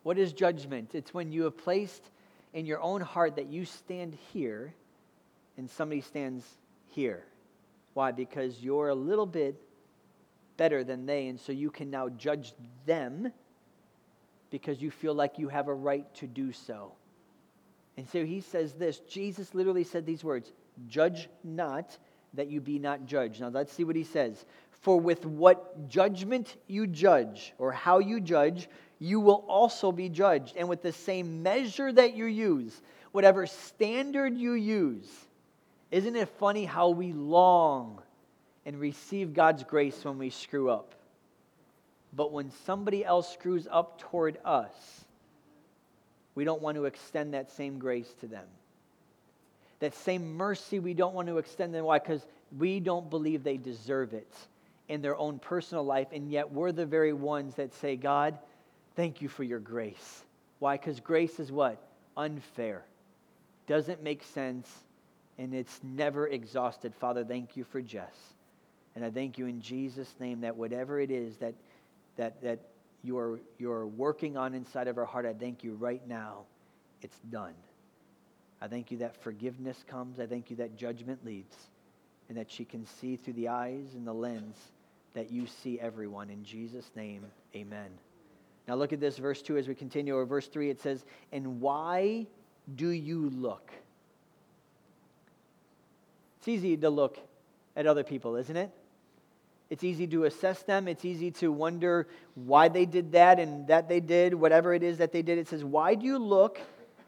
What 0.04 0.20
is 0.20 0.34
judgment? 0.34 0.92
It's 0.94 1.14
when 1.14 1.32
you 1.32 1.44
have 1.44 1.58
placed 1.58 2.04
in 2.54 2.66
your 2.66 2.82
own 2.82 3.02
heart 3.02 3.38
that 3.38 3.48
you 3.48 3.66
stand 3.66 4.16
here 4.34 4.74
and 5.58 5.70
somebody 5.70 6.02
stands 6.02 6.46
here. 6.90 7.24
Why? 7.96 8.12
Because 8.12 8.62
you're 8.62 8.90
a 8.90 8.96
little 8.96 9.26
bit 9.26 9.60
better 10.58 10.84
than 10.84 11.06
they, 11.06 11.28
and 11.28 11.40
so 11.40 11.52
you 11.52 11.70
can 11.70 11.90
now 11.90 12.10
judge 12.10 12.54
them 12.86 13.32
because 14.50 14.82
you 14.82 14.92
feel 14.92 15.14
like 15.14 15.38
you 15.38 15.50
have 15.50 15.68
a 15.68 15.74
right 15.74 16.06
to 16.16 16.28
do 16.28 16.52
so. 16.52 16.94
And 17.98 18.08
so 18.10 18.26
he 18.26 18.42
says 18.42 18.74
this 18.74 19.00
Jesus 19.00 19.54
literally 19.54 19.84
said 19.84 20.06
these 20.06 20.24
words 20.24 20.52
Judge 20.88 21.30
not 21.44 21.98
that 22.34 22.48
you 22.48 22.60
be 22.62 22.80
not 22.80 23.06
judged. 23.06 23.42
Now 23.42 23.50
let's 23.50 23.72
see 23.72 23.84
what 23.84 23.96
he 23.96 24.04
says. 24.04 24.46
For 24.82 25.00
with 25.00 25.26
what 25.26 25.88
judgment 25.88 26.58
you 26.68 26.86
judge, 26.86 27.54
or 27.58 27.72
how 27.72 28.00
you 28.00 28.20
judge, 28.20 28.70
you 29.00 29.20
will 29.20 29.44
also 29.48 29.92
be 29.92 30.10
judged. 30.10 30.56
And 30.58 30.70
with 30.70 30.82
the 30.82 30.92
same 30.92 31.42
measure 31.42 31.92
that 31.92 32.16
you 32.16 32.26
use, 32.26 32.82
whatever 33.12 33.48
standard 33.48 34.38
you 34.38 34.54
use, 34.54 35.10
isn't 35.92 36.16
it 36.16 36.30
funny 36.38 36.66
how 36.66 36.90
we 36.90 37.14
long 37.14 38.02
and 38.66 38.80
receive 38.80 39.34
God's 39.34 39.64
grace 39.64 40.04
when 40.04 40.18
we 40.18 40.30
screw 40.30 40.70
up? 40.70 40.96
But 42.14 42.32
when 42.32 42.52
somebody 42.66 43.04
else 43.04 43.32
screws 43.34 43.68
up 43.70 44.00
toward 44.00 44.38
us, 44.46 45.06
we 46.34 46.44
don't 46.44 46.62
want 46.62 46.76
to 46.76 46.86
extend 46.86 47.34
that 47.34 47.52
same 47.52 47.80
grace 47.80 48.14
to 48.22 48.28
them. 48.28 48.46
That 49.80 49.94
same 49.94 50.36
mercy 50.36 50.80
we 50.80 50.94
don't 50.94 51.14
want 51.14 51.28
to 51.28 51.38
extend 51.38 51.74
them. 51.74 51.86
Why? 51.86 52.00
Because 52.00 52.26
we 52.58 52.80
don't 52.80 53.10
believe 53.10 53.44
they 53.44 53.58
deserve 53.58 54.14
it 54.14 54.34
in 54.88 55.02
their 55.02 55.18
own 55.18 55.40
personal 55.40 55.84
life, 55.84 56.08
and 56.12 56.32
yet 56.32 56.52
we're 56.52 56.72
the 56.72 56.86
very 56.86 57.14
ones 57.14 57.56
that 57.56 57.74
say, 57.74 57.96
God, 57.96 58.38
thank 58.96 59.22
you 59.22 59.28
for 59.28 59.44
your 59.44 59.60
grace. 59.60 60.24
Why? 60.60 60.78
Because 60.78 61.00
grace 61.00 61.40
is 61.40 61.52
what? 61.52 61.82
Unfair. 62.16 62.86
Doesn't 63.68 64.04
make 64.04 64.24
sense, 64.24 64.70
and 65.38 65.54
it's 65.54 65.80
never 65.84 66.28
exhausted. 66.28 66.94
Father, 66.96 67.26
thank 67.26 67.58
you 67.58 67.64
for 67.64 67.82
Jess. 67.82 68.35
And 68.96 69.04
I 69.04 69.12
thank 69.12 69.38
you 69.38 69.48
in 69.48 69.62
Jesus' 69.62 70.14
name 70.20 70.42
that 70.42 70.56
whatever 70.56 71.00
it 71.00 71.12
is 71.12 71.36
that, 71.38 71.54
that, 72.16 72.42
that 72.42 72.60
you're, 73.04 73.40
you're 73.58 73.88
working 73.88 74.38
on 74.38 74.54
inside 74.54 74.88
of 74.88 74.98
our 74.98 75.06
heart, 75.06 75.26
I 75.26 75.34
thank 75.34 75.64
you 75.64 75.74
right 75.74 76.06
now, 76.08 76.44
it's 77.02 77.20
done. 77.30 77.54
I 78.62 78.68
thank 78.68 78.90
you 78.90 78.98
that 79.00 79.22
forgiveness 79.22 79.84
comes. 79.88 80.20
I 80.20 80.26
thank 80.26 80.50
you 80.50 80.56
that 80.58 80.78
judgment 80.78 81.26
leads 81.26 81.56
and 82.30 82.38
that 82.38 82.50
she 82.50 82.66
can 82.66 82.86
see 82.86 83.16
through 83.18 83.34
the 83.34 83.50
eyes 83.50 83.94
and 83.94 84.08
the 84.08 84.14
lens 84.14 84.58
that 85.14 85.32
you 85.32 85.46
see 85.46 85.80
everyone. 85.80 86.30
In 86.30 86.44
Jesus' 86.44 86.90
name, 86.96 87.26
amen. 87.56 87.90
Now 88.68 88.76
look 88.76 88.94
at 88.94 89.00
this, 89.00 89.18
verse 89.18 89.42
2 89.42 89.58
as 89.58 89.68
we 89.68 89.76
continue, 89.76 90.16
or 90.16 90.26
verse 90.26 90.48
3, 90.48 90.70
it 90.70 90.82
says, 90.82 91.06
And 91.32 91.62
why 91.62 92.26
do 92.76 92.90
you 92.90 93.30
look? 93.30 93.72
It's 96.40 96.48
easy 96.48 96.76
to 96.78 96.90
look 96.90 97.20
at 97.76 97.86
other 97.86 98.04
people, 98.04 98.36
isn't 98.36 98.58
it? 98.58 98.72
It's 99.76 99.84
easy 99.84 100.08
to 100.08 100.24
assess 100.24 100.64
them. 100.64 100.88
It's 100.88 101.04
easy 101.04 101.32
to 101.32 101.52
wonder 101.52 102.08
why 102.36 102.70
they 102.70 102.86
did 102.86 103.12
that 103.12 103.42
and 103.42 103.68
that 103.68 103.90
they 103.90 104.00
did, 104.00 104.34
whatever 104.34 104.74
it 104.74 104.84
is 104.84 105.00
that 105.00 105.12
they 105.12 105.22
did. 105.22 105.38
It 105.38 105.50
says, 105.50 105.66
Why 105.66 105.96
do 105.96 106.06
you 106.06 106.18
look? 106.18 106.62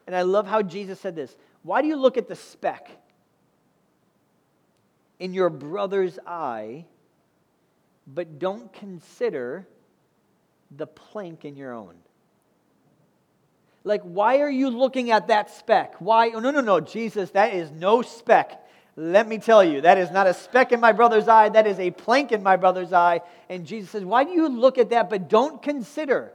And 0.06 0.14
I 0.14 0.24
love 0.24 0.46
how 0.46 0.62
Jesus 0.62 1.00
said 1.00 1.16
this. 1.16 1.34
Why 1.64 1.82
do 1.82 1.88
you 1.88 1.96
look 1.96 2.18
at 2.18 2.28
the 2.28 2.36
speck 2.36 2.92
in 5.18 5.34
your 5.34 5.50
brother's 5.50 6.20
eye, 6.28 6.84
but 8.06 8.38
don't 8.38 8.74
consider 8.74 9.66
the 10.76 10.88
plank 10.88 11.46
in 11.46 11.56
your 11.56 11.72
own? 11.72 11.96
Like, 13.86 14.02
why 14.02 14.40
are 14.42 14.50
you 14.50 14.70
looking 14.72 15.12
at 15.12 15.30
that 15.30 15.52
speck? 15.52 15.96
Why? 16.00 16.32
Oh, 16.32 16.42
no, 16.42 16.52
no, 16.52 16.60
no, 16.60 16.82
Jesus, 16.82 17.32
that 17.32 17.54
is 17.54 17.72
no 17.72 18.02
speck. 18.02 18.67
Let 19.00 19.28
me 19.28 19.38
tell 19.38 19.64
you, 19.64 19.82
that 19.82 20.00
is 20.00 20.10
not 20.10 20.26
a 20.26 20.34
speck 20.34 20.72
in 20.72 20.80
my 20.80 20.92
brother's 20.92 21.28
eye. 21.28 21.50
That 21.50 21.68
is 21.68 21.80
a 21.80 21.92
plank 21.92 22.32
in 22.32 22.42
my 22.42 22.56
brother's 22.56 22.92
eye. 22.92 23.22
And 23.48 23.64
Jesus 23.64 23.92
says, 23.92 24.04
Why 24.04 24.24
do 24.24 24.32
you 24.32 24.50
look 24.50 24.80
at 24.80 24.90
that, 24.90 25.08
but 25.08 25.30
don't 25.30 25.62
consider? 25.62 26.34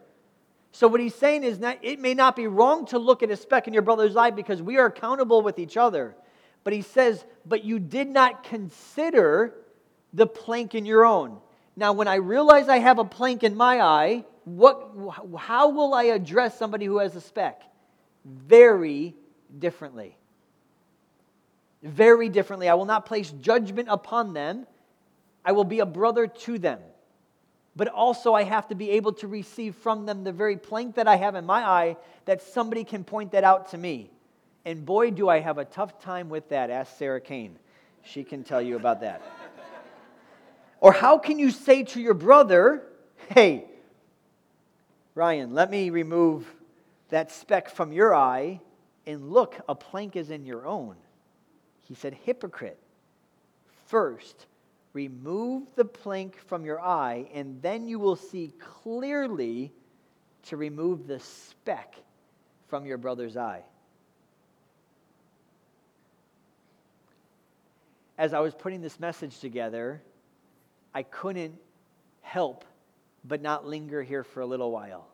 So, 0.71 0.87
what 0.87 1.01
he's 1.01 1.15
saying 1.15 1.43
is 1.43 1.59
that 1.59 1.81
it 1.83 1.99
may 1.99 2.15
not 2.15 2.37
be 2.37 2.47
wrong 2.47 2.87
to 2.87 3.01
look 3.01 3.25
at 3.25 3.33
a 3.33 3.37
speck 3.37 3.67
in 3.67 3.75
your 3.75 3.83
brother's 3.83 4.15
eye 4.15 4.31
because 4.31 4.63
we 4.63 4.79
are 4.79 4.87
accountable 4.87 5.43
with 5.43 5.59
each 5.59 5.77
other. 5.77 6.15
But 6.63 6.73
he 6.73 6.83
says, 6.83 7.25
But 7.45 7.65
you 7.65 7.81
did 7.81 8.07
not 8.07 8.45
consider 8.45 9.55
the 10.13 10.29
plank 10.29 10.77
in 10.77 10.87
your 10.87 11.05
own. 11.05 11.39
Now, 11.75 11.93
when 11.95 12.07
I 12.07 12.17
realize 12.17 12.69
I 12.69 12.79
have 12.79 13.01
a 13.01 13.05
plank 13.05 13.43
in 13.43 13.57
my 13.57 13.81
eye, 13.81 14.25
what, 14.45 14.89
how 15.37 15.71
will 15.71 15.95
I 15.95 16.05
address 16.05 16.59
somebody 16.59 16.87
who 16.87 16.99
has 16.99 17.17
a 17.17 17.21
speck? 17.21 17.63
Very 18.25 19.17
differently 19.59 20.17
very 21.83 22.29
differently. 22.29 22.69
I 22.69 22.75
will 22.75 22.85
not 22.85 23.07
place 23.07 23.31
judgment 23.41 23.89
upon 23.91 24.33
them. 24.33 24.67
I 25.45 25.53
will 25.53 25.65
be 25.65 25.81
a 25.81 25.87
brother 25.87 26.27
to 26.27 26.59
them. 26.59 26.79
But 27.75 27.89
also, 27.89 28.35
I 28.35 28.43
have 28.43 28.69
to 28.69 28.75
be 28.75 28.91
able 28.91 29.15
to 29.15 29.27
receive 29.27 29.75
from 29.77 30.05
them 30.05 30.25
the 30.25 30.33
very 30.33 30.57
plank 30.57 30.97
that 30.97 31.09
I 31.09 31.17
have 31.17 31.35
in 31.35 31.47
my 31.47 31.63
eye 31.63 31.97
that 32.27 32.43
somebody 32.43 32.85
can 32.85 33.03
point 33.03 33.33
that 33.33 33.45
out 33.45 33.71
to 33.71 33.79
me. 33.79 34.11
And 34.65 34.85
boy, 34.85 35.11
do 35.11 35.29
I 35.29 35.41
have 35.41 35.59
a 35.59 35.65
tough 35.65 35.99
time 36.01 36.29
with 36.29 36.49
that. 36.51 36.71
Ask 36.71 36.97
Sarah 36.99 37.21
Kane. 37.21 37.59
She 38.05 38.25
can 38.25 38.45
tell 38.45 38.61
you 38.61 38.77
about 38.77 39.01
that. 39.01 39.23
or 40.81 40.93
how 40.93 41.19
can 41.19 41.39
you 41.39 41.51
say 41.51 41.83
to 41.85 42.01
your 42.01 42.15
brother, 42.15 42.83
hey, 43.31 43.65
Ryan, 45.15 45.55
let 45.55 45.71
me 45.71 45.91
remove 45.91 46.47
that 47.09 47.31
speck 47.31 47.71
from 47.71 47.93
your 47.93 48.15
eye, 48.15 48.61
and 49.07 49.31
look, 49.31 49.59
a 49.69 49.75
plank 49.75 50.17
is 50.17 50.31
in 50.31 50.45
your 50.45 50.67
own. 50.67 50.97
He 51.93 51.97
said, 51.97 52.15
Hypocrite, 52.15 52.79
first 53.85 54.47
remove 54.95 55.65
the 55.75 55.85
plank 55.85 56.39
from 56.39 56.65
your 56.65 56.81
eye, 56.81 57.29
and 57.35 57.61
then 57.61 57.87
you 57.87 57.99
will 57.99 58.17
see 58.17 58.55
clearly 58.59 59.75
to 60.45 60.57
remove 60.57 61.07
the 61.07 61.21
speck 61.21 61.97
from 62.69 62.87
your 62.87 62.97
brother's 62.97 63.37
eye. 63.37 63.63
As 68.17 68.33
I 68.33 68.41
was 68.41 68.55
putting 68.55 68.81
this 68.81 68.99
message 68.99 69.39
together, 69.41 70.01
I 70.95 71.03
couldn't 71.03 71.59
help 72.23 72.65
but 73.23 73.43
not 73.43 73.67
linger 73.67 74.03
here 74.03 74.25
for 74.25 74.41
a 74.41 74.47
little 74.47 74.71
while. 74.71 75.09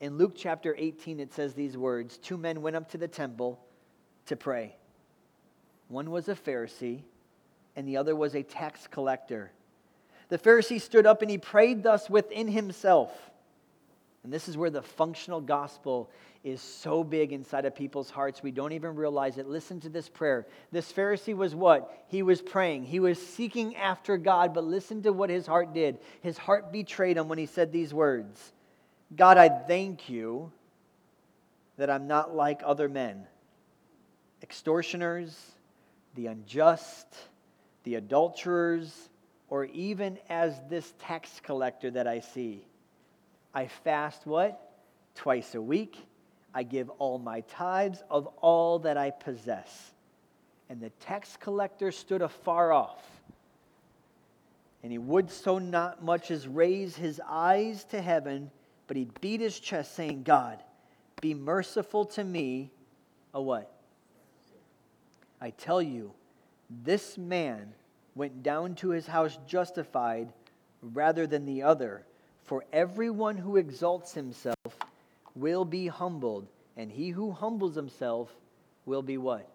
In 0.00 0.18
Luke 0.18 0.34
chapter 0.36 0.74
18, 0.76 1.20
it 1.20 1.32
says 1.32 1.54
these 1.54 1.74
words 1.74 2.18
Two 2.18 2.36
men 2.36 2.60
went 2.60 2.76
up 2.76 2.90
to 2.90 2.98
the 2.98 3.08
temple 3.08 3.58
to 4.26 4.36
pray. 4.36 4.76
One 5.88 6.10
was 6.10 6.28
a 6.28 6.34
Pharisee, 6.34 7.02
and 7.76 7.86
the 7.86 7.96
other 7.96 8.16
was 8.16 8.34
a 8.34 8.42
tax 8.42 8.86
collector. 8.86 9.50
The 10.28 10.38
Pharisee 10.38 10.80
stood 10.80 11.06
up 11.06 11.22
and 11.22 11.30
he 11.30 11.38
prayed 11.38 11.82
thus 11.82 12.10
within 12.10 12.48
himself. 12.48 13.12
And 14.24 14.32
this 14.32 14.48
is 14.48 14.56
where 14.56 14.70
the 14.70 14.82
functional 14.82 15.40
gospel 15.40 16.10
is 16.42 16.60
so 16.60 17.04
big 17.04 17.32
inside 17.32 17.64
of 17.64 17.74
people's 17.74 18.10
hearts, 18.10 18.42
we 18.42 18.50
don't 18.52 18.72
even 18.72 18.94
realize 18.94 19.38
it. 19.38 19.48
Listen 19.48 19.80
to 19.80 19.88
this 19.88 20.08
prayer. 20.08 20.46
This 20.70 20.92
Pharisee 20.92 21.36
was 21.36 21.54
what? 21.54 22.04
He 22.08 22.22
was 22.22 22.40
praying. 22.40 22.84
He 22.84 23.00
was 23.00 23.24
seeking 23.24 23.76
after 23.76 24.16
God, 24.16 24.54
but 24.54 24.64
listen 24.64 25.02
to 25.02 25.12
what 25.12 25.30
his 25.30 25.46
heart 25.46 25.74
did. 25.74 25.98
His 26.22 26.38
heart 26.38 26.72
betrayed 26.72 27.16
him 27.16 27.28
when 27.28 27.38
he 27.38 27.46
said 27.46 27.72
these 27.72 27.92
words 27.92 28.52
God, 29.14 29.38
I 29.38 29.48
thank 29.48 30.08
you 30.08 30.50
that 31.76 31.90
I'm 31.90 32.06
not 32.06 32.34
like 32.34 32.62
other 32.64 32.88
men, 32.88 33.26
extortioners 34.42 35.55
the 36.16 36.26
unjust, 36.26 37.06
the 37.84 37.94
adulterers, 37.94 39.08
or 39.48 39.66
even 39.66 40.18
as 40.28 40.54
this 40.68 40.92
tax 40.98 41.40
collector 41.44 41.90
that 41.92 42.08
I 42.08 42.20
see. 42.20 42.66
I 43.54 43.68
fast 43.68 44.26
what? 44.26 44.60
Twice 45.14 45.54
a 45.54 45.62
week. 45.62 45.96
I 46.52 46.62
give 46.62 46.90
all 46.98 47.18
my 47.18 47.42
tithes 47.42 48.02
of 48.10 48.26
all 48.40 48.80
that 48.80 48.96
I 48.96 49.10
possess. 49.10 49.92
And 50.68 50.80
the 50.80 50.90
tax 51.00 51.36
collector 51.36 51.92
stood 51.92 52.22
afar 52.22 52.72
off. 52.72 53.04
And 54.82 54.90
he 54.90 54.98
would 54.98 55.30
so 55.30 55.58
not 55.58 56.02
much 56.02 56.30
as 56.30 56.48
raise 56.48 56.96
his 56.96 57.20
eyes 57.26 57.84
to 57.90 58.00
heaven, 58.00 58.50
but 58.86 58.96
he 58.96 59.08
beat 59.20 59.40
his 59.40 59.58
chest, 59.58 59.94
saying, 59.94 60.22
God, 60.22 60.62
be 61.20 61.34
merciful 61.34 62.04
to 62.06 62.24
me, 62.24 62.70
a 63.34 63.40
what? 63.40 63.75
I 65.40 65.50
tell 65.50 65.82
you, 65.82 66.12
this 66.84 67.18
man 67.18 67.72
went 68.14 68.42
down 68.42 68.74
to 68.76 68.90
his 68.90 69.06
house 69.06 69.38
justified 69.46 70.32
rather 70.82 71.26
than 71.26 71.44
the 71.44 71.62
other. 71.62 72.04
For 72.44 72.64
everyone 72.72 73.36
who 73.36 73.56
exalts 73.56 74.14
himself 74.14 74.56
will 75.34 75.64
be 75.64 75.88
humbled, 75.88 76.46
and 76.76 76.90
he 76.90 77.10
who 77.10 77.30
humbles 77.30 77.74
himself 77.74 78.34
will 78.86 79.02
be 79.02 79.18
what? 79.18 79.48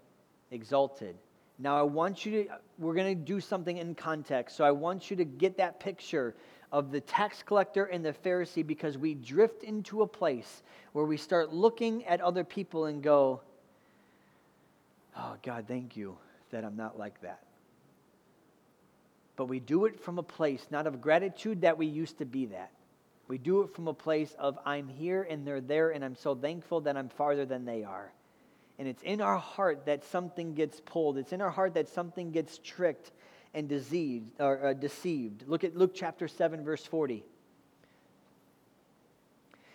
Exalted. 0.52 1.16
Now, 1.58 1.78
I 1.78 1.84
want 1.84 2.26
you 2.26 2.44
to, 2.44 2.50
we're 2.80 2.96
going 2.96 3.18
to 3.18 3.24
do 3.24 3.40
something 3.40 3.78
in 3.78 3.96
context. 3.96 4.58
So 4.58 4.64
I 4.64 4.72
want 4.72 5.10
you 5.10 5.18
to 5.18 5.26
get 5.26 5.58
that 5.58 5.80
picture 5.80 6.36
of 6.72 6.92
the 6.92 7.02
tax 7.02 7.44
collector 7.44 7.86
and 7.86 8.04
the 8.04 8.14
Pharisee 8.14 8.66
because 8.66 8.98
we 8.98 9.14
drift 9.14 9.64
into 9.64 10.02
a 10.02 10.08
place 10.08 10.64
where 10.94 11.06
we 11.06 11.18
start 11.18 11.54
looking 11.54 12.04
at 12.06 12.20
other 12.22 12.44
people 12.44 12.86
and 12.86 13.04
go, 13.04 13.42
Oh, 15.18 15.36
God, 15.44 15.66
thank 15.68 15.98
you 15.98 16.18
that 16.52 16.64
I'm 16.64 16.76
not 16.76 16.98
like 16.98 17.22
that. 17.22 17.44
But 19.36 19.46
we 19.46 19.60
do 19.60 19.86
it 19.86 20.00
from 20.00 20.20
a 20.20 20.24
place 20.24 20.66
not 20.70 20.88
of 20.88 21.02
gratitude 21.02 21.62
that 21.62 21.78
we 21.78 21.88
used 21.88 22.20
to 22.20 22.26
be 22.26 22.48
that. 22.48 22.72
We 23.28 23.38
do 23.38 23.62
it 23.62 23.74
from 23.74 23.88
a 23.88 23.94
place 23.94 24.36
of 24.38 24.60
I'm 24.66 24.88
here 24.88 25.24
and 25.24 25.48
they're 25.48 25.62
there, 25.62 25.92
and 25.92 26.04
I'm 26.04 26.16
so 26.16 26.36
thankful 26.36 26.82
that 26.82 26.98
I'm 26.98 27.10
farther 27.10 27.46
than 27.46 27.66
they 27.66 27.84
are. 27.84 28.12
And 28.78 28.88
it's 28.88 29.02
in 29.04 29.22
our 29.22 29.38
heart 29.38 29.86
that 29.86 30.04
something 30.06 30.54
gets 30.54 30.82
pulled. 30.82 31.18
It's 31.18 31.34
in 31.34 31.42
our 31.42 31.50
heart 31.50 31.76
that 31.76 31.88
something 31.88 32.32
gets 32.32 32.58
tricked 32.58 33.12
and 33.54 33.70
deceived. 33.70 34.32
Or, 34.40 34.66
uh, 34.68 34.74
deceived. 34.74 35.48
Look 35.48 35.64
at 35.64 35.78
Luke 35.78 35.92
chapter 35.94 36.28
7, 36.28 36.64
verse 36.64 36.86
40. 36.86 37.24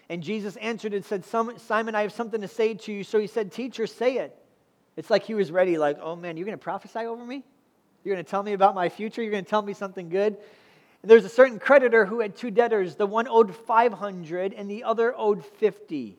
And 0.08 0.22
Jesus 0.22 0.56
answered 0.56 0.94
and 0.94 1.04
said, 1.04 1.24
Simon, 1.24 1.94
I 1.94 2.02
have 2.02 2.12
something 2.12 2.40
to 2.40 2.48
say 2.48 2.74
to 2.74 2.92
you. 2.92 3.04
So 3.04 3.18
he 3.18 3.26
said, 3.26 3.52
Teacher, 3.52 3.86
say 3.86 4.18
it. 4.18 4.36
It's 4.96 5.10
like 5.10 5.24
he 5.24 5.34
was 5.34 5.52
ready, 5.52 5.78
like, 5.78 5.98
oh 6.00 6.16
man, 6.16 6.36
you're 6.36 6.46
going 6.46 6.58
to 6.58 6.62
prophesy 6.62 7.00
over 7.00 7.24
me? 7.24 7.44
You're 8.02 8.14
going 8.14 8.24
to 8.24 8.30
tell 8.30 8.42
me 8.42 8.52
about 8.52 8.74
my 8.74 8.88
future? 8.88 9.22
You're 9.22 9.32
going 9.32 9.44
to 9.44 9.50
tell 9.50 9.62
me 9.62 9.74
something 9.74 10.08
good? 10.08 10.36
And 11.02 11.10
there's 11.10 11.24
a 11.24 11.28
certain 11.28 11.58
creditor 11.58 12.06
who 12.06 12.20
had 12.20 12.36
two 12.36 12.50
debtors. 12.50 12.96
The 12.96 13.06
one 13.06 13.28
owed 13.28 13.54
500 13.54 14.54
and 14.54 14.70
the 14.70 14.84
other 14.84 15.14
owed 15.16 15.44
50. 15.44 16.16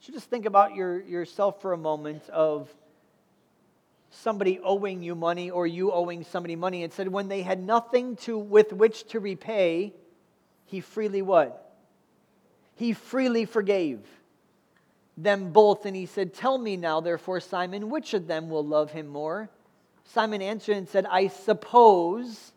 So 0.00 0.12
just 0.12 0.28
think 0.28 0.46
about 0.46 0.74
your, 0.74 1.00
yourself 1.00 1.62
for 1.62 1.72
a 1.72 1.78
moment 1.78 2.28
of 2.28 2.68
somebody 4.10 4.60
owing 4.62 5.02
you 5.02 5.14
money 5.14 5.50
or 5.50 5.66
you 5.66 5.92
owing 5.92 6.24
somebody 6.24 6.56
money. 6.56 6.82
It 6.82 6.92
said 6.92 7.08
when 7.08 7.28
they 7.28 7.42
had 7.42 7.62
nothing 7.62 8.16
to 8.16 8.38
with 8.38 8.72
which 8.72 9.04
to 9.08 9.20
repay, 9.20 9.94
he 10.64 10.80
freely 10.80 11.22
what? 11.22 11.74
He 12.74 12.92
freely 12.92 13.44
forgave 13.44 14.00
them 15.16 15.52
both. 15.52 15.86
And 15.86 15.96
he 15.96 16.06
said, 16.06 16.34
Tell 16.34 16.58
me 16.58 16.76
now, 16.76 17.00
therefore, 17.00 17.40
Simon, 17.40 17.90
which 17.90 18.14
of 18.14 18.26
them 18.26 18.48
will 18.48 18.64
love 18.64 18.92
him 18.92 19.06
more? 19.06 19.48
Simon 20.04 20.42
answered 20.42 20.76
and 20.76 20.88
said, 20.88 21.06
I 21.06 21.28
suppose, 21.28 22.52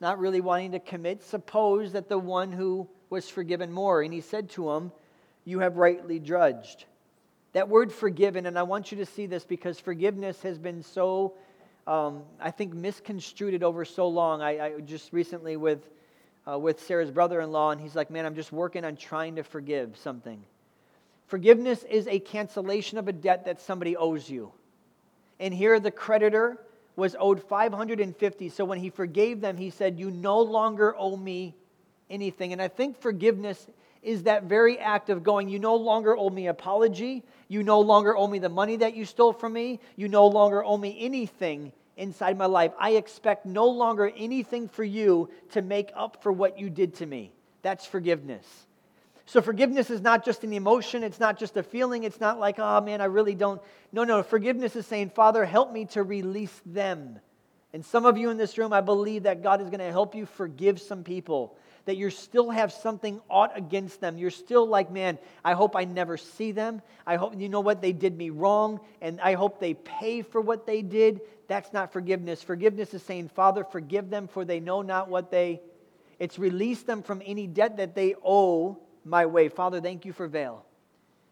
not 0.00 0.18
really 0.18 0.40
wanting 0.40 0.72
to 0.72 0.80
commit, 0.80 1.22
suppose 1.22 1.92
that 1.92 2.08
the 2.08 2.18
one 2.18 2.50
who 2.50 2.88
was 3.08 3.28
forgiven 3.28 3.72
more. 3.72 4.02
And 4.02 4.12
he 4.12 4.20
said 4.20 4.50
to 4.50 4.70
him, 4.70 4.92
You 5.44 5.60
have 5.60 5.76
rightly 5.76 6.18
judged. 6.18 6.86
That 7.52 7.68
word 7.68 7.92
forgiven, 7.92 8.46
and 8.46 8.58
I 8.58 8.62
want 8.62 8.92
you 8.92 8.98
to 8.98 9.06
see 9.06 9.26
this 9.26 9.44
because 9.44 9.80
forgiveness 9.80 10.40
has 10.42 10.56
been 10.56 10.82
so, 10.82 11.34
um, 11.86 12.22
I 12.40 12.52
think, 12.52 12.72
misconstrued 12.72 13.62
over 13.64 13.84
so 13.84 14.06
long. 14.08 14.40
I, 14.40 14.66
I 14.66 14.80
just 14.80 15.12
recently 15.12 15.56
with, 15.56 15.88
uh, 16.48 16.58
with 16.58 16.80
Sarah's 16.86 17.10
brother 17.10 17.40
in 17.40 17.50
law, 17.50 17.72
and 17.72 17.80
he's 17.80 17.96
like, 17.96 18.10
Man, 18.10 18.24
I'm 18.24 18.36
just 18.36 18.52
working 18.52 18.84
on 18.84 18.96
trying 18.96 19.36
to 19.36 19.42
forgive 19.42 19.96
something. 19.96 20.42
Forgiveness 21.30 21.84
is 21.84 22.08
a 22.08 22.18
cancellation 22.18 22.98
of 22.98 23.06
a 23.06 23.12
debt 23.12 23.44
that 23.44 23.60
somebody 23.60 23.96
owes 23.96 24.28
you. 24.28 24.50
And 25.38 25.54
here 25.54 25.78
the 25.78 25.92
creditor 25.92 26.58
was 26.96 27.14
owed 27.20 27.40
550. 27.40 28.48
So 28.48 28.64
when 28.64 28.80
he 28.80 28.90
forgave 28.90 29.40
them, 29.40 29.56
he 29.56 29.70
said, 29.70 29.96
You 29.96 30.10
no 30.10 30.40
longer 30.40 30.92
owe 30.98 31.16
me 31.16 31.54
anything. 32.10 32.52
And 32.52 32.60
I 32.60 32.66
think 32.66 33.00
forgiveness 33.00 33.64
is 34.02 34.24
that 34.24 34.42
very 34.42 34.80
act 34.80 35.08
of 35.08 35.22
going, 35.22 35.48
You 35.48 35.60
no 35.60 35.76
longer 35.76 36.16
owe 36.16 36.30
me 36.30 36.48
apology. 36.48 37.22
You 37.46 37.62
no 37.62 37.78
longer 37.78 38.16
owe 38.16 38.26
me 38.26 38.40
the 38.40 38.48
money 38.48 38.74
that 38.78 38.96
you 38.96 39.04
stole 39.04 39.32
from 39.32 39.52
me. 39.52 39.78
You 39.94 40.08
no 40.08 40.26
longer 40.26 40.64
owe 40.64 40.78
me 40.78 40.96
anything 40.98 41.70
inside 41.96 42.38
my 42.38 42.46
life. 42.46 42.72
I 42.76 42.94
expect 42.94 43.46
no 43.46 43.68
longer 43.68 44.10
anything 44.16 44.66
for 44.68 44.82
you 44.82 45.30
to 45.52 45.62
make 45.62 45.92
up 45.94 46.24
for 46.24 46.32
what 46.32 46.58
you 46.58 46.70
did 46.70 46.96
to 46.96 47.06
me. 47.06 47.30
That's 47.62 47.86
forgiveness. 47.86 48.66
So 49.30 49.40
forgiveness 49.40 49.90
is 49.90 50.00
not 50.00 50.24
just 50.24 50.42
an 50.42 50.52
emotion, 50.52 51.04
it's 51.04 51.20
not 51.20 51.38
just 51.38 51.56
a 51.56 51.62
feeling, 51.62 52.02
it's 52.02 52.18
not 52.18 52.40
like, 52.40 52.58
oh 52.58 52.80
man, 52.80 53.00
I 53.00 53.04
really 53.04 53.36
don't. 53.36 53.62
No, 53.92 54.02
no, 54.02 54.24
forgiveness 54.24 54.74
is 54.74 54.88
saying, 54.88 55.10
Father, 55.10 55.44
help 55.44 55.72
me 55.72 55.84
to 55.84 56.02
release 56.02 56.60
them. 56.66 57.20
And 57.72 57.86
some 57.86 58.06
of 58.06 58.18
you 58.18 58.30
in 58.30 58.38
this 58.38 58.58
room, 58.58 58.72
I 58.72 58.80
believe 58.80 59.22
that 59.22 59.44
God 59.44 59.60
is 59.60 59.68
going 59.68 59.78
to 59.78 59.92
help 59.92 60.16
you 60.16 60.26
forgive 60.26 60.80
some 60.80 61.04
people, 61.04 61.56
that 61.84 61.96
you 61.96 62.10
still 62.10 62.50
have 62.50 62.72
something 62.72 63.20
ought 63.30 63.56
against 63.56 64.00
them. 64.00 64.18
You're 64.18 64.32
still 64.32 64.66
like, 64.66 64.90
man, 64.90 65.16
I 65.44 65.52
hope 65.52 65.76
I 65.76 65.84
never 65.84 66.16
see 66.16 66.50
them. 66.50 66.82
I 67.06 67.14
hope, 67.14 67.38
you 67.38 67.48
know 67.48 67.60
what, 67.60 67.80
they 67.80 67.92
did 67.92 68.18
me 68.18 68.30
wrong, 68.30 68.80
and 69.00 69.20
I 69.20 69.34
hope 69.34 69.60
they 69.60 69.74
pay 69.74 70.22
for 70.22 70.40
what 70.40 70.66
they 70.66 70.82
did. 70.82 71.20
That's 71.46 71.72
not 71.72 71.92
forgiveness. 71.92 72.42
Forgiveness 72.42 72.94
is 72.94 73.04
saying, 73.04 73.28
Father, 73.28 73.62
forgive 73.62 74.10
them, 74.10 74.26
for 74.26 74.44
they 74.44 74.58
know 74.58 74.82
not 74.82 75.08
what 75.08 75.30
they. 75.30 75.60
It's 76.18 76.36
release 76.36 76.82
them 76.82 77.04
from 77.04 77.22
any 77.24 77.46
debt 77.46 77.76
that 77.76 77.94
they 77.94 78.16
owe 78.24 78.80
my 79.04 79.26
way. 79.26 79.48
Father, 79.48 79.80
thank 79.80 80.04
you 80.04 80.12
for 80.12 80.28
veil. 80.28 80.64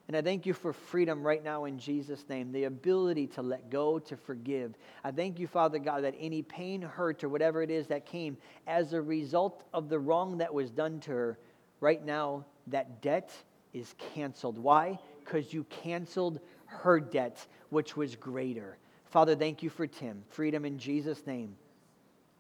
And 0.08 0.16
I 0.16 0.22
thank 0.22 0.46
you 0.46 0.54
for 0.54 0.72
freedom 0.72 1.22
right 1.22 1.44
now 1.44 1.66
in 1.66 1.78
Jesus' 1.78 2.24
name, 2.30 2.50
the 2.50 2.64
ability 2.64 3.26
to 3.28 3.42
let 3.42 3.68
go, 3.68 3.98
to 3.98 4.16
forgive. 4.16 4.74
I 5.04 5.10
thank 5.10 5.38
you, 5.38 5.46
Father 5.46 5.78
God, 5.78 6.04
that 6.04 6.14
any 6.18 6.40
pain, 6.40 6.80
hurt, 6.80 7.22
or 7.22 7.28
whatever 7.28 7.62
it 7.62 7.70
is 7.70 7.86
that 7.88 8.06
came 8.06 8.38
as 8.66 8.94
a 8.94 9.02
result 9.02 9.64
of 9.74 9.90
the 9.90 9.98
wrong 9.98 10.38
that 10.38 10.52
was 10.52 10.70
done 10.70 11.00
to 11.00 11.10
her, 11.10 11.38
right 11.80 12.02
now, 12.02 12.46
that 12.68 13.02
debt 13.02 13.30
is 13.74 13.94
canceled. 14.14 14.56
Why? 14.56 14.98
Because 15.20 15.52
you 15.52 15.64
canceled 15.64 16.40
her 16.64 16.98
debt, 16.98 17.46
which 17.68 17.94
was 17.94 18.16
greater. 18.16 18.78
Father, 19.10 19.36
thank 19.36 19.62
you 19.62 19.68
for 19.68 19.86
Tim. 19.86 20.22
Freedom 20.30 20.64
in 20.64 20.78
Jesus' 20.78 21.26
name. 21.26 21.54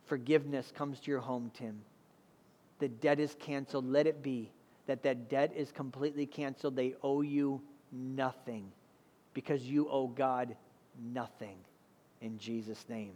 Forgiveness 0.06 0.72
comes 0.74 1.00
to 1.00 1.10
your 1.10 1.20
home, 1.20 1.50
Tim. 1.52 1.82
The 2.78 2.88
debt 2.88 3.20
is 3.20 3.36
canceled. 3.38 3.86
Let 3.86 4.06
it 4.06 4.22
be 4.22 4.50
that 4.88 5.02
that 5.04 5.28
debt 5.28 5.52
is 5.54 5.70
completely 5.70 6.26
canceled. 6.26 6.74
They 6.74 6.94
owe 7.02 7.22
you 7.22 7.60
nothing 7.92 8.72
because 9.34 9.62
you 9.62 9.88
owe 9.88 10.08
God 10.08 10.56
nothing 11.12 11.56
in 12.20 12.38
Jesus' 12.38 12.84
name. 12.88 13.12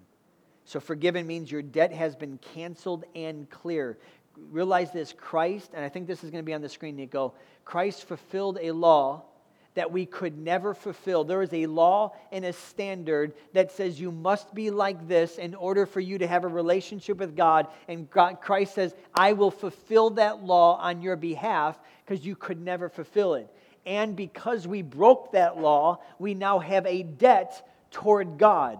So, 0.64 0.78
forgiven 0.78 1.26
means 1.26 1.50
your 1.50 1.62
debt 1.62 1.92
has 1.92 2.14
been 2.14 2.38
canceled 2.54 3.04
and 3.16 3.50
clear. 3.50 3.98
Realize 4.50 4.92
this 4.92 5.12
Christ, 5.12 5.72
and 5.74 5.84
I 5.84 5.88
think 5.88 6.06
this 6.06 6.22
is 6.22 6.30
going 6.30 6.42
to 6.42 6.46
be 6.46 6.54
on 6.54 6.60
the 6.60 6.68
screen, 6.68 6.94
Nico. 6.94 7.34
Christ 7.64 8.04
fulfilled 8.04 8.58
a 8.60 8.70
law 8.70 9.24
that 9.74 9.90
we 9.90 10.04
could 10.04 10.36
never 10.38 10.74
fulfill. 10.74 11.24
There 11.24 11.42
is 11.42 11.52
a 11.52 11.66
law 11.66 12.14
and 12.30 12.44
a 12.44 12.52
standard 12.52 13.32
that 13.54 13.72
says 13.72 14.00
you 14.00 14.12
must 14.12 14.54
be 14.54 14.70
like 14.70 15.08
this 15.08 15.38
in 15.38 15.54
order 15.54 15.86
for 15.86 16.00
you 16.00 16.18
to 16.18 16.26
have 16.26 16.44
a 16.44 16.48
relationship 16.48 17.18
with 17.18 17.36
God. 17.36 17.68
And 17.88 18.10
God, 18.10 18.40
Christ 18.40 18.74
says, 18.74 18.94
I 19.14 19.32
will 19.32 19.50
fulfill 19.50 20.10
that 20.10 20.44
law 20.44 20.76
on 20.78 21.00
your 21.00 21.16
behalf 21.16 21.78
because 22.04 22.24
you 22.24 22.36
could 22.36 22.60
never 22.60 22.88
fulfill 22.88 23.34
it. 23.34 23.48
And 23.86 24.14
because 24.14 24.66
we 24.66 24.82
broke 24.82 25.32
that 25.32 25.58
law, 25.58 26.00
we 26.18 26.34
now 26.34 26.58
have 26.58 26.86
a 26.86 27.02
debt 27.02 27.66
toward 27.90 28.38
God. 28.38 28.78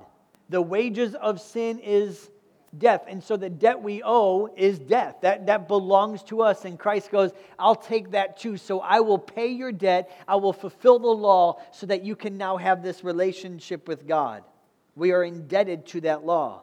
The 0.49 0.63
wages 0.63 1.15
of 1.15 1.41
sin 1.41 1.79
is 1.79 2.31
death. 2.77 3.05
And 3.07 3.23
so 3.23 3.37
the 3.37 3.51
debt 3.51 3.83
we 3.83 4.03
owe 4.05 4.49
is 4.57 4.79
death. 4.79 5.17
That, 5.23 5.47
that 5.47 5.69
belongs 5.69 6.23
to 6.25 6.43
us. 6.43 6.65
And 6.65 6.79
Christ 6.79 7.11
goes, 7.11 7.33
I'll 7.59 7.75
take 7.75 8.13
that 8.13 8.39
too. 8.39 8.57
So 8.57 8.81
I 8.81 9.01
will 9.01 9.19
pay 9.19 9.49
your 9.49 9.73
debt. 9.73 10.11
I 10.27 10.37
will 10.37 10.53
fulfill 10.53 10.99
the 10.99 11.09
law 11.09 11.61
so 11.73 11.87
that 11.87 12.03
you 12.03 12.17
can 12.17 12.39
now 12.39 12.57
have 12.57 12.83
this 12.83 13.05
relationship 13.05 13.89
with 13.89 14.07
God. 14.07 14.43
We 14.95 15.13
are 15.13 15.23
indebted 15.23 15.87
to 15.89 16.01
that 16.03 16.25
law. 16.25 16.63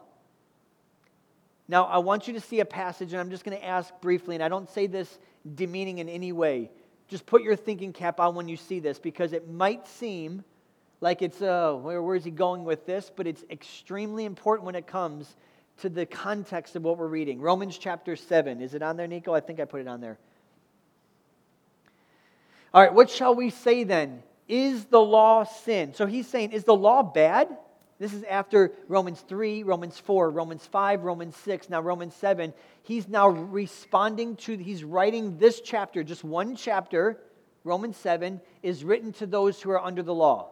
Now, 1.68 1.84
I 1.84 1.98
want 1.98 2.26
you 2.26 2.34
to 2.34 2.40
see 2.40 2.58
a 2.58 2.64
passage, 2.64 3.12
and 3.12 3.20
I'm 3.20 3.30
just 3.30 3.44
going 3.44 3.56
to 3.56 3.64
ask 3.64 3.94
briefly, 4.00 4.34
and 4.34 4.42
I 4.42 4.48
don't 4.48 4.68
say 4.68 4.88
this 4.88 5.20
demeaning 5.54 5.98
in 5.98 6.08
any 6.08 6.32
way. 6.32 6.68
Just 7.06 7.26
put 7.26 7.42
your 7.42 7.54
thinking 7.54 7.92
cap 7.92 8.18
on 8.18 8.34
when 8.34 8.48
you 8.48 8.56
see 8.56 8.80
this, 8.80 8.98
because 8.98 9.32
it 9.32 9.48
might 9.48 9.86
seem 9.86 10.44
like 11.00 11.22
it's, 11.22 11.40
uh, 11.40 11.74
where, 11.74 12.02
where 12.02 12.16
is 12.16 12.24
he 12.24 12.32
going 12.32 12.64
with 12.64 12.86
this? 12.86 13.12
But 13.14 13.28
it's 13.28 13.44
extremely 13.50 14.24
important 14.24 14.66
when 14.66 14.74
it 14.74 14.88
comes 14.88 15.36
to 15.80 15.88
the 15.88 16.06
context 16.06 16.76
of 16.76 16.82
what 16.82 16.98
we're 16.98 17.06
reading. 17.06 17.40
Romans 17.40 17.78
chapter 17.78 18.16
7. 18.16 18.60
Is 18.60 18.74
it 18.74 18.82
on 18.82 18.96
there, 18.96 19.06
Nico? 19.06 19.34
I 19.34 19.40
think 19.40 19.60
I 19.60 19.64
put 19.64 19.80
it 19.80 19.88
on 19.88 20.00
there. 20.00 20.18
All 22.72 22.82
right, 22.82 22.92
what 22.92 23.10
shall 23.10 23.34
we 23.34 23.50
say 23.50 23.84
then? 23.84 24.22
Is 24.46 24.84
the 24.86 25.00
law 25.00 25.44
sin? 25.44 25.94
So 25.94 26.06
he's 26.06 26.26
saying, 26.26 26.52
is 26.52 26.64
the 26.64 26.74
law 26.74 27.02
bad? 27.02 27.48
This 27.98 28.14
is 28.14 28.22
after 28.24 28.72
Romans 28.88 29.20
3, 29.28 29.62
Romans 29.62 29.98
4, 29.98 30.30
Romans 30.30 30.66
5, 30.66 31.02
Romans 31.02 31.36
6, 31.36 31.68
now 31.68 31.80
Romans 31.80 32.14
7. 32.14 32.54
He's 32.82 33.08
now 33.08 33.28
responding 33.28 34.36
to, 34.36 34.56
he's 34.56 34.82
writing 34.82 35.36
this 35.38 35.60
chapter, 35.60 36.02
just 36.02 36.24
one 36.24 36.56
chapter, 36.56 37.18
Romans 37.62 37.96
7, 37.98 38.40
is 38.62 38.84
written 38.84 39.12
to 39.14 39.26
those 39.26 39.60
who 39.60 39.70
are 39.70 39.80
under 39.80 40.02
the 40.02 40.14
law. 40.14 40.48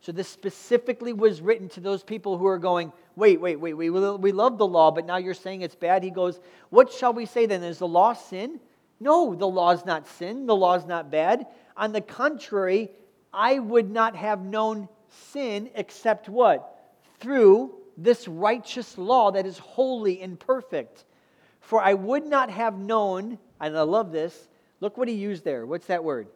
So 0.00 0.12
this 0.12 0.28
specifically 0.28 1.12
was 1.12 1.40
written 1.40 1.68
to 1.70 1.80
those 1.80 2.02
people 2.02 2.36
who 2.36 2.46
are 2.46 2.58
going, 2.58 2.92
wait, 3.16 3.40
wait, 3.40 3.56
wait, 3.56 3.74
we, 3.74 3.90
we 3.90 4.32
love 4.32 4.58
the 4.58 4.66
law, 4.66 4.90
but 4.90 5.06
now 5.06 5.16
you're 5.16 5.34
saying 5.34 5.62
it's 5.62 5.74
bad. 5.74 6.02
He 6.02 6.10
goes, 6.10 6.40
What 6.70 6.92
shall 6.92 7.12
we 7.12 7.26
say 7.26 7.46
then? 7.46 7.62
Is 7.62 7.78
the 7.78 7.88
law 7.88 8.12
sin? 8.12 8.60
No, 9.00 9.34
the 9.34 9.46
law 9.46 9.70
is 9.70 9.84
not 9.84 10.06
sin. 10.06 10.46
The 10.46 10.56
law 10.56 10.74
is 10.74 10.86
not 10.86 11.10
bad. 11.10 11.46
On 11.76 11.92
the 11.92 12.00
contrary, 12.00 12.90
I 13.32 13.58
would 13.58 13.90
not 13.90 14.16
have 14.16 14.44
known 14.44 14.88
sin 15.32 15.70
except 15.74 16.28
what? 16.28 16.92
Through 17.20 17.74
this 17.96 18.26
righteous 18.28 18.98
law 18.98 19.30
that 19.32 19.46
is 19.46 19.58
holy 19.58 20.20
and 20.20 20.38
perfect. 20.38 21.04
For 21.60 21.80
I 21.80 21.94
would 21.94 22.26
not 22.26 22.50
have 22.50 22.78
known, 22.78 23.38
and 23.60 23.76
I 23.76 23.82
love 23.82 24.12
this, 24.12 24.48
look 24.80 24.96
what 24.96 25.08
he 25.08 25.14
used 25.14 25.44
there. 25.44 25.66
What's 25.66 25.86
that 25.86 26.04
word? 26.04 26.28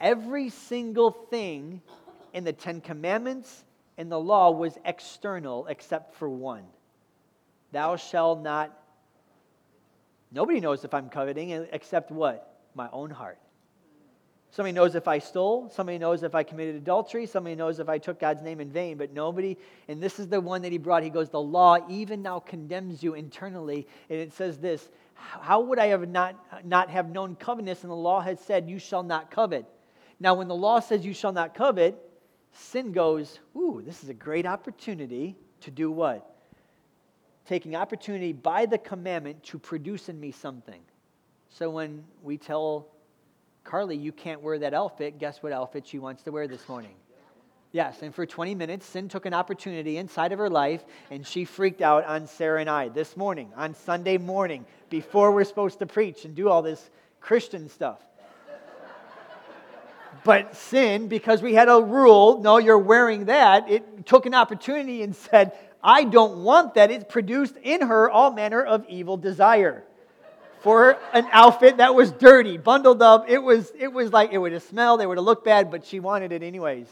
Every 0.00 0.50
single 0.50 1.10
thing 1.10 1.80
in 2.32 2.44
the 2.44 2.52
Ten 2.52 2.80
Commandments 2.80 3.64
and 3.96 4.10
the 4.10 4.18
law 4.18 4.50
was 4.50 4.78
external 4.84 5.66
except 5.66 6.14
for 6.14 6.28
one. 6.28 6.64
Thou 7.72 7.96
shalt 7.96 8.42
not. 8.42 8.76
Nobody 10.32 10.60
knows 10.60 10.84
if 10.84 10.94
I'm 10.94 11.08
coveting 11.08 11.50
except 11.72 12.10
what? 12.10 12.58
My 12.74 12.88
own 12.92 13.10
heart. 13.10 13.38
Somebody 14.50 14.72
knows 14.72 14.94
if 14.94 15.08
I 15.08 15.18
stole. 15.18 15.68
Somebody 15.70 15.98
knows 15.98 16.22
if 16.22 16.34
I 16.34 16.44
committed 16.44 16.76
adultery. 16.76 17.26
Somebody 17.26 17.56
knows 17.56 17.80
if 17.80 17.88
I 17.88 17.98
took 17.98 18.20
God's 18.20 18.40
name 18.40 18.60
in 18.60 18.70
vain. 18.70 18.96
But 18.96 19.12
nobody, 19.12 19.56
and 19.88 20.00
this 20.00 20.20
is 20.20 20.28
the 20.28 20.40
one 20.40 20.62
that 20.62 20.70
he 20.70 20.78
brought. 20.78 21.02
He 21.02 21.10
goes, 21.10 21.28
The 21.28 21.40
law 21.40 21.78
even 21.88 22.22
now 22.22 22.38
condemns 22.38 23.02
you 23.02 23.14
internally. 23.14 23.88
And 24.08 24.20
it 24.20 24.32
says 24.32 24.58
this 24.58 24.88
How 25.14 25.60
would 25.60 25.80
I 25.80 25.86
have 25.86 26.08
not, 26.08 26.36
not 26.64 26.88
have 26.90 27.10
known 27.10 27.34
covetousness? 27.34 27.82
And 27.82 27.90
the 27.90 27.96
law 27.96 28.20
has 28.20 28.38
said, 28.38 28.68
You 28.68 28.78
shall 28.78 29.02
not 29.02 29.32
covet. 29.32 29.66
Now, 30.20 30.34
when 30.34 30.48
the 30.48 30.54
law 30.54 30.80
says 30.80 31.04
you 31.04 31.12
shall 31.12 31.32
not 31.32 31.54
covet, 31.54 32.00
sin 32.54 32.92
goes, 32.92 33.40
Ooh, 33.56 33.82
this 33.84 34.02
is 34.02 34.08
a 34.08 34.14
great 34.14 34.46
opportunity 34.46 35.36
to 35.60 35.70
do 35.70 35.90
what? 35.90 36.34
Taking 37.46 37.76
opportunity 37.76 38.32
by 38.32 38.66
the 38.66 38.78
commandment 38.78 39.42
to 39.44 39.58
produce 39.58 40.08
in 40.08 40.18
me 40.18 40.30
something. 40.30 40.80
So 41.50 41.70
when 41.70 42.04
we 42.22 42.38
tell 42.38 42.88
Carly, 43.64 43.96
you 43.96 44.12
can't 44.12 44.42
wear 44.42 44.58
that 44.58 44.74
outfit. 44.74 45.18
Guess 45.18 45.42
what 45.42 45.52
outfit 45.52 45.86
she 45.86 45.98
wants 45.98 46.22
to 46.24 46.30
wear 46.30 46.46
this 46.46 46.68
morning? 46.68 46.94
Yes, 47.72 48.02
and 48.02 48.14
for 48.14 48.24
20 48.24 48.54
minutes, 48.54 48.86
sin 48.86 49.08
took 49.08 49.26
an 49.26 49.34
opportunity 49.34 49.96
inside 49.96 50.30
of 50.30 50.38
her 50.38 50.48
life, 50.48 50.84
and 51.10 51.26
she 51.26 51.44
freaked 51.44 51.82
out 51.82 52.04
on 52.04 52.28
Sarah 52.28 52.60
and 52.60 52.70
I 52.70 52.88
this 52.88 53.16
morning, 53.16 53.50
on 53.56 53.74
Sunday 53.74 54.16
morning, 54.16 54.64
before 54.90 55.32
we're 55.32 55.42
supposed 55.42 55.80
to 55.80 55.86
preach 55.86 56.24
and 56.24 56.36
do 56.36 56.48
all 56.48 56.62
this 56.62 56.90
Christian 57.20 57.68
stuff. 57.68 58.00
But 60.24 60.56
sin, 60.56 61.08
because 61.08 61.42
we 61.42 61.54
had 61.54 61.68
a 61.68 61.80
rule, 61.80 62.40
no, 62.40 62.58
you're 62.58 62.78
wearing 62.78 63.26
that, 63.26 63.70
it 63.70 64.06
took 64.06 64.26
an 64.26 64.34
opportunity 64.34 65.02
and 65.02 65.14
said, 65.14 65.52
I 65.82 66.04
don't 66.04 66.42
want 66.42 66.74
that. 66.74 66.90
It 66.90 67.10
produced 67.10 67.56
in 67.62 67.82
her 67.82 68.10
all 68.10 68.32
manner 68.32 68.62
of 68.62 68.86
evil 68.88 69.18
desire 69.18 69.84
for 70.62 70.96
an 71.12 71.28
outfit 71.30 71.76
that 71.76 71.94
was 71.94 72.10
dirty, 72.10 72.56
bundled 72.56 73.02
up. 73.02 73.28
It 73.28 73.38
was, 73.38 73.70
it 73.78 73.92
was 73.92 74.10
like 74.14 74.32
it 74.32 74.38
would 74.38 74.52
have 74.52 74.62
smelled, 74.62 75.02
it 75.02 75.06
would 75.06 75.18
have 75.18 75.24
looked 75.24 75.44
bad, 75.44 75.70
but 75.70 75.84
she 75.84 76.00
wanted 76.00 76.32
it 76.32 76.42
anyways. 76.42 76.86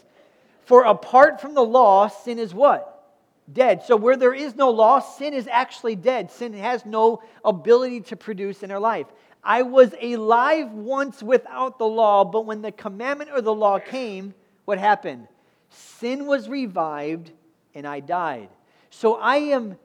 For 0.65 0.83
apart 0.83 1.41
from 1.41 1.55
the 1.55 1.63
law, 1.63 2.07
sin 2.07 2.37
is 2.37 2.53
what? 2.53 3.03
Dead. 3.51 3.81
So 3.83 3.97
where 3.97 4.15
there 4.15 4.33
is 4.33 4.55
no 4.55 4.69
law, 4.69 4.99
sin 4.99 5.33
is 5.33 5.47
actually 5.47 5.95
dead. 5.95 6.31
Sin 6.31 6.53
has 6.53 6.85
no 6.85 7.23
ability 7.43 8.01
to 8.01 8.15
produce 8.15 8.61
in 8.61 8.69
our 8.69 8.79
life. 8.79 9.07
I 9.43 9.63
was 9.63 9.93
alive 10.01 10.71
once 10.71 11.21
without 11.21 11.77
the 11.77 11.87
law, 11.87 12.23
but 12.23 12.45
when 12.45 12.61
the 12.61 12.71
commandment 12.71 13.31
or 13.33 13.41
the 13.41 13.53
law 13.53 13.79
came, 13.79 14.33
what 14.65 14.77
happened? 14.77 15.27
Sin 15.69 16.25
was 16.25 16.47
revived 16.47 17.31
and 17.75 17.85
I 17.85 17.99
died. 17.99 18.49
So 18.89 19.15
I 19.15 19.37
am 19.37 19.77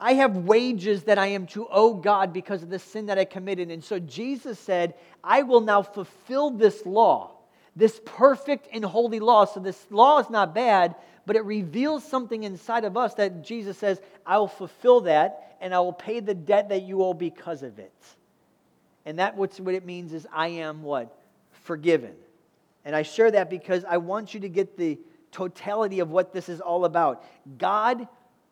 I 0.00 0.14
have 0.14 0.36
wages 0.36 1.04
that 1.04 1.18
I 1.18 1.28
am 1.28 1.46
to 1.48 1.66
owe 1.68 1.94
God 1.94 2.32
because 2.32 2.62
of 2.62 2.70
the 2.70 2.78
sin 2.78 3.06
that 3.06 3.18
I 3.18 3.24
committed. 3.24 3.70
And 3.70 3.82
so 3.82 3.98
Jesus 3.98 4.58
said, 4.58 4.94
I 5.24 5.42
will 5.42 5.60
now 5.60 5.82
fulfill 5.82 6.50
this 6.50 6.86
law, 6.86 7.32
this 7.74 8.00
perfect 8.04 8.68
and 8.72 8.84
holy 8.84 9.18
law. 9.18 9.44
So 9.44 9.58
this 9.58 9.86
law 9.90 10.20
is 10.20 10.30
not 10.30 10.54
bad, 10.54 10.94
but 11.26 11.34
it 11.34 11.44
reveals 11.44 12.04
something 12.04 12.44
inside 12.44 12.84
of 12.84 12.96
us 12.96 13.14
that 13.14 13.42
Jesus 13.42 13.76
says, 13.76 14.00
I 14.24 14.38
will 14.38 14.46
fulfill 14.46 15.00
that 15.02 15.56
and 15.60 15.74
I 15.74 15.80
will 15.80 15.92
pay 15.92 16.20
the 16.20 16.34
debt 16.34 16.68
that 16.68 16.82
you 16.82 17.02
owe 17.02 17.14
because 17.14 17.64
of 17.64 17.80
it. 17.80 17.92
And 19.08 19.18
that 19.20 19.38
what's, 19.38 19.58
what 19.58 19.74
it 19.74 19.86
means 19.86 20.12
is 20.12 20.26
I 20.30 20.48
am 20.48 20.82
what? 20.82 21.18
Forgiven. 21.64 22.12
And 22.84 22.94
I 22.94 23.00
share 23.00 23.30
that 23.30 23.48
because 23.48 23.82
I 23.86 23.96
want 23.96 24.34
you 24.34 24.40
to 24.40 24.50
get 24.50 24.76
the 24.76 24.98
totality 25.32 26.00
of 26.00 26.10
what 26.10 26.34
this 26.34 26.50
is 26.50 26.60
all 26.60 26.84
about. 26.84 27.24
God 27.56 28.06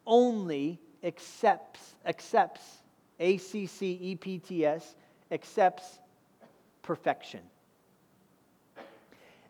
only 0.07 0.81
accepts, 1.05 1.95
accepts, 2.07 2.63
A 3.21 3.37
C 3.37 3.67
C 3.67 3.99
E 4.01 4.17
P 4.17 4.39
T 4.39 4.65
S, 4.65 4.95
accepts 5.31 5.99
perfection. 6.81 7.41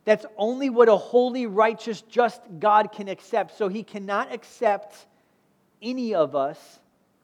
That's 0.04 0.26
only 0.36 0.70
what 0.70 0.88
a 0.88 0.96
holy, 0.96 1.46
righteous, 1.46 2.00
just 2.02 2.42
God 2.58 2.90
can 2.90 3.06
accept. 3.06 3.56
So 3.56 3.68
he 3.68 3.84
cannot 3.84 4.32
accept 4.32 5.06
any 5.80 6.16
of 6.16 6.34
us 6.34 6.80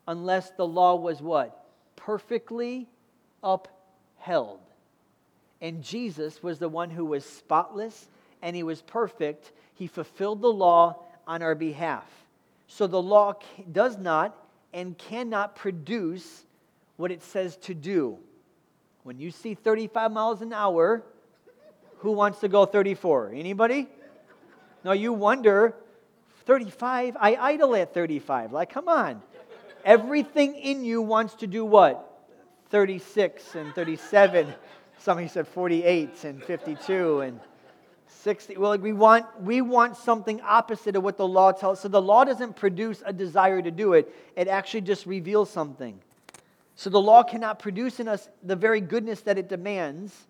unless 0.07 0.53
the 0.53 0.69
law 0.69 0.95
was 0.95 1.21
what? 1.21 1.67
Perfectly 1.97 2.87
upheld. 4.23 4.61
And 5.61 5.83
Jesus 5.83 6.43
was 6.43 6.59
the 6.59 6.69
one 6.69 6.91
who 6.91 7.05
was 7.05 7.25
spotless 7.25 8.09
and 8.41 8.57
he 8.57 8.63
was 8.63 8.83
perfect. 8.83 9.53
He 9.75 9.87
fulfilled 9.87 10.41
the 10.41 10.53
law 10.53 10.99
on 11.27 11.43
our 11.43 11.55
behalf. 11.55 12.07
So 12.67 12.87
the 12.87 13.03
law 13.03 13.35
does 13.71 13.99
not 13.99 14.37
and 14.73 14.97
cannot 14.97 15.55
produce 15.55 16.45
what 16.97 17.11
it 17.11 17.23
says 17.23 17.57
to 17.59 17.75
do. 17.75 18.19
When 19.05 19.19
you 19.19 19.31
see 19.31 19.55
35 19.55 20.13
miles 20.13 20.43
an 20.43 20.53
hour, 20.53 21.03
who 21.99 22.13
wants 22.13 22.41
to 22.41 22.49
go 22.49 22.65
34? 22.65 23.33
Anybody? 23.35 23.89
No, 24.85 24.93
you 24.93 25.13
wonder, 25.13 25.75
35? 26.47 27.17
I 27.21 27.37
idle 27.37 27.77
at 27.77 27.95
35. 27.95 28.53
Like, 28.53 28.71
come 28.71 28.89
on. 28.89 29.23
Everything 29.85 30.57
in 30.57 30.85
you 30.85 31.03
wants 31.03 31.35
to 31.35 31.47
do 31.47 31.65
what? 31.65 32.12
36 32.73 33.55
and 33.55 33.75
37. 33.75 34.53
Somebody 34.99 35.29
said 35.29 35.47
48 35.47 36.25
and 36.25 36.43
52 36.43 37.21
and 37.21 37.39
60 38.09 38.57
well 38.57 38.71
like 38.71 38.83
we 38.83 38.93
want 38.93 39.27
we 39.43 39.61
want 39.61 39.97
something 39.97 40.41
opposite 40.43 40.97
of 40.97 41.03
what 41.03 41.19
the 41.19 41.29
law 41.29 41.53
tells. 41.53 41.81
So 41.81 41.89
the 41.89 42.01
law 42.01 42.25
doesn't 42.25 42.57
produce 42.57 43.03
a 43.05 43.13
desire 43.13 43.61
to 43.61 43.71
do 43.71 43.93
it. 43.93 44.15
It 44.37 44.49
actually 44.49 44.81
just 44.83 45.05
reveals 45.05 45.51
something. 45.51 46.01
So 46.75 46.89
the 46.89 47.01
law 47.01 47.23
cannot 47.23 47.59
produce 47.59 48.01
in 48.01 48.09
us 48.09 48.31
the 48.43 48.57
very 48.57 48.81
goodness 48.81 49.21
that 49.23 49.37
it 49.37 49.51
demands. 49.51 50.27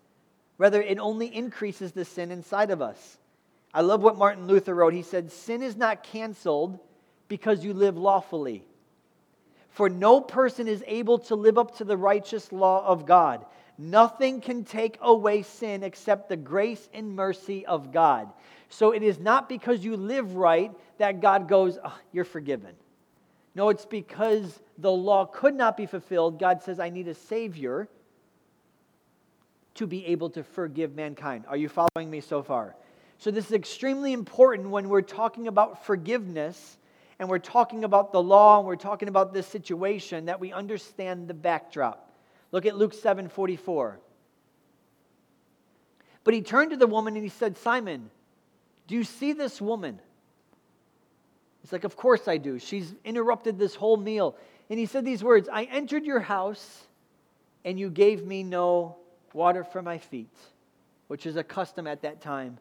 Rather 0.59 0.83
it 0.83 0.99
only 0.99 1.33
increases 1.35 1.93
the 1.93 2.05
sin 2.05 2.33
inside 2.33 2.73
of 2.73 2.83
us. 2.83 3.19
I 3.73 3.83
love 3.83 4.03
what 4.03 4.19
martin 4.19 4.49
luther 4.49 4.75
wrote. 4.75 4.95
He 4.95 5.03
said 5.03 5.31
sin 5.31 5.63
is 5.63 5.77
not 5.77 6.03
canceled 6.03 6.81
because 7.29 7.65
you 7.65 7.73
live 7.73 7.97
lawfully 7.97 8.65
for 9.73 9.89
no 9.89 10.21
person 10.21 10.69
is 10.69 10.83
able 10.87 11.19
to 11.19 11.35
live 11.35 11.59
up 11.59 11.77
to 11.77 11.85
the 11.85 11.97
righteous 11.97 12.53
law 12.53 12.87
of 12.87 13.05
god 13.05 13.45
Nothing 13.79 14.41
can 14.41 14.65
take 14.65 14.99
away 15.01 15.43
sin 15.43 15.83
except 15.83 16.29
the 16.29 16.37
grace 16.37 16.89
and 16.93 17.17
mercy 17.17 17.65
of 17.67 17.93
God. 17.93 18.33
So 18.69 18.93
it 18.93 19.03
is 19.03 19.19
not 19.19 19.49
because 19.49 19.85
you 19.85 19.97
live 19.97 20.37
right 20.37 20.71
that 20.99 21.21
God 21.21 21.49
goes, 21.49 21.79
oh, 21.83 21.99
You're 22.13 22.25
forgiven. 22.25 22.75
No, 23.55 23.69
it's 23.69 23.85
because 23.85 24.61
the 24.79 24.91
law 24.91 25.27
could 25.27 25.55
not 25.55 25.77
be 25.77 25.87
fulfilled. 25.87 26.39
God 26.39 26.63
says, 26.63 26.81
I 26.81 26.91
need 26.91 27.09
a 27.09 27.15
Savior 27.15 27.89
to 29.75 29.87
be 29.87 30.07
able 30.07 30.31
to 30.31 30.43
forgive 30.43 30.95
mankind. 30.95 31.45
Are 31.49 31.57
you 31.57 31.69
following 31.69 32.11
me 32.11 32.21
so 32.21 32.43
far? 32.43 32.77
So, 33.19 33.31
this 33.31 33.47
is 33.47 33.53
extremely 33.53 34.13
important 34.13 34.69
when 34.71 34.89
we're 34.89 35.03
talking 35.03 35.49
about 35.49 35.85
forgiveness 35.85 36.79
and 37.23 37.31
we're 37.31 37.39
talking 37.39 37.85
about 37.85 38.11
the 38.11 38.21
law 38.21 38.59
and 38.59 38.67
we're 38.67 38.75
talking 38.75 39.07
about 39.07 39.33
this 39.33 39.47
situation 39.47 40.25
that 40.25 40.41
we 40.41 40.53
understand 40.53 41.29
the 41.29 41.35
backdrop. 41.35 42.11
Look 42.51 42.67
at 42.67 42.77
Luke 42.77 42.93
7 42.93 43.29
44. 43.29 44.01
But 46.25 46.35
he 46.35 46.43
turned 46.43 46.73
to 46.73 46.77
the 46.77 46.89
woman 46.89 47.15
and 47.15 47.23
he 47.23 47.29
said, 47.29 47.57
Simon, 47.59 48.11
do 48.89 48.97
you 48.97 49.05
see 49.05 49.35
this 49.35 49.61
woman? 49.61 50.01
He's 51.61 51.71
like, 51.71 51.85
Of 51.85 51.95
course 51.95 52.27
I 52.27 52.39
do. 52.39 52.59
She's 52.59 52.93
interrupted 53.05 53.57
this 53.57 53.77
whole 53.77 53.97
meal. 53.97 54.37
And 54.69 54.77
he 54.77 54.87
said 54.87 55.05
these 55.05 55.23
words 55.23 55.49
I 55.49 55.63
entered 55.63 56.05
your 56.05 56.19
house 56.19 56.89
and 57.65 57.79
you 57.79 57.89
gave 57.89 58.27
me 58.27 58.43
no 58.43 58.97
water 59.33 59.63
for 59.63 59.81
my 59.81 59.99
feet, 59.99 60.35
which 61.07 61.25
is 61.27 61.37
a 61.37 61.45
custom 61.45 61.87
at 61.87 62.03
that 62.03 62.21
time. 62.21 62.59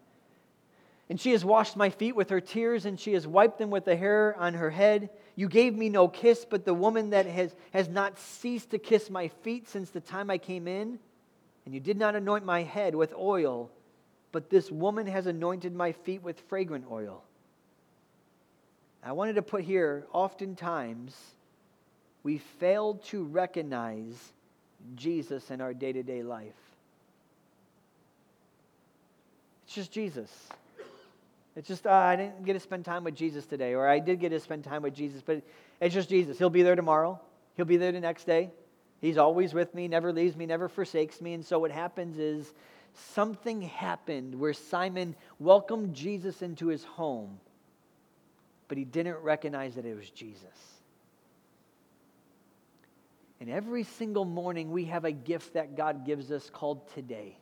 And 1.12 1.20
she 1.20 1.32
has 1.32 1.44
washed 1.44 1.76
my 1.76 1.90
feet 1.90 2.16
with 2.16 2.30
her 2.30 2.40
tears, 2.40 2.86
and 2.86 2.98
she 2.98 3.12
has 3.16 3.28
wiped 3.28 3.58
them 3.58 3.70
with 3.70 3.84
the 3.84 3.98
hair 3.98 4.34
on 4.40 4.54
her 4.54 4.70
head. 4.70 5.10
You 5.36 5.50
gave 5.50 5.76
me 5.76 5.90
no 5.90 6.08
kiss, 6.08 6.46
but 6.50 6.64
the 6.64 6.74
woman 6.74 7.10
that 7.10 7.26
has, 7.26 7.54
has 7.74 7.90
not 7.90 8.18
ceased 8.18 8.70
to 8.70 8.80
kiss 8.80 9.10
my 9.10 9.28
feet 9.28 9.68
since 9.68 9.90
the 9.90 10.00
time 10.00 10.30
I 10.30 10.38
came 10.38 10.70
in. 10.70 11.00
And 11.66 11.74
you 11.74 11.82
did 11.82 11.98
not 11.98 12.16
anoint 12.16 12.46
my 12.46 12.64
head 12.64 12.96
with 12.96 13.14
oil, 13.14 13.70
but 14.32 14.50
this 14.50 14.72
woman 14.72 15.06
has 15.06 15.28
anointed 15.28 15.76
my 15.76 15.92
feet 15.92 16.24
with 16.24 16.40
fragrant 16.48 16.86
oil. 16.90 17.26
I 19.04 19.12
wanted 19.12 19.34
to 19.34 19.42
put 19.42 19.66
here 19.66 20.08
oftentimes 20.14 21.14
we 22.24 22.38
fail 22.38 22.94
to 23.08 23.26
recognize 23.26 24.32
Jesus 24.96 25.52
in 25.52 25.60
our 25.60 25.74
day 25.74 25.92
to 25.92 26.04
day 26.04 26.24
life. 26.24 26.56
It's 29.66 29.76
just 29.76 29.92
Jesus. 29.92 30.32
It's 31.56 31.68
just, 31.68 31.86
uh, 31.86 31.92
I 31.92 32.16
didn't 32.16 32.46
get 32.46 32.54
to 32.54 32.60
spend 32.60 32.86
time 32.86 33.04
with 33.04 33.16
Jesus 33.16 33.46
today, 33.46 33.74
or 33.74 33.88
I 33.88 34.00
did 34.00 34.20
get 34.20 34.30
to 34.30 34.40
spend 34.40 34.64
time 34.64 34.84
with 34.84 34.94
Jesus, 34.94 35.22
but 35.22 35.42
it's 35.82 35.94
just 35.94 36.10
Jesus. 36.10 36.38
He'll 36.38 36.50
be 36.50 36.64
there 36.64 36.76
tomorrow, 36.76 37.20
He'll 37.56 37.66
be 37.66 37.78
there 37.78 37.92
the 37.92 38.00
next 38.00 38.26
day. 38.26 38.52
He's 39.02 39.18
always 39.18 39.54
with 39.54 39.74
me, 39.74 39.88
never 39.88 40.14
leaves 40.14 40.38
me, 40.38 40.46
never 40.46 40.70
forsakes 40.70 41.20
me. 41.22 41.34
And 41.34 41.44
so 41.44 41.58
what 41.58 41.72
happens 41.72 42.20
is 42.20 42.54
something 42.94 43.64
happened 43.64 44.40
where 44.40 44.54
Simon 44.54 45.16
welcomed 45.40 45.96
Jesus 45.96 46.44
into 46.44 46.68
his 46.68 46.84
home, 46.84 47.40
but 48.68 48.78
he 48.78 48.86
didn't 48.86 49.18
recognize 49.18 49.76
that 49.76 49.86
it 49.86 49.98
was 49.98 50.10
Jesus. 50.12 50.46
And 53.40 53.50
every 53.50 53.84
single 53.84 54.24
morning, 54.24 54.72
we 54.72 54.86
have 54.86 55.04
a 55.04 55.12
gift 55.12 55.56
that 55.56 55.76
God 55.76 56.06
gives 56.06 56.32
us 56.32 56.48
called 56.52 56.88
today. 56.94 57.38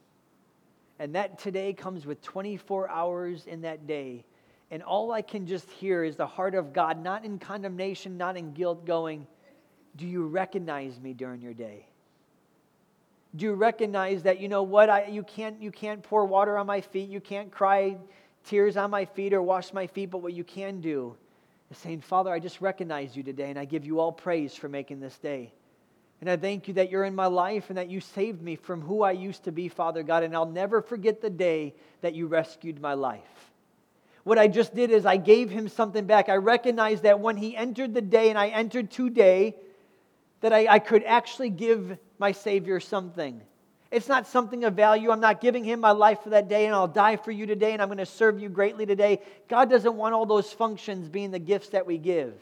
And 0.99 1.15
that 1.15 1.39
today 1.39 1.73
comes 1.73 2.05
with 2.05 2.21
24 2.21 2.89
hours 2.89 3.45
in 3.47 3.61
that 3.61 3.87
day. 3.87 4.25
And 4.69 4.83
all 4.83 5.11
I 5.11 5.21
can 5.21 5.47
just 5.47 5.69
hear 5.71 6.03
is 6.03 6.17
the 6.17 6.27
heart 6.27 6.53
of 6.53 6.73
God, 6.73 7.01
not 7.01 7.25
in 7.25 7.39
condemnation, 7.39 8.17
not 8.17 8.37
in 8.37 8.53
guilt, 8.53 8.85
going, 8.85 9.25
Do 9.95 10.05
you 10.05 10.27
recognize 10.27 10.99
me 10.99 11.13
during 11.13 11.41
your 11.41 11.53
day? 11.53 11.87
Do 13.35 13.45
you 13.45 13.53
recognize 13.53 14.23
that, 14.23 14.39
you 14.39 14.49
know 14.49 14.63
what, 14.63 14.89
I, 14.89 15.05
you, 15.05 15.23
can't, 15.23 15.61
you 15.61 15.71
can't 15.71 16.01
pour 16.01 16.25
water 16.25 16.57
on 16.57 16.65
my 16.65 16.81
feet, 16.81 17.09
you 17.09 17.21
can't 17.21 17.51
cry 17.51 17.95
tears 18.43 18.75
on 18.75 18.89
my 18.89 19.05
feet 19.05 19.33
or 19.33 19.41
wash 19.41 19.71
my 19.71 19.85
feet, 19.85 20.09
but 20.09 20.19
what 20.19 20.33
you 20.33 20.43
can 20.43 20.81
do 20.81 21.15
is 21.69 21.77
saying, 21.77 22.01
Father, 22.01 22.31
I 22.31 22.39
just 22.39 22.59
recognize 22.59 23.15
you 23.15 23.21
today 23.21 23.51
and 23.51 23.59
I 23.59 23.65
give 23.65 23.85
you 23.85 23.99
all 23.99 24.11
praise 24.11 24.55
for 24.55 24.67
making 24.67 24.99
this 24.99 25.17
day. 25.19 25.53
And 26.21 26.29
I 26.29 26.35
thank 26.35 26.67
you 26.67 26.73
that 26.75 26.89
you're 26.89 27.05
in 27.05 27.15
my 27.15 27.27
life 27.27 27.69
and 27.69 27.77
that 27.77 27.89
you 27.89 28.01
saved 28.01 28.41
me 28.41 28.55
from 28.55 28.81
who 28.81 29.03
I 29.03 29.11
used 29.11 29.43
to 29.45 29.51
be, 29.51 29.69
Father 29.69 30.03
God. 30.03 30.23
And 30.23 30.35
I'll 30.35 30.45
never 30.45 30.81
forget 30.81 31.21
the 31.21 31.29
day 31.29 31.73
that 32.01 32.13
you 32.13 32.27
rescued 32.27 32.81
my 32.81 32.93
life. 32.93 33.21
What 34.23 34.37
I 34.37 34.47
just 34.47 34.75
did 34.75 34.91
is 34.91 35.05
I 35.05 35.17
gave 35.17 35.49
him 35.49 35.69
something 35.69 36.05
back. 36.05 36.27
I 36.27 36.35
recognized 36.35 37.03
that 37.03 37.21
when 37.21 37.37
he 37.37 37.55
entered 37.55 37.93
the 37.93 38.01
day 38.01 38.29
and 38.29 38.37
I 38.37 38.49
entered 38.49 38.91
today, 38.91 39.55
that 40.41 40.53
I, 40.53 40.67
I 40.67 40.79
could 40.79 41.03
actually 41.03 41.49
give 41.49 41.97
my 42.17 42.33
Savior 42.33 42.79
something. 42.79 43.41
It's 43.91 44.07
not 44.07 44.27
something 44.27 44.65
of 44.65 44.75
value. 44.75 45.09
I'm 45.09 45.19
not 45.19 45.41
giving 45.41 45.63
him 45.63 45.79
my 45.79 45.91
life 45.91 46.21
for 46.23 46.29
that 46.29 46.47
day 46.47 46.65
and 46.65 46.75
I'll 46.75 46.87
die 46.87 47.15
for 47.15 47.31
you 47.31 47.45
today 47.45 47.73
and 47.73 47.81
I'm 47.81 47.87
going 47.87 47.97
to 47.97 48.05
serve 48.05 48.39
you 48.39 48.49
greatly 48.49 48.85
today. 48.85 49.21
God 49.47 49.69
doesn't 49.69 49.95
want 49.95 50.13
all 50.13 50.25
those 50.25 50.51
functions 50.53 51.09
being 51.09 51.31
the 51.31 51.39
gifts 51.39 51.69
that 51.69 51.87
we 51.87 51.97
give. 51.97 52.33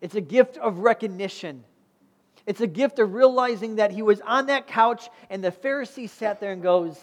It's 0.00 0.14
a 0.14 0.20
gift 0.20 0.56
of 0.56 0.78
recognition. 0.78 1.64
It's 2.46 2.60
a 2.60 2.66
gift 2.66 2.98
of 2.98 3.14
realizing 3.14 3.76
that 3.76 3.92
he 3.92 4.02
was 4.02 4.20
on 4.20 4.46
that 4.46 4.66
couch 4.66 5.08
and 5.30 5.42
the 5.42 5.52
Pharisee 5.52 6.08
sat 6.08 6.40
there 6.40 6.52
and 6.52 6.62
goes, 6.62 6.98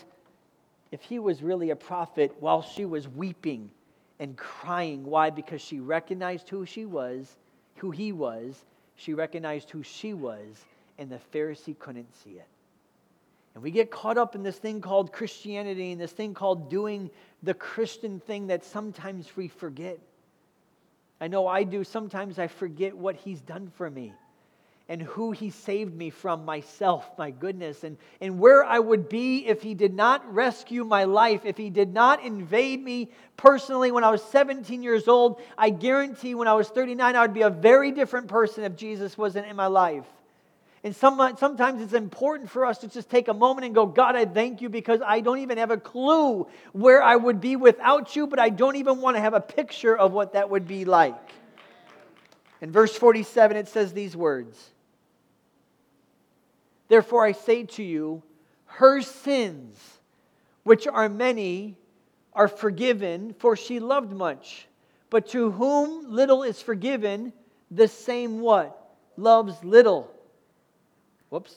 if 0.92 1.02
he 1.02 1.20
was 1.20 1.42
really 1.42 1.70
a 1.70 1.76
prophet 1.76 2.36
while 2.40 2.62
she 2.62 2.86
was 2.86 3.08
weeping 3.08 3.70
and 4.20 4.36
crying. 4.36 5.06
Why? 5.06 5.30
Because 5.30 5.62
she 5.62 5.80
recognized 5.80 6.50
who 6.50 6.66
she 6.66 6.86
was, 6.86 7.38
who 7.76 7.92
he 7.92 8.12
was. 8.12 8.66
She 8.96 9.14
recognized 9.14 9.70
who 9.70 9.82
she 9.82 10.14
was, 10.14 10.66
and 10.98 11.10
the 11.10 11.20
Pharisee 11.34 11.78
couldn't 11.78 12.14
see 12.24 12.32
it. 12.32 12.48
And 13.54 13.64
we 13.64 13.72
get 13.72 13.92
caught 13.92 14.18
up 14.18 14.36
in 14.36 14.44
this 14.44 14.58
thing 14.58 14.82
called 14.82 15.14
Christianity 15.14 15.92
and 15.92 16.02
this 16.02 16.12
thing 16.12 16.34
called 16.34 16.70
doing 16.70 17.10
the 17.44 17.54
Christian 17.54 18.20
thing 18.20 18.48
that 18.48 18.66
sometimes 18.66 19.36
we 19.38 19.48
forget. 19.48 20.00
I 21.22 21.28
know 21.28 21.48
I 21.48 21.64
do. 21.64 21.84
Sometimes 21.84 22.40
I 22.40 22.48
forget 22.48 22.96
what 22.96 23.16
He's 23.16 23.42
done 23.42 23.72
for 23.76 23.90
me 23.90 24.14
and 24.90 25.04
who 25.04 25.32
He 25.32 25.52
saved 25.52 25.96
me 25.96 26.10
from 26.10 26.44
myself, 26.44 27.10
my 27.16 27.30
goodness, 27.30 27.84
and, 27.84 27.96
and 28.20 28.40
where 28.40 28.66
I 28.66 28.80
would 28.80 29.08
be 29.08 29.46
if 29.46 29.62
He 29.62 29.76
did 29.76 29.94
not 29.94 30.34
rescue 30.34 30.84
my 30.84 31.04
life, 31.04 31.46
if 31.46 31.58
He 31.58 31.70
did 31.70 31.94
not 31.94 32.24
invade 32.26 32.84
me 32.84 33.12
personally 33.38 33.92
when 33.92 34.04
I 34.04 34.10
was 34.10 34.24
17 34.24 34.82
years 34.82 35.08
old. 35.08 35.40
I 35.56 35.70
guarantee 35.70 36.34
when 36.34 36.48
I 36.48 36.56
was 36.56 36.68
39, 36.70 37.16
I 37.16 37.22
would 37.22 37.36
be 37.36 37.44
a 37.44 37.52
very 37.52 37.92
different 37.92 38.28
person 38.28 38.64
if 38.64 38.76
Jesus 38.76 39.16
wasn't 39.16 39.46
in 39.46 39.56
my 39.56 39.68
life. 39.68 40.06
And 40.84 40.96
some, 40.96 41.36
sometimes 41.38 41.82
it's 41.82 41.94
important 41.94 42.50
for 42.50 42.66
us 42.66 42.80
to 42.80 42.88
just 42.88 43.10
take 43.10 43.28
a 43.28 43.34
moment 43.34 43.66
and 43.66 43.76
go, 43.76 43.86
God, 43.86 44.16
I 44.16 44.26
thank 44.26 44.62
you 44.62 44.70
because 44.70 45.02
I 45.06 45.20
don't 45.20 45.40
even 45.40 45.60
have 45.60 45.72
a 45.72 45.78
clue 45.78 46.48
where 46.72 47.04
I 47.04 47.16
would 47.16 47.40
be 47.40 47.58
without 47.58 48.16
you, 48.16 48.26
but 48.26 48.40
I 48.40 48.50
don't 48.50 48.78
even 48.78 49.02
want 49.02 49.18
to 49.18 49.22
have 49.22 49.36
a 49.36 49.42
picture 49.42 49.96
of 49.96 50.14
what 50.14 50.34
that 50.34 50.50
would 50.50 50.68
be 50.68 50.86
like. 50.86 51.16
In 52.62 52.72
verse 52.72 52.96
47, 52.96 53.56
it 53.56 53.68
says 53.68 53.94
these 53.94 54.16
words 54.16 54.72
Therefore, 56.90 57.24
I 57.24 57.32
say 57.32 57.64
to 57.64 57.84
you, 57.84 58.24
her 58.66 59.02
sins, 59.02 60.00
which 60.64 60.88
are 60.88 61.08
many, 61.08 61.78
are 62.34 62.48
forgiven, 62.48 63.34
for 63.40 63.56
she 63.56 63.80
loved 63.80 64.12
much. 64.12 64.68
But 65.10 65.28
to 65.30 65.52
whom 65.52 66.12
little 66.12 66.44
is 66.44 66.62
forgiven, 66.62 67.32
the 67.72 67.88
same 67.88 68.42
what? 68.42 68.76
Loves 69.18 69.64
little. 69.64 70.12
Whoops. 71.30 71.56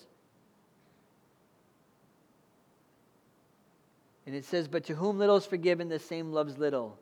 And 4.26 4.34
it 4.36 4.44
says, 4.44 4.68
But 4.68 4.84
to 4.84 4.94
whom 4.94 5.18
little 5.18 5.36
is 5.36 5.46
forgiven, 5.46 5.88
the 5.88 5.98
same 5.98 6.32
loves 6.32 6.58
little. 6.58 6.98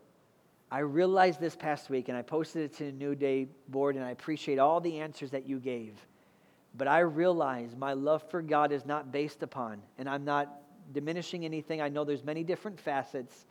I 0.70 0.81
realized 0.81 1.41
this 1.41 1.57
past 1.57 1.91
week, 1.91 2.09
and 2.09 2.16
I 2.16 2.22
posted 2.22 2.62
it 2.62 2.76
to 2.76 2.85
the 2.85 2.93
New 2.93 3.16
Day 3.16 3.49
board, 3.68 3.97
and 3.97 4.05
I 4.05 4.11
appreciate 4.11 4.59
all 4.59 4.81
the 4.81 5.01
answers 5.01 5.33
that 5.33 5.49
you 5.49 5.59
gave. 5.59 5.95
But 6.77 6.89
I 6.89 7.01
realize 7.01 7.75
my 7.77 7.93
love 7.93 8.23
for 8.31 8.43
God 8.43 8.73
is 8.73 8.87
not 8.87 9.12
based 9.12 9.43
upon, 9.43 9.83
and 9.99 10.09
I'm 10.09 10.25
not 10.25 10.49
diminishing 10.93 11.45
anything. 11.45 11.81
I 11.81 11.89
know 11.89 12.05
there's 12.05 12.25
many 12.25 12.45
different 12.45 12.81
facets, 12.81 13.47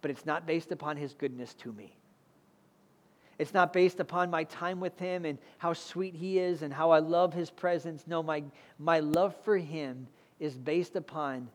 but 0.00 0.10
it's 0.10 0.26
not 0.26 0.46
based 0.46 0.72
upon 0.72 0.96
His 0.96 1.12
goodness 1.14 1.54
to 1.54 1.72
me. 1.72 1.96
It's 3.38 3.54
not 3.54 3.72
based 3.72 3.98
upon 3.98 4.30
my 4.30 4.44
time 4.44 4.78
with 4.78 4.96
him 5.00 5.24
and 5.24 5.36
how 5.58 5.72
sweet 5.72 6.14
he 6.14 6.38
is 6.38 6.62
and 6.62 6.72
how 6.72 6.92
I 6.92 7.00
love 7.00 7.32
his 7.34 7.50
presence. 7.50 8.04
No, 8.06 8.22
my, 8.22 8.44
my 8.78 9.00
love 9.00 9.34
for 9.42 9.56
him 9.56 10.06
is 10.38 10.56
based 10.56 10.94
upon 10.94 11.48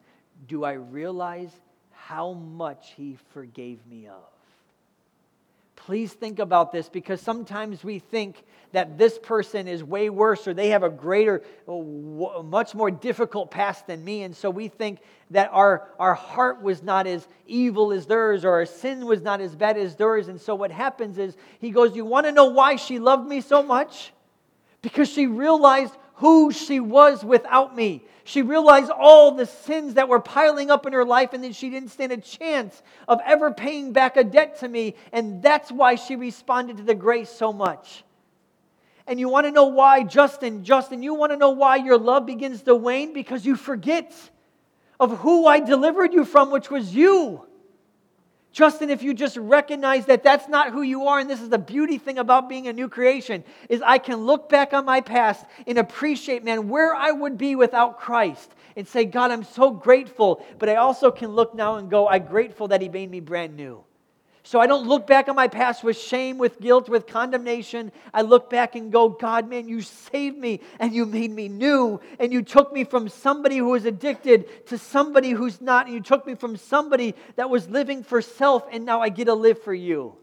do 0.48 0.64
I 0.64 0.74
realize 0.74 1.52
how 1.92 2.34
much 2.34 2.94
he 2.98 3.18
forgave 3.32 3.80
me 3.88 4.08
of? 4.08 4.24
Please 5.88 6.12
think 6.12 6.40
about 6.40 6.74
this 6.74 6.90
because 6.90 7.22
sometimes 7.22 7.82
we 7.82 8.00
think 8.00 8.44
that 8.74 8.98
this 8.98 9.18
person 9.18 9.70
is 9.70 9.86
way 9.86 10.10
worse 10.10 10.46
or 10.46 10.54
they 10.54 10.68
have 10.72 10.84
a 10.84 10.90
greater, 10.90 11.42
much 11.66 12.76
more 12.76 12.92
difficult 12.92 13.50
past 13.50 13.88
than 13.88 14.04
me. 14.04 14.24
And 14.24 14.36
so 14.36 14.50
we 14.50 14.68
think 14.68 15.00
that 15.32 15.50
our, 15.54 15.88
our 15.98 16.14
heart 16.14 16.62
was 16.62 16.84
not 16.84 17.08
as 17.08 17.26
evil 17.46 17.94
as 17.94 18.06
theirs 18.06 18.44
or 18.44 18.52
our 18.52 18.66
sin 18.66 19.06
was 19.06 19.22
not 19.22 19.40
as 19.40 19.56
bad 19.56 19.78
as 19.78 19.96
theirs. 19.96 20.28
And 20.28 20.42
so 20.42 20.56
what 20.56 20.72
happens 20.72 21.18
is 21.18 21.38
he 21.60 21.72
goes, 21.72 21.96
You 21.96 22.04
want 22.04 22.26
to 22.26 22.34
know 22.34 22.48
why 22.48 22.76
she 22.76 23.00
loved 23.00 23.26
me 23.26 23.40
so 23.40 23.64
much? 23.64 24.12
Because 24.82 25.08
she 25.10 25.26
realized 25.26 25.94
who 26.18 26.52
she 26.52 26.80
was 26.80 27.24
without 27.24 27.76
me. 27.76 28.04
She 28.24 28.42
realized 28.42 28.92
all 28.92 29.32
the 29.32 29.46
sins 29.46 29.94
that 29.94 30.10
were 30.10 30.20
piling 30.20 30.70
up 30.70 30.86
in 30.86 30.94
her 30.94 31.06
life, 31.06 31.34
and 31.34 31.44
then 31.44 31.54
she 31.54 31.70
didn't 31.70 31.90
stand 31.90 32.12
a 32.12 32.18
chance 32.18 32.82
of 33.08 33.20
ever 33.26 33.52
paying 33.52 33.94
back 33.94 34.18
a 34.18 34.24
debt 34.24 34.60
to 34.60 34.68
me. 34.68 34.96
And 35.14 35.42
that's 35.42 35.72
why 35.72 35.96
she 35.96 36.16
responded 36.16 36.78
to 36.78 36.84
the 36.84 36.96
grace 36.96 37.30
so 37.30 37.54
much. 37.54 38.04
And 39.06 39.20
you 39.20 39.30
want 39.30 39.46
to 39.46 39.52
know 39.52 39.68
why, 39.68 40.04
Justin, 40.04 40.66
Justin, 40.66 41.02
you 41.02 41.14
want 41.14 41.32
to 41.32 41.38
know 41.38 41.52
why 41.52 41.78
your 41.78 41.98
love 41.98 42.26
begins 42.26 42.64
to 42.64 42.76
wane? 42.76 43.14
Because 43.14 43.46
you 43.46 43.56
forget 43.56 44.12
of 45.00 45.20
who 45.20 45.46
I 45.46 45.60
delivered 45.60 46.14
you 46.14 46.26
from, 46.26 46.52
which 46.52 46.70
was 46.70 46.94
you. 46.94 47.46
Justin, 48.52 48.90
if 48.90 49.04
you 49.04 49.14
just 49.14 49.38
recognize 49.38 50.06
that 50.08 50.24
that's 50.24 50.48
not 50.48 50.72
who 50.72 50.82
you 50.82 51.08
are, 51.08 51.20
and 51.20 51.30
this 51.30 51.42
is 51.42 51.50
the 51.50 51.60
beauty 51.60 51.98
thing 51.98 52.18
about 52.18 52.50
being 52.50 52.68
a 52.68 52.74
new 52.74 52.90
creation, 52.90 53.44
is 53.70 53.82
I 53.82 54.00
can 54.00 54.26
look 54.26 54.50
back 54.50 54.74
on 54.74 54.86
my 54.86 55.02
past 55.02 55.46
and 55.68 55.78
appreciate, 55.78 56.44
man, 56.44 56.68
where 56.68 56.96
I 56.96 57.12
would 57.12 57.38
be 57.38 57.56
without 57.56 58.00
Christ 58.00 58.52
and 58.76 58.88
say, 58.88 59.06
God, 59.06 59.32
I'm 59.32 59.44
so 59.44 59.72
grateful. 59.72 60.46
But 60.60 60.70
I 60.70 60.76
also 60.76 61.12
can 61.12 61.32
look 61.32 61.54
now 61.54 61.76
and 61.76 61.90
go, 61.90 62.08
I'm 62.08 62.26
grateful 62.26 62.70
that 62.70 62.82
He 62.82 62.90
made 62.90 63.12
me 63.12 63.20
brand 63.20 63.56
new. 63.56 63.84
So 64.48 64.62
I 64.62 64.68
don't 64.68 64.88
look 64.88 65.06
back 65.06 65.28
on 65.28 65.36
my 65.36 65.50
past 65.50 65.84
with 65.84 65.98
shame, 65.98 66.38
with 66.38 66.62
guilt, 66.62 66.88
with 66.88 67.06
condemnation. 67.06 67.92
I 68.14 68.22
look 68.22 68.50
back 68.50 68.76
and 68.76 68.94
go, 68.94 69.10
God, 69.10 69.50
man, 69.50 69.68
you 69.68 69.82
saved 69.82 70.38
me 70.38 70.62
and 70.80 70.96
you 70.96 71.06
made 71.06 71.32
me 71.32 71.50
new. 71.50 72.00
And 72.18 72.32
you 72.32 72.42
took 72.44 72.72
me 72.72 72.86
from 72.86 73.10
somebody 73.10 73.58
who 73.58 73.72
was 73.72 73.84
addicted 73.84 74.66
to 74.68 74.78
somebody 74.78 75.32
who's 75.32 75.60
not. 75.60 75.88
And 75.88 75.96
you 75.96 76.00
took 76.00 76.26
me 76.26 76.36
from 76.36 76.56
somebody 76.56 77.14
that 77.36 77.50
was 77.50 77.68
living 77.68 78.04
for 78.06 78.22
self 78.22 78.64
and 78.72 78.86
now 78.86 79.02
I 79.02 79.10
get 79.10 79.26
to 79.26 79.34
live 79.34 79.62
for 79.64 79.74
you. 79.74 80.16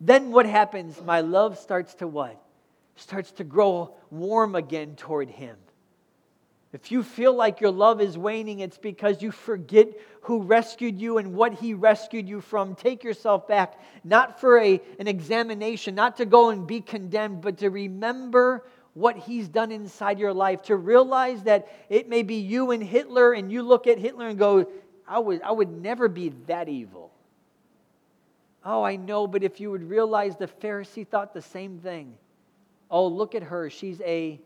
Then 0.00 0.32
what 0.32 0.44
happens? 0.44 1.00
My 1.00 1.20
love 1.20 1.58
starts 1.58 1.94
to 1.94 2.08
what? 2.08 2.42
Starts 2.96 3.30
to 3.30 3.44
grow 3.44 3.94
warm 4.10 4.56
again 4.56 4.96
toward 4.96 5.30
Him. 5.30 5.56
If 6.72 6.92
you 6.92 7.02
feel 7.02 7.32
like 7.32 7.62
your 7.62 7.70
love 7.70 8.00
is 8.00 8.18
waning, 8.18 8.60
it's 8.60 8.76
because 8.76 9.22
you 9.22 9.30
forget 9.30 9.88
who 10.22 10.42
rescued 10.42 11.00
you 11.00 11.16
and 11.16 11.34
what 11.34 11.54
he 11.54 11.72
rescued 11.72 12.28
you 12.28 12.42
from. 12.42 12.74
Take 12.74 13.04
yourself 13.04 13.48
back, 13.48 13.80
not 14.04 14.38
for 14.38 14.58
a, 14.58 14.80
an 14.98 15.08
examination, 15.08 15.94
not 15.94 16.18
to 16.18 16.26
go 16.26 16.50
and 16.50 16.66
be 16.66 16.82
condemned, 16.82 17.40
but 17.40 17.58
to 17.58 17.70
remember 17.70 18.66
what 18.92 19.16
he's 19.16 19.48
done 19.48 19.72
inside 19.72 20.18
your 20.18 20.34
life, 20.34 20.60
to 20.62 20.76
realize 20.76 21.42
that 21.44 21.68
it 21.88 22.08
may 22.08 22.22
be 22.22 22.34
you 22.34 22.72
and 22.72 22.82
Hitler, 22.82 23.32
and 23.32 23.50
you 23.50 23.62
look 23.62 23.86
at 23.86 23.98
Hitler 23.98 24.28
and 24.28 24.38
go, 24.38 24.68
I 25.06 25.20
would, 25.20 25.40
I 25.40 25.52
would 25.52 25.70
never 25.70 26.06
be 26.08 26.34
that 26.48 26.68
evil. 26.68 27.10
Oh, 28.62 28.82
I 28.82 28.96
know, 28.96 29.26
but 29.26 29.42
if 29.42 29.60
you 29.60 29.70
would 29.70 29.88
realize 29.88 30.36
the 30.36 30.48
Pharisee 30.48 31.06
thought 31.06 31.32
the 31.32 31.40
same 31.40 31.78
thing. 31.78 32.12
Oh, 32.90 33.06
look 33.06 33.34
at 33.34 33.42
her. 33.44 33.70
She's 33.70 34.00
a 34.02 34.38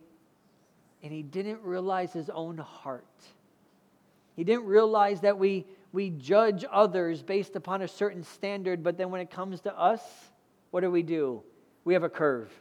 and 1.03 1.13
he 1.13 1.23
didn't 1.23 1.63
realize 1.63 2.13
his 2.13 2.31
own 2.31 2.59
heart. 2.59 3.05
He 4.37 4.45
didn't 4.45 4.65
realize 4.65 5.21
that 5.21 5.39
we, 5.39 5.67
we 5.93 6.11
judge 6.11 6.65
others 6.71 7.23
based 7.23 7.57
upon 7.57 7.83
a 7.83 7.89
certain 7.89 8.23
standard, 8.23 8.83
but 8.83 8.97
then 8.97 9.11
when 9.11 9.21
it 9.21 9.31
comes 9.31 9.61
to 9.63 9.79
us, 9.79 10.03
what 10.71 10.81
do 10.81 10.91
we 10.91 11.03
do? 11.03 11.43
We 11.85 11.95
have 11.95 12.03
a 12.03 12.09
curve. 12.09 12.53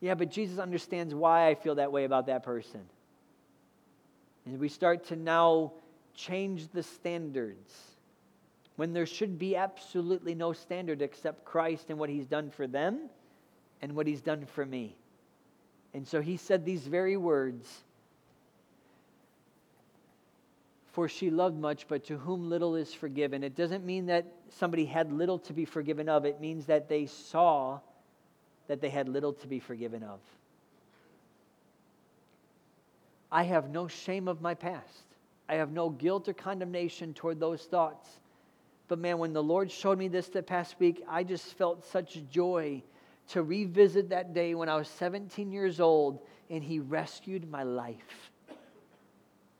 Yeah, 0.00 0.14
but 0.14 0.30
Jesus 0.30 0.58
understands 0.58 1.14
why 1.14 1.48
I 1.48 1.54
feel 1.54 1.76
that 1.76 1.90
way 1.90 2.04
about 2.04 2.26
that 2.26 2.42
person. 2.42 2.82
And 4.44 4.58
we 4.58 4.68
start 4.68 5.04
to 5.06 5.16
now 5.16 5.72
change 6.14 6.68
the 6.68 6.82
standards 6.82 7.72
when 8.76 8.92
there 8.92 9.06
should 9.06 9.38
be 9.38 9.56
absolutely 9.56 10.34
no 10.34 10.52
standard 10.52 11.00
except 11.00 11.44
Christ 11.44 11.86
and 11.88 11.98
what 11.98 12.10
he's 12.10 12.26
done 12.26 12.50
for 12.50 12.66
them 12.66 13.08
and 13.80 13.94
what 13.94 14.06
he's 14.06 14.20
done 14.20 14.44
for 14.44 14.66
me. 14.66 14.96
And 15.94 16.06
so 16.06 16.20
he 16.20 16.36
said 16.36 16.64
these 16.64 16.86
very 16.86 17.16
words 17.16 17.84
For 20.94 21.08
she 21.08 21.28
loved 21.28 21.58
much, 21.58 21.88
but 21.88 22.04
to 22.04 22.16
whom 22.16 22.48
little 22.48 22.76
is 22.76 22.94
forgiven. 22.94 23.42
It 23.42 23.56
doesn't 23.56 23.84
mean 23.84 24.06
that 24.06 24.26
somebody 24.48 24.84
had 24.84 25.10
little 25.10 25.40
to 25.40 25.52
be 25.52 25.64
forgiven 25.64 26.08
of, 26.08 26.24
it 26.24 26.40
means 26.40 26.66
that 26.66 26.88
they 26.88 27.06
saw 27.06 27.80
that 28.68 28.80
they 28.80 28.90
had 28.90 29.08
little 29.08 29.32
to 29.32 29.48
be 29.48 29.58
forgiven 29.58 30.04
of. 30.04 30.20
I 33.32 33.42
have 33.42 33.70
no 33.70 33.88
shame 33.88 34.28
of 34.28 34.40
my 34.40 34.54
past. 34.54 35.02
I 35.48 35.54
have 35.56 35.72
no 35.72 35.90
guilt 35.90 36.28
or 36.28 36.32
condemnation 36.32 37.12
toward 37.12 37.40
those 37.40 37.62
thoughts. 37.62 38.08
But 38.86 39.00
man, 39.00 39.18
when 39.18 39.32
the 39.32 39.42
Lord 39.42 39.72
showed 39.72 39.98
me 39.98 40.06
this 40.06 40.28
the 40.28 40.44
past 40.44 40.76
week, 40.78 41.02
I 41.08 41.24
just 41.24 41.54
felt 41.54 41.84
such 41.86 42.20
joy 42.30 42.84
to 43.28 43.42
revisit 43.42 44.10
that 44.10 44.34
day 44.34 44.54
when 44.54 44.68
I 44.68 44.76
was 44.76 44.88
17 44.88 45.52
years 45.52 45.80
old 45.80 46.20
and 46.50 46.62
He 46.62 46.78
rescued 46.78 47.50
my 47.50 47.62
life. 47.62 48.30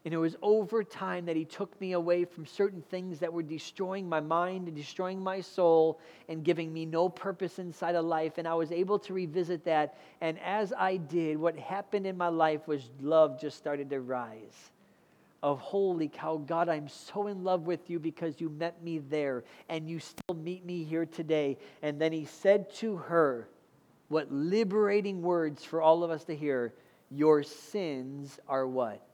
And 0.05 0.13
it 0.13 0.19
was 0.19 0.37
over 0.43 0.85
time 0.85 1.25
that 1.27 1.37
He 1.37 1.47
took 1.47 1.81
me 1.81 1.93
away 1.93 2.27
from 2.27 2.45
certain 2.45 2.83
things 2.83 3.19
that 3.21 3.33
were 3.33 3.43
destroying 3.43 4.07
my 4.07 4.21
mind 4.21 4.69
and 4.69 4.77
destroying 4.77 5.23
my 5.23 5.41
soul 5.41 5.99
and 6.29 6.45
giving 6.45 6.73
me 6.73 6.85
no 6.85 7.09
purpose 7.09 7.59
inside 7.59 7.95
of 7.95 8.05
life. 8.05 8.37
And 8.37 8.47
I 8.47 8.55
was 8.55 8.71
able 8.71 8.99
to 8.99 9.15
revisit 9.15 9.65
that. 9.65 9.97
And 10.21 10.39
as 10.41 10.75
I 10.77 10.99
did, 10.99 11.39
what 11.39 11.57
happened 11.57 12.07
in 12.07 12.19
my 12.19 12.29
life 12.29 12.69
was 12.69 12.91
love 13.01 13.41
just 13.41 13.57
started 13.57 13.89
to 13.91 14.01
rise 14.01 14.71
of 15.45 15.61
holy 15.61 16.09
cow, 16.09 16.39
God, 16.39 16.71
I'm 16.71 16.89
so 16.89 17.27
in 17.27 17.45
love 17.45 17.67
with 17.67 17.91
you 17.91 17.99
because 17.99 18.41
you 18.41 18.49
met 18.49 18.83
me 18.83 18.99
there 18.99 19.45
and 19.69 19.87
you 19.87 19.99
still 19.99 20.35
meet 20.35 20.65
me 20.65 20.85
here 20.85 21.05
today. 21.05 21.59
And 21.83 22.01
then 22.01 22.13
he 22.13 22.25
said 22.25 22.73
to 22.77 22.97
her, 22.97 23.47
What 24.15 24.31
liberating 24.31 25.23
words 25.23 25.65
for 25.65 25.83
all 25.83 26.05
of 26.05 26.13
us 26.13 26.23
to 26.27 26.37
hear 26.37 26.73
your 27.11 27.43
sins 27.43 28.39
are 28.47 28.65
what? 28.65 29.05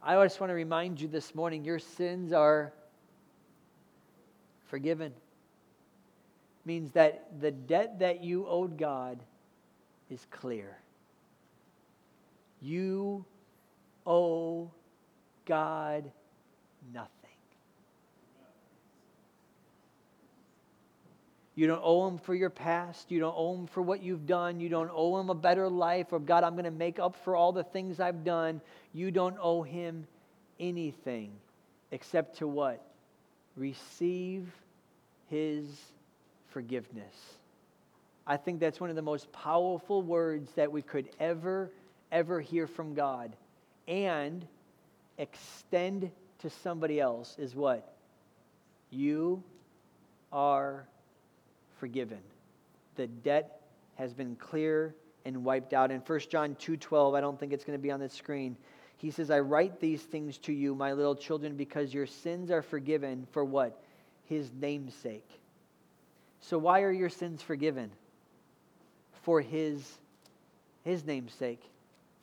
I 0.00 0.14
just 0.24 0.38
want 0.38 0.50
to 0.50 0.54
remind 0.54 1.00
you 1.00 1.08
this 1.08 1.34
morning 1.34 1.64
your 1.64 1.80
sins 1.80 2.32
are 2.32 2.72
forgiven. 4.66 5.12
Means 6.64 6.92
that 6.92 7.40
the 7.40 7.50
debt 7.50 7.98
that 7.98 8.22
you 8.22 8.46
owed 8.46 8.78
God 8.78 9.18
is 10.08 10.24
clear. 10.30 10.78
You 12.62 13.24
owe 14.06 14.70
God 15.44 16.12
nothing. 16.94 17.15
You 21.56 21.66
don't 21.66 21.80
owe 21.82 22.06
him 22.06 22.18
for 22.18 22.34
your 22.34 22.50
past. 22.50 23.10
You 23.10 23.18
don't 23.18 23.34
owe 23.36 23.54
him 23.54 23.66
for 23.66 23.80
what 23.82 24.02
you've 24.02 24.26
done. 24.26 24.60
You 24.60 24.68
don't 24.68 24.90
owe 24.92 25.18
him 25.18 25.30
a 25.30 25.34
better 25.34 25.68
life 25.68 26.12
or 26.12 26.20
God, 26.20 26.44
I'm 26.44 26.52
going 26.52 26.64
to 26.64 26.70
make 26.70 26.98
up 26.98 27.16
for 27.24 27.34
all 27.34 27.50
the 27.50 27.64
things 27.64 27.98
I've 27.98 28.24
done. 28.24 28.60
You 28.92 29.10
don't 29.10 29.36
owe 29.40 29.62
him 29.62 30.06
anything 30.60 31.32
except 31.90 32.38
to 32.38 32.46
what? 32.46 32.86
Receive 33.56 34.46
his 35.28 35.66
forgiveness. 36.48 37.14
I 38.26 38.36
think 38.36 38.60
that's 38.60 38.80
one 38.80 38.90
of 38.90 38.96
the 38.96 39.02
most 39.02 39.32
powerful 39.32 40.02
words 40.02 40.52
that 40.56 40.70
we 40.70 40.82
could 40.82 41.08
ever 41.18 41.70
ever 42.12 42.40
hear 42.40 42.66
from 42.66 42.94
God 42.94 43.34
and 43.88 44.46
extend 45.18 46.10
to 46.40 46.50
somebody 46.50 47.00
else 47.00 47.36
is 47.38 47.54
what? 47.54 47.94
You 48.90 49.42
are 50.32 50.86
forgiven. 51.78 52.20
The 52.96 53.06
debt 53.06 53.60
has 53.96 54.14
been 54.14 54.36
clear 54.36 54.94
and 55.24 55.44
wiped 55.44 55.72
out. 55.72 55.90
In 55.90 56.00
1 56.00 56.20
John 56.30 56.54
2:12, 56.54 57.14
I 57.14 57.20
don't 57.20 57.38
think 57.38 57.52
it's 57.52 57.64
going 57.64 57.78
to 57.78 57.82
be 57.82 57.90
on 57.90 58.00
the 58.00 58.08
screen. 58.08 58.56
He 58.96 59.10
says, 59.10 59.30
"I 59.30 59.40
write 59.40 59.80
these 59.80 60.02
things 60.02 60.38
to 60.38 60.52
you, 60.52 60.74
my 60.74 60.92
little 60.92 61.16
children, 61.16 61.56
because 61.56 61.92
your 61.92 62.06
sins 62.06 62.50
are 62.50 62.62
forgiven 62.62 63.26
for 63.32 63.44
what? 63.44 63.82
His 64.24 64.52
name's 64.52 64.94
sake." 64.94 65.28
So 66.40 66.58
why 66.58 66.82
are 66.82 66.92
your 66.92 67.08
sins 67.08 67.42
forgiven? 67.42 67.90
For 69.22 69.40
his 69.40 69.98
his 70.84 71.04
name's 71.04 71.32
sake 71.32 71.68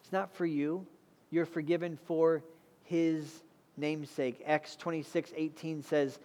it's 0.03 0.11
not 0.11 0.33
for 0.35 0.45
you. 0.45 0.85
You're 1.31 1.45
forgiven 1.45 1.97
for 2.05 2.43
his 2.83 3.41
namesake. 3.77 4.43
Acts 4.45 4.75
26, 4.75 5.31
18 5.35 5.81
says 5.81 6.19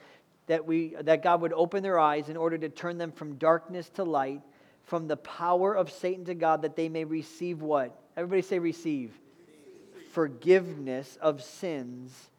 that, 0.49 0.67
we, 0.67 0.95
that 1.01 1.23
God 1.23 1.41
would 1.43 1.53
open 1.53 1.83
their 1.83 1.99
eyes 1.99 2.29
in 2.29 2.37
order 2.37 2.59
to 2.59 2.69
turn 2.69 2.99
them 2.99 3.13
from 3.13 3.37
darkness 3.37 3.89
to 3.91 4.05
light, 4.05 4.43
from 4.85 5.07
the 5.07 5.17
power 5.17 5.75
of 5.75 5.91
Satan 5.91 6.25
to 6.25 6.35
God, 6.35 6.63
that 6.63 6.75
they 6.75 6.89
may 6.89 7.05
receive 7.05 7.63
what? 7.63 7.99
Everybody 8.17 8.43
say 8.43 8.59
receive. 8.59 9.13
receive. 9.47 10.13
Forgiveness 10.13 11.19
of 11.21 11.43
sins 11.43 12.31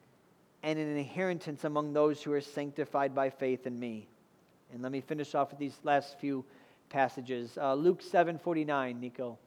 and 0.62 0.78
an 0.78 0.96
inheritance 0.96 1.64
among 1.64 1.92
those 1.92 2.22
who 2.22 2.32
are 2.32 2.40
sanctified 2.40 3.14
by 3.14 3.30
faith 3.30 3.66
in 3.66 3.78
me. 3.78 4.06
And 4.72 4.82
let 4.82 4.92
me 4.92 5.00
finish 5.00 5.34
off 5.34 5.50
with 5.50 5.58
these 5.58 5.78
last 5.84 6.18
few 6.18 6.44
passages. 6.90 7.56
Uh, 7.56 7.74
Luke 7.74 8.02
7 8.02 8.38
49, 8.38 9.00
Nico. 9.00 9.38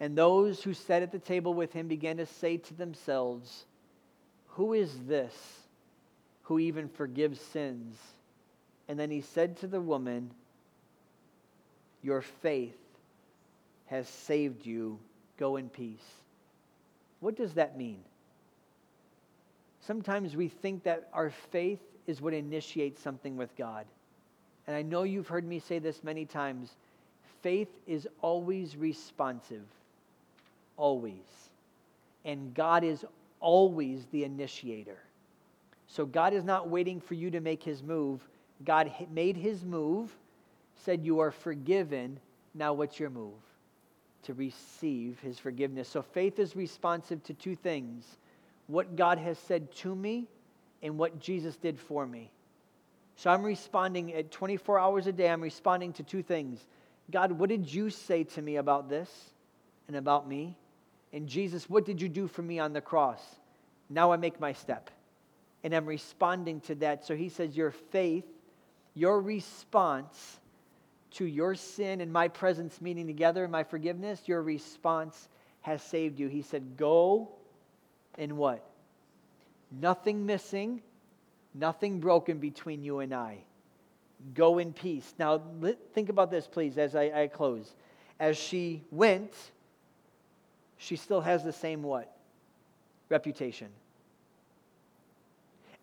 And 0.00 0.18
those 0.18 0.62
who 0.62 0.74
sat 0.74 1.02
at 1.02 1.12
the 1.12 1.18
table 1.20 1.54
with 1.54 1.72
him 1.72 1.86
began 1.86 2.16
to 2.16 2.26
say 2.26 2.56
to 2.56 2.74
themselves, 2.74 3.66
Who 4.48 4.72
is 4.72 4.92
this 5.06 5.61
who 6.42 6.58
even 6.58 6.88
forgives 6.88 7.40
sins? 7.40 7.96
And 8.88 8.98
then 8.98 9.10
he 9.10 9.20
said 9.20 9.56
to 9.58 9.66
the 9.66 9.80
woman, 9.80 10.30
Your 12.02 12.22
faith 12.22 12.76
has 13.86 14.08
saved 14.08 14.66
you. 14.66 14.98
Go 15.38 15.56
in 15.56 15.68
peace. 15.68 16.04
What 17.20 17.36
does 17.36 17.54
that 17.54 17.76
mean? 17.76 17.98
Sometimes 19.80 20.36
we 20.36 20.48
think 20.48 20.84
that 20.84 21.08
our 21.12 21.30
faith 21.50 21.80
is 22.06 22.20
what 22.20 22.34
initiates 22.34 23.02
something 23.02 23.36
with 23.36 23.54
God. 23.56 23.86
And 24.66 24.76
I 24.76 24.82
know 24.82 25.02
you've 25.02 25.28
heard 25.28 25.44
me 25.44 25.58
say 25.58 25.78
this 25.78 26.04
many 26.04 26.24
times 26.24 26.70
faith 27.42 27.68
is 27.86 28.06
always 28.20 28.76
responsive 28.76 29.64
always. 30.76 31.50
And 32.24 32.54
God 32.54 32.84
is 32.84 33.04
always 33.40 34.04
the 34.10 34.24
initiator. 34.24 34.98
So 35.92 36.06
God 36.06 36.32
is 36.32 36.42
not 36.42 36.70
waiting 36.70 37.00
for 37.00 37.12
you 37.12 37.30
to 37.32 37.40
make 37.40 37.62
his 37.62 37.82
move. 37.82 38.26
God 38.64 38.90
made 39.12 39.36
his 39.36 39.62
move, 39.62 40.10
said, 40.74 41.04
You 41.04 41.20
are 41.20 41.30
forgiven. 41.30 42.18
Now, 42.54 42.72
what's 42.72 42.98
your 42.98 43.10
move? 43.10 43.34
To 44.22 44.32
receive 44.32 45.20
his 45.20 45.38
forgiveness. 45.38 45.88
So 45.88 46.00
faith 46.00 46.38
is 46.38 46.56
responsive 46.56 47.22
to 47.24 47.34
two 47.34 47.54
things 47.54 48.06
what 48.68 48.96
God 48.96 49.18
has 49.18 49.38
said 49.38 49.70
to 49.76 49.94
me 49.94 50.28
and 50.82 50.96
what 50.96 51.20
Jesus 51.20 51.56
did 51.56 51.78
for 51.78 52.06
me. 52.06 52.30
So 53.16 53.28
I'm 53.28 53.42
responding 53.42 54.14
at 54.14 54.30
24 54.30 54.78
hours 54.78 55.06
a 55.06 55.12
day, 55.12 55.28
I'm 55.28 55.42
responding 55.42 55.92
to 55.94 56.02
two 56.02 56.22
things. 56.22 56.64
God, 57.10 57.32
what 57.32 57.50
did 57.50 57.70
you 57.70 57.90
say 57.90 58.24
to 58.24 58.40
me 58.40 58.56
about 58.56 58.88
this 58.88 59.10
and 59.88 59.96
about 59.96 60.26
me? 60.26 60.56
And 61.12 61.28
Jesus, 61.28 61.68
what 61.68 61.84
did 61.84 62.00
you 62.00 62.08
do 62.08 62.28
for 62.28 62.40
me 62.40 62.58
on 62.58 62.72
the 62.72 62.80
cross? 62.80 63.20
Now 63.90 64.12
I 64.12 64.16
make 64.16 64.40
my 64.40 64.54
step. 64.54 64.88
And 65.64 65.74
I'm 65.74 65.86
responding 65.86 66.60
to 66.62 66.74
that. 66.76 67.06
So 67.06 67.14
he 67.14 67.28
says, 67.28 67.56
Your 67.56 67.70
faith, 67.70 68.24
your 68.94 69.20
response 69.20 70.40
to 71.12 71.24
your 71.24 71.54
sin 71.54 72.00
and 72.00 72.12
my 72.12 72.28
presence 72.28 72.80
meeting 72.80 73.06
together 73.06 73.44
and 73.44 73.52
my 73.52 73.64
forgiveness, 73.64 74.22
your 74.26 74.42
response 74.42 75.28
has 75.60 75.82
saved 75.82 76.18
you. 76.18 76.28
He 76.28 76.42
said, 76.42 76.76
Go 76.76 77.28
and 78.18 78.36
what? 78.36 78.64
Nothing 79.80 80.26
missing, 80.26 80.82
nothing 81.54 82.00
broken 82.00 82.38
between 82.38 82.82
you 82.82 83.00
and 83.00 83.14
I. 83.14 83.38
Go 84.34 84.58
in 84.58 84.72
peace. 84.72 85.14
Now, 85.18 85.42
think 85.94 86.08
about 86.08 86.30
this, 86.30 86.46
please, 86.46 86.78
as 86.78 86.94
I, 86.94 87.22
I 87.22 87.26
close. 87.26 87.74
As 88.20 88.36
she 88.36 88.82
went, 88.90 89.34
she 90.76 90.96
still 90.96 91.20
has 91.20 91.42
the 91.42 91.52
same 91.52 91.82
what? 91.82 92.14
Reputation. 93.08 93.68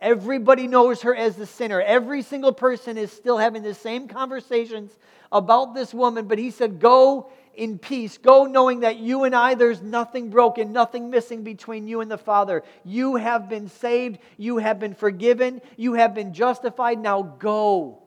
Everybody 0.02 0.68
knows 0.68 1.02
her 1.02 1.14
as 1.14 1.36
the 1.36 1.46
sinner. 1.46 1.82
Every 1.82 2.22
single 2.22 2.54
person 2.54 2.98
is 2.98 3.12
still 3.12 3.38
having 3.38 3.64
the 3.64 3.74
same 3.74 4.08
conversations 4.08 4.98
about 5.32 5.76
this 5.76 5.94
woman, 5.94 6.28
but 6.28 6.40
he 6.40 6.52
said, 6.52 6.80
Go 6.80 7.32
in 7.54 7.78
peace. 7.78 8.18
Go 8.18 8.46
knowing 8.46 8.80
that 8.82 8.98
you 8.98 9.26
and 9.26 9.36
I, 9.36 9.56
there's 9.56 9.82
nothing 9.82 10.30
broken, 10.30 10.72
nothing 10.72 11.10
missing 11.10 11.44
between 11.44 11.88
you 11.88 12.00
and 12.00 12.10
the 12.10 12.18
Father. 12.18 12.64
You 12.86 13.18
have 13.18 13.50
been 13.50 13.68
saved. 13.68 14.20
You 14.38 14.58
have 14.58 14.80
been 14.80 14.96
forgiven. 14.96 15.62
You 15.76 15.94
have 15.96 16.16
been 16.16 16.34
justified. 16.34 17.00
Now 17.00 17.22
go. 17.22 18.02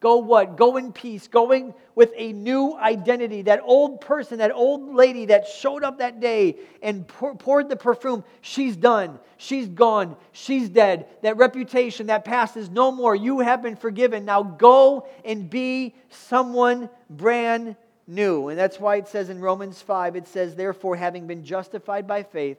Go 0.00 0.18
what? 0.18 0.56
Go 0.56 0.76
in 0.76 0.92
peace, 0.92 1.26
going 1.26 1.74
with 1.96 2.12
a 2.16 2.32
new 2.32 2.76
identity. 2.76 3.42
That 3.42 3.60
old 3.64 4.00
person, 4.00 4.38
that 4.38 4.52
old 4.52 4.94
lady 4.94 5.26
that 5.26 5.48
showed 5.48 5.82
up 5.82 5.98
that 5.98 6.20
day 6.20 6.56
and 6.82 7.06
pour, 7.06 7.34
poured 7.34 7.68
the 7.68 7.74
perfume, 7.74 8.22
she's 8.40 8.76
done. 8.76 9.18
She's 9.38 9.66
gone. 9.66 10.16
She's 10.30 10.68
dead. 10.68 11.06
That 11.22 11.36
reputation, 11.36 12.06
that 12.06 12.24
past 12.24 12.56
is 12.56 12.70
no 12.70 12.92
more. 12.92 13.16
You 13.16 13.40
have 13.40 13.60
been 13.60 13.74
forgiven. 13.74 14.24
Now 14.24 14.44
go 14.44 15.08
and 15.24 15.50
be 15.50 15.96
someone 16.10 16.88
brand 17.10 17.74
new. 18.06 18.48
And 18.48 18.58
that's 18.58 18.78
why 18.78 18.96
it 18.96 19.08
says 19.08 19.30
in 19.30 19.40
Romans 19.40 19.82
5, 19.82 20.14
it 20.14 20.28
says, 20.28 20.54
Therefore, 20.54 20.94
having 20.94 21.26
been 21.26 21.44
justified 21.44 22.06
by 22.06 22.22
faith, 22.22 22.58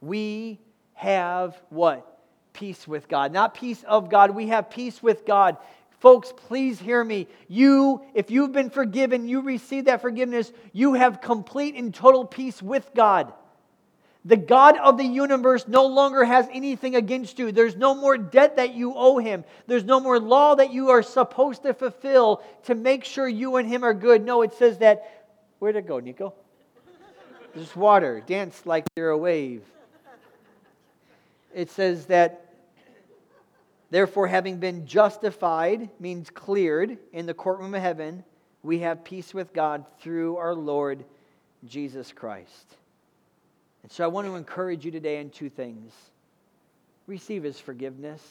we 0.00 0.60
have 0.94 1.60
what? 1.70 2.06
Peace 2.52 2.86
with 2.86 3.08
God. 3.08 3.32
Not 3.32 3.54
peace 3.54 3.82
of 3.84 4.10
God. 4.10 4.30
We 4.30 4.48
have 4.48 4.70
peace 4.70 5.02
with 5.02 5.24
God. 5.24 5.56
Folks, 6.00 6.32
please 6.34 6.80
hear 6.80 7.04
me. 7.04 7.28
You, 7.46 8.02
if 8.14 8.30
you've 8.30 8.52
been 8.52 8.70
forgiven, 8.70 9.28
you 9.28 9.42
receive 9.42 9.84
that 9.84 10.00
forgiveness, 10.00 10.50
you 10.72 10.94
have 10.94 11.20
complete 11.20 11.74
and 11.74 11.94
total 11.94 12.24
peace 12.24 12.62
with 12.62 12.90
God. 12.94 13.32
The 14.24 14.36
God 14.36 14.78
of 14.78 14.96
the 14.96 15.04
universe 15.04 15.68
no 15.68 15.86
longer 15.86 16.24
has 16.24 16.48
anything 16.52 16.96
against 16.96 17.38
you. 17.38 17.52
There's 17.52 17.76
no 17.76 17.94
more 17.94 18.16
debt 18.16 18.56
that 18.56 18.74
you 18.74 18.94
owe 18.94 19.18
him. 19.18 19.44
There's 19.66 19.84
no 19.84 20.00
more 20.00 20.18
law 20.18 20.54
that 20.54 20.72
you 20.72 20.88
are 20.88 21.02
supposed 21.02 21.62
to 21.62 21.74
fulfill 21.74 22.42
to 22.64 22.74
make 22.74 23.04
sure 23.04 23.28
you 23.28 23.56
and 23.56 23.68
him 23.68 23.84
are 23.84 23.94
good. 23.94 24.24
No, 24.24 24.42
it 24.42 24.54
says 24.54 24.78
that. 24.78 25.26
Where'd 25.58 25.76
it 25.76 25.86
go, 25.86 26.00
Nico? 26.00 26.32
There's 27.54 27.76
water. 27.76 28.22
Dance 28.26 28.64
like 28.64 28.86
you're 28.96 29.10
a 29.10 29.18
wave. 29.18 29.62
It 31.54 31.70
says 31.70 32.06
that 32.06 32.49
Therefore, 33.90 34.28
having 34.28 34.58
been 34.58 34.86
justified 34.86 35.90
means 35.98 36.30
cleared 36.30 36.98
in 37.12 37.26
the 37.26 37.34
courtroom 37.34 37.74
of 37.74 37.82
heaven, 37.82 38.24
we 38.62 38.80
have 38.80 39.04
peace 39.04 39.34
with 39.34 39.52
God 39.52 39.84
through 40.00 40.36
our 40.36 40.54
Lord 40.54 41.04
Jesus 41.66 42.12
Christ. 42.12 42.76
And 43.82 43.90
so 43.90 44.04
I 44.04 44.08
want 44.08 44.26
to 44.26 44.36
encourage 44.36 44.84
you 44.84 44.90
today 44.90 45.18
in 45.20 45.30
two 45.30 45.50
things 45.50 45.92
receive 47.06 47.42
his 47.42 47.58
forgiveness. 47.58 48.22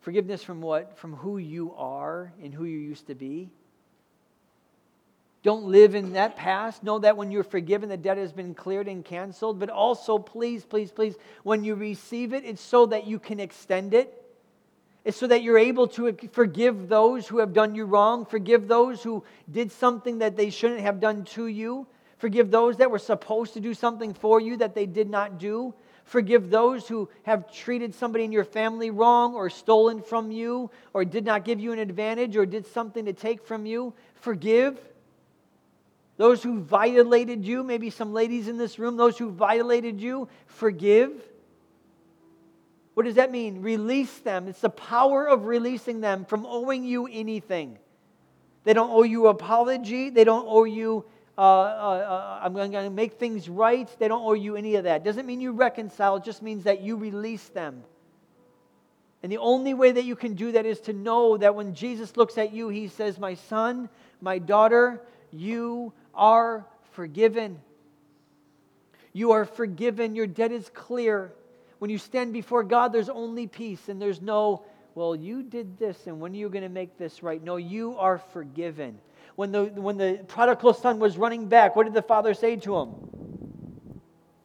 Forgiveness 0.00 0.42
from 0.42 0.60
what? 0.60 0.98
From 0.98 1.14
who 1.14 1.38
you 1.38 1.72
are 1.76 2.32
and 2.42 2.52
who 2.52 2.64
you 2.64 2.78
used 2.78 3.06
to 3.06 3.14
be. 3.14 3.50
Don't 5.42 5.66
live 5.66 5.94
in 5.94 6.14
that 6.14 6.36
past. 6.36 6.82
Know 6.82 6.98
that 6.98 7.16
when 7.16 7.30
you're 7.30 7.44
forgiven, 7.44 7.88
the 7.88 7.96
debt 7.96 8.18
has 8.18 8.32
been 8.32 8.54
cleared 8.54 8.88
and 8.88 9.04
canceled. 9.04 9.60
But 9.60 9.70
also, 9.70 10.18
please, 10.18 10.64
please, 10.64 10.90
please, 10.90 11.16
when 11.44 11.64
you 11.64 11.74
receive 11.74 12.32
it, 12.32 12.44
it's 12.44 12.60
so 12.60 12.86
that 12.86 13.06
you 13.06 13.18
can 13.18 13.38
extend 13.38 13.94
it. 13.94 14.14
It's 15.04 15.16
so 15.16 15.26
that 15.28 15.42
you're 15.42 15.58
able 15.58 15.86
to 15.88 16.12
forgive 16.32 16.88
those 16.88 17.26
who 17.26 17.38
have 17.38 17.54
done 17.54 17.74
you 17.74 17.84
wrong, 17.84 18.26
forgive 18.26 18.68
those 18.68 19.02
who 19.02 19.24
did 19.50 19.72
something 19.72 20.18
that 20.18 20.36
they 20.36 20.50
shouldn't 20.50 20.80
have 20.80 21.00
done 21.00 21.24
to 21.24 21.46
you, 21.46 21.86
forgive 22.18 22.50
those 22.50 22.76
that 22.76 22.90
were 22.90 22.98
supposed 22.98 23.54
to 23.54 23.60
do 23.60 23.72
something 23.72 24.12
for 24.12 24.40
you 24.40 24.56
that 24.58 24.74
they 24.74 24.84
did 24.84 25.08
not 25.08 25.38
do. 25.38 25.72
Forgive 26.04 26.50
those 26.50 26.88
who 26.88 27.08
have 27.22 27.52
treated 27.52 27.94
somebody 27.94 28.24
in 28.24 28.32
your 28.32 28.44
family 28.44 28.90
wrong 28.90 29.34
or 29.34 29.48
stolen 29.48 30.02
from 30.02 30.30
you 30.30 30.70
or 30.92 31.04
did 31.04 31.24
not 31.24 31.44
give 31.44 31.60
you 31.60 31.72
an 31.72 31.78
advantage 31.78 32.36
or 32.36 32.44
did 32.44 32.66
something 32.66 33.04
to 33.04 33.12
take 33.12 33.46
from 33.46 33.66
you. 33.66 33.94
Forgive. 34.14 34.78
Those 36.18 36.42
who 36.42 36.60
violated 36.60 37.46
you, 37.46 37.62
maybe 37.62 37.90
some 37.90 38.12
ladies 38.12 38.48
in 38.48 38.58
this 38.58 38.78
room, 38.78 38.96
those 38.96 39.16
who 39.16 39.30
violated 39.30 40.00
you, 40.00 40.28
forgive. 40.46 41.12
What 42.94 43.06
does 43.06 43.14
that 43.14 43.30
mean? 43.30 43.62
Release 43.62 44.18
them. 44.18 44.48
It's 44.48 44.60
the 44.60 44.68
power 44.68 45.28
of 45.28 45.46
releasing 45.46 46.00
them 46.00 46.24
from 46.24 46.44
owing 46.44 46.82
you 46.84 47.06
anything. 47.06 47.78
They 48.64 48.72
don't 48.72 48.90
owe 48.90 49.04
you 49.04 49.28
apology. 49.28 50.10
They 50.10 50.24
don't 50.24 50.44
owe 50.48 50.64
you, 50.64 51.04
uh, 51.38 51.40
uh, 51.40 51.44
uh, 51.44 52.40
I'm 52.42 52.52
going 52.52 52.72
to 52.72 52.90
make 52.90 53.20
things 53.20 53.48
right. 53.48 53.88
They 54.00 54.08
don't 54.08 54.26
owe 54.26 54.34
you 54.34 54.56
any 54.56 54.74
of 54.74 54.84
that. 54.84 55.04
Doesn't 55.04 55.24
mean 55.24 55.40
you 55.40 55.52
reconcile, 55.52 56.16
it 56.16 56.24
just 56.24 56.42
means 56.42 56.64
that 56.64 56.82
you 56.82 56.96
release 56.96 57.48
them. 57.50 57.84
And 59.22 59.30
the 59.30 59.38
only 59.38 59.72
way 59.72 59.92
that 59.92 60.04
you 60.04 60.16
can 60.16 60.34
do 60.34 60.52
that 60.52 60.66
is 60.66 60.80
to 60.80 60.92
know 60.92 61.36
that 61.36 61.54
when 61.54 61.74
Jesus 61.74 62.16
looks 62.16 62.38
at 62.38 62.52
you, 62.52 62.68
he 62.68 62.88
says, 62.88 63.20
My 63.20 63.34
son, 63.34 63.88
my 64.20 64.38
daughter, 64.38 65.00
you 65.30 65.92
are 66.18 66.66
forgiven. 66.92 67.58
You 69.14 69.32
are 69.32 69.46
forgiven. 69.46 70.14
Your 70.14 70.26
debt 70.26 70.52
is 70.52 70.68
clear. 70.74 71.32
When 71.78 71.90
you 71.90 71.98
stand 71.98 72.32
before 72.32 72.64
God, 72.64 72.92
there's 72.92 73.08
only 73.08 73.46
peace 73.46 73.88
and 73.88 74.02
there's 74.02 74.20
no, 74.20 74.64
well, 74.94 75.14
you 75.14 75.42
did 75.42 75.78
this 75.78 76.06
and 76.06 76.20
when 76.20 76.32
are 76.32 76.36
you 76.36 76.48
going 76.50 76.64
to 76.64 76.68
make 76.68 76.98
this 76.98 77.22
right? 77.22 77.42
No, 77.42 77.56
you 77.56 77.96
are 77.96 78.18
forgiven. 78.18 78.98
When 79.36 79.52
the, 79.52 79.64
when 79.66 79.96
the 79.96 80.24
prodigal 80.26 80.74
son 80.74 80.98
was 80.98 81.16
running 81.16 81.46
back, 81.48 81.76
what 81.76 81.84
did 81.84 81.94
the 81.94 82.02
father 82.02 82.34
say 82.34 82.56
to 82.56 82.76
him? 82.76 82.94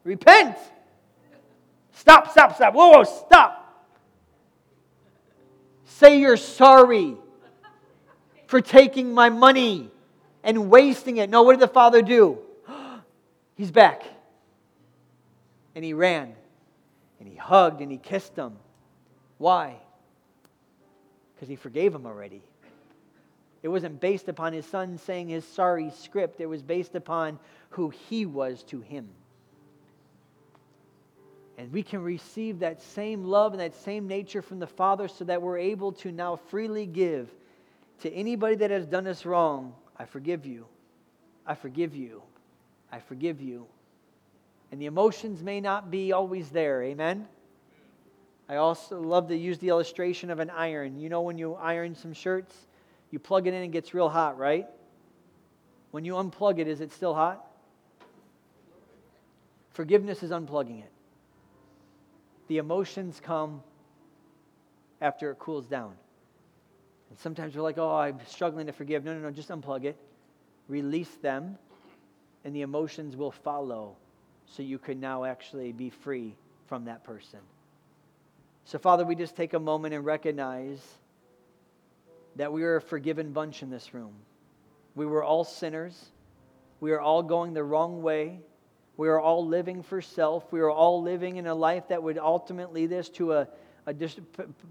Repent! 0.04 0.56
Stop, 1.92 2.30
stop, 2.30 2.54
stop. 2.54 2.74
Whoa, 2.74 2.90
whoa, 2.90 3.04
stop. 3.04 3.60
Say 5.84 6.20
you're 6.20 6.36
sorry 6.36 7.16
for 8.46 8.60
taking 8.60 9.12
my 9.12 9.30
money 9.30 9.90
and 10.44 10.70
wasting 10.70 11.16
it. 11.16 11.28
No, 11.28 11.42
what 11.42 11.54
did 11.54 11.60
the 11.60 11.72
father 11.72 12.02
do? 12.02 12.38
He's 13.56 13.72
back. 13.72 14.04
And 15.74 15.84
he 15.84 15.92
ran 15.92 16.34
and 17.18 17.28
he 17.28 17.34
hugged 17.34 17.80
and 17.80 17.90
he 17.90 17.98
kissed 17.98 18.36
him. 18.36 18.52
Why? 19.38 19.74
Because 21.34 21.48
he 21.48 21.56
forgave 21.56 21.92
him 21.92 22.06
already. 22.06 22.42
It 23.62 23.68
wasn't 23.68 23.98
based 23.98 24.28
upon 24.28 24.52
his 24.52 24.66
son 24.66 24.98
saying 24.98 25.30
his 25.30 25.44
sorry 25.44 25.90
script, 25.90 26.40
it 26.40 26.46
was 26.46 26.62
based 26.62 26.94
upon 26.94 27.38
who 27.70 27.88
he 27.88 28.26
was 28.26 28.62
to 28.64 28.80
him. 28.80 29.08
And 31.56 31.72
we 31.72 31.82
can 31.82 32.02
receive 32.02 32.58
that 32.58 32.82
same 32.82 33.24
love 33.24 33.52
and 33.52 33.60
that 33.60 33.74
same 33.74 34.06
nature 34.06 34.42
from 34.42 34.58
the 34.58 34.66
Father 34.66 35.08
so 35.08 35.24
that 35.24 35.40
we're 35.40 35.58
able 35.58 35.92
to 35.92 36.12
now 36.12 36.36
freely 36.36 36.84
give 36.84 37.30
to 38.00 38.12
anybody 38.12 38.56
that 38.56 38.70
has 38.70 38.86
done 38.86 39.06
us 39.06 39.24
wrong 39.24 39.72
I 39.96 40.04
forgive 40.04 40.44
you. 40.46 40.66
I 41.46 41.54
forgive 41.54 41.94
you. 41.94 42.22
I 42.90 42.98
forgive 42.98 43.40
you. 43.40 43.66
And 44.72 44.80
the 44.80 44.86
emotions 44.86 45.42
may 45.42 45.60
not 45.60 45.90
be 45.90 46.12
always 46.12 46.50
there. 46.50 46.82
Amen? 46.82 47.28
I 48.48 48.56
also 48.56 49.00
love 49.00 49.28
to 49.28 49.36
use 49.36 49.58
the 49.58 49.68
illustration 49.68 50.30
of 50.30 50.38
an 50.38 50.50
iron. 50.50 50.98
You 50.98 51.08
know, 51.08 51.22
when 51.22 51.38
you 51.38 51.54
iron 51.54 51.94
some 51.94 52.12
shirts, 52.12 52.54
you 53.10 53.18
plug 53.18 53.46
it 53.46 53.50
in 53.50 53.54
and 53.54 53.64
it 53.64 53.72
gets 53.72 53.94
real 53.94 54.08
hot, 54.08 54.38
right? 54.38 54.66
When 55.92 56.04
you 56.04 56.14
unplug 56.14 56.58
it, 56.58 56.66
is 56.66 56.80
it 56.80 56.92
still 56.92 57.14
hot? 57.14 57.46
Forgiveness 59.70 60.22
is 60.22 60.30
unplugging 60.30 60.80
it. 60.80 60.90
The 62.48 62.58
emotions 62.58 63.20
come 63.22 63.62
after 65.00 65.30
it 65.30 65.38
cools 65.38 65.66
down. 65.66 65.94
And 67.10 67.18
sometimes 67.18 67.54
we're 67.54 67.62
like, 67.62 67.78
oh, 67.78 67.94
I'm 67.96 68.18
struggling 68.26 68.66
to 68.66 68.72
forgive. 68.72 69.04
No, 69.04 69.14
no, 69.14 69.20
no, 69.20 69.30
just 69.30 69.48
unplug 69.48 69.84
it, 69.84 69.96
release 70.68 71.14
them, 71.22 71.58
and 72.44 72.54
the 72.54 72.62
emotions 72.62 73.16
will 73.16 73.30
follow 73.30 73.96
so 74.46 74.62
you 74.62 74.78
can 74.78 75.00
now 75.00 75.24
actually 75.24 75.72
be 75.72 75.90
free 75.90 76.34
from 76.66 76.86
that 76.86 77.04
person. 77.04 77.40
So, 78.64 78.78
Father, 78.78 79.04
we 79.04 79.14
just 79.14 79.36
take 79.36 79.52
a 79.54 79.60
moment 79.60 79.94
and 79.94 80.04
recognize 80.04 80.80
that 82.36 82.52
we 82.52 82.64
are 82.64 82.76
a 82.76 82.80
forgiven 82.80 83.32
bunch 83.32 83.62
in 83.62 83.70
this 83.70 83.94
room. 83.94 84.14
We 84.94 85.06
were 85.06 85.22
all 85.22 85.44
sinners. 85.44 86.10
We 86.80 86.92
are 86.92 87.00
all 87.00 87.22
going 87.22 87.54
the 87.54 87.62
wrong 87.62 88.02
way. 88.02 88.40
We 88.96 89.08
are 89.08 89.20
all 89.20 89.46
living 89.46 89.82
for 89.82 90.00
self. 90.00 90.50
We 90.52 90.60
are 90.60 90.70
all 90.70 91.02
living 91.02 91.36
in 91.36 91.46
a 91.46 91.54
life 91.54 91.88
that 91.88 92.02
would 92.02 92.18
ultimately 92.18 92.86
lead 92.86 92.98
us 92.98 93.08
to 93.10 93.32
a 93.32 93.48
a 93.86 93.92
dis- 93.92 94.20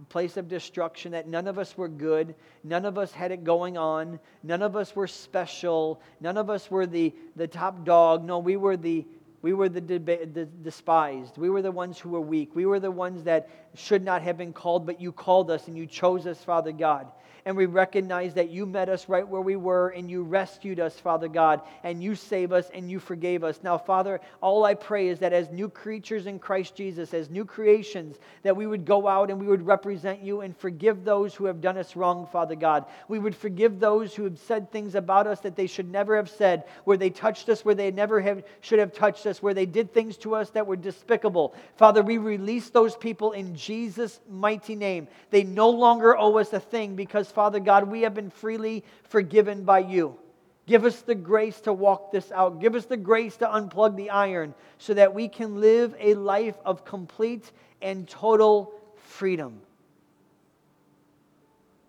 place 0.09 0.37
of 0.37 0.47
destruction, 0.47 1.11
that 1.11 1.27
none 1.27 1.47
of 1.47 1.59
us 1.59 1.77
were 1.77 1.87
good, 1.87 2.35
none 2.63 2.85
of 2.85 2.97
us 2.97 3.11
had 3.11 3.31
it 3.31 3.43
going 3.43 3.77
on, 3.77 4.19
none 4.41 4.61
of 4.61 4.75
us 4.75 4.95
were 4.95 5.07
special, 5.07 6.01
none 6.19 6.37
of 6.37 6.49
us 6.49 6.71
were 6.71 6.85
the, 6.85 7.13
the 7.35 7.47
top 7.47 7.85
dog. 7.85 8.23
No, 8.23 8.39
we 8.39 8.57
were 8.57 8.77
the 8.77 9.05
we 9.41 9.51
were 9.51 9.67
the, 9.67 9.81
the, 9.81 10.45
despised. 10.63 11.37
We 11.37 11.49
were 11.49 11.61
the 11.61 11.69
ones 11.69 11.99
who 11.99 12.11
were 12.11 12.21
weak. 12.21 12.55
We 12.55 12.65
were 12.65 12.79
the 12.79 12.89
ones 12.89 13.25
that 13.25 13.49
should 13.75 14.01
not 14.01 14.21
have 14.21 14.37
been 14.37 14.53
called, 14.53 14.85
but 14.85 15.01
you 15.01 15.11
called 15.11 15.51
us 15.51 15.67
and 15.67 15.77
you 15.77 15.85
chose 15.85 16.25
us, 16.25 16.41
Father 16.41 16.71
God 16.71 17.07
and 17.45 17.57
we 17.57 17.65
recognize 17.65 18.33
that 18.35 18.49
you 18.49 18.65
met 18.65 18.89
us 18.89 19.09
right 19.09 19.27
where 19.27 19.41
we 19.41 19.55
were 19.55 19.89
and 19.89 20.09
you 20.09 20.23
rescued 20.23 20.79
us, 20.79 20.97
Father 20.99 21.27
God, 21.27 21.61
and 21.83 22.01
you 22.01 22.15
saved 22.15 22.53
us 22.53 22.69
and 22.73 22.89
you 22.89 22.99
forgave 22.99 23.43
us. 23.43 23.59
Now, 23.63 23.77
Father, 23.77 24.21
all 24.41 24.63
I 24.63 24.75
pray 24.75 25.09
is 25.09 25.19
that 25.19 25.33
as 25.33 25.49
new 25.49 25.67
creatures 25.67 26.25
in 26.25 26.39
Christ 26.39 26.75
Jesus, 26.75 27.13
as 27.13 27.29
new 27.29 27.43
creations, 27.43 28.17
that 28.43 28.55
we 28.55 28.65
would 28.65 28.85
go 28.85 29.07
out 29.07 29.29
and 29.29 29.39
we 29.39 29.47
would 29.47 29.65
represent 29.65 30.21
you 30.21 30.41
and 30.41 30.55
forgive 30.55 31.03
those 31.03 31.35
who 31.35 31.45
have 31.45 31.59
done 31.59 31.77
us 31.77 31.95
wrong, 31.95 32.27
Father 32.31 32.55
God. 32.55 32.85
We 33.07 33.19
would 33.19 33.35
forgive 33.35 33.79
those 33.79 34.15
who 34.15 34.23
have 34.23 34.39
said 34.39 34.71
things 34.71 34.95
about 34.95 35.27
us 35.27 35.41
that 35.41 35.55
they 35.55 35.67
should 35.67 35.91
never 35.91 36.15
have 36.15 36.29
said, 36.29 36.63
where 36.85 36.97
they 36.97 37.09
touched 37.09 37.49
us 37.49 37.65
where 37.65 37.75
they 37.75 37.91
never 37.91 38.21
have, 38.21 38.43
should 38.61 38.79
have 38.79 38.93
touched 38.93 39.25
us 39.25 39.43
where 39.43 39.53
they 39.53 39.65
did 39.65 39.93
things 39.93 40.17
to 40.17 40.35
us 40.35 40.49
that 40.51 40.67
were 40.67 40.75
despicable. 40.75 41.53
Father, 41.75 42.01
we 42.01 42.17
release 42.17 42.69
those 42.69 42.95
people 42.95 43.33
in 43.33 43.55
Jesus' 43.55 44.19
mighty 44.29 44.75
name. 44.75 45.07
They 45.29 45.43
no 45.43 45.69
longer 45.69 46.17
owe 46.17 46.37
us 46.37 46.53
a 46.53 46.59
thing 46.59 46.95
because, 46.95 47.32
Father 47.33 47.59
God, 47.59 47.89
we 47.89 48.01
have 48.01 48.13
been 48.13 48.29
freely 48.29 48.83
forgiven 49.03 49.63
by 49.63 49.79
you. 49.79 50.17
Give 50.65 50.85
us 50.85 51.01
the 51.01 51.15
grace 51.15 51.59
to 51.61 51.73
walk 51.73 52.11
this 52.11 52.31
out. 52.31 52.61
Give 52.61 52.75
us 52.75 52.85
the 52.85 52.97
grace 52.97 53.35
to 53.37 53.45
unplug 53.45 53.97
the 53.97 54.09
iron 54.09 54.53
so 54.77 54.93
that 54.93 55.13
we 55.13 55.27
can 55.27 55.59
live 55.59 55.93
a 55.99 56.13
life 56.13 56.55
of 56.65 56.85
complete 56.85 57.51
and 57.81 58.07
total 58.07 58.73
freedom. 58.95 59.59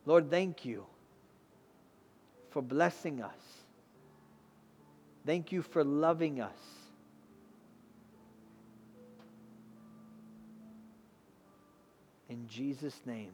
Lord, 0.06 0.28
thank 0.28 0.64
you 0.64 0.84
for 2.50 2.62
blessing 2.62 3.22
us. 3.22 3.32
Thank 5.24 5.52
you 5.52 5.62
for 5.62 5.84
loving 5.84 6.40
us. 6.40 6.58
In 12.28 12.48
Jesus' 12.48 13.00
name, 13.06 13.32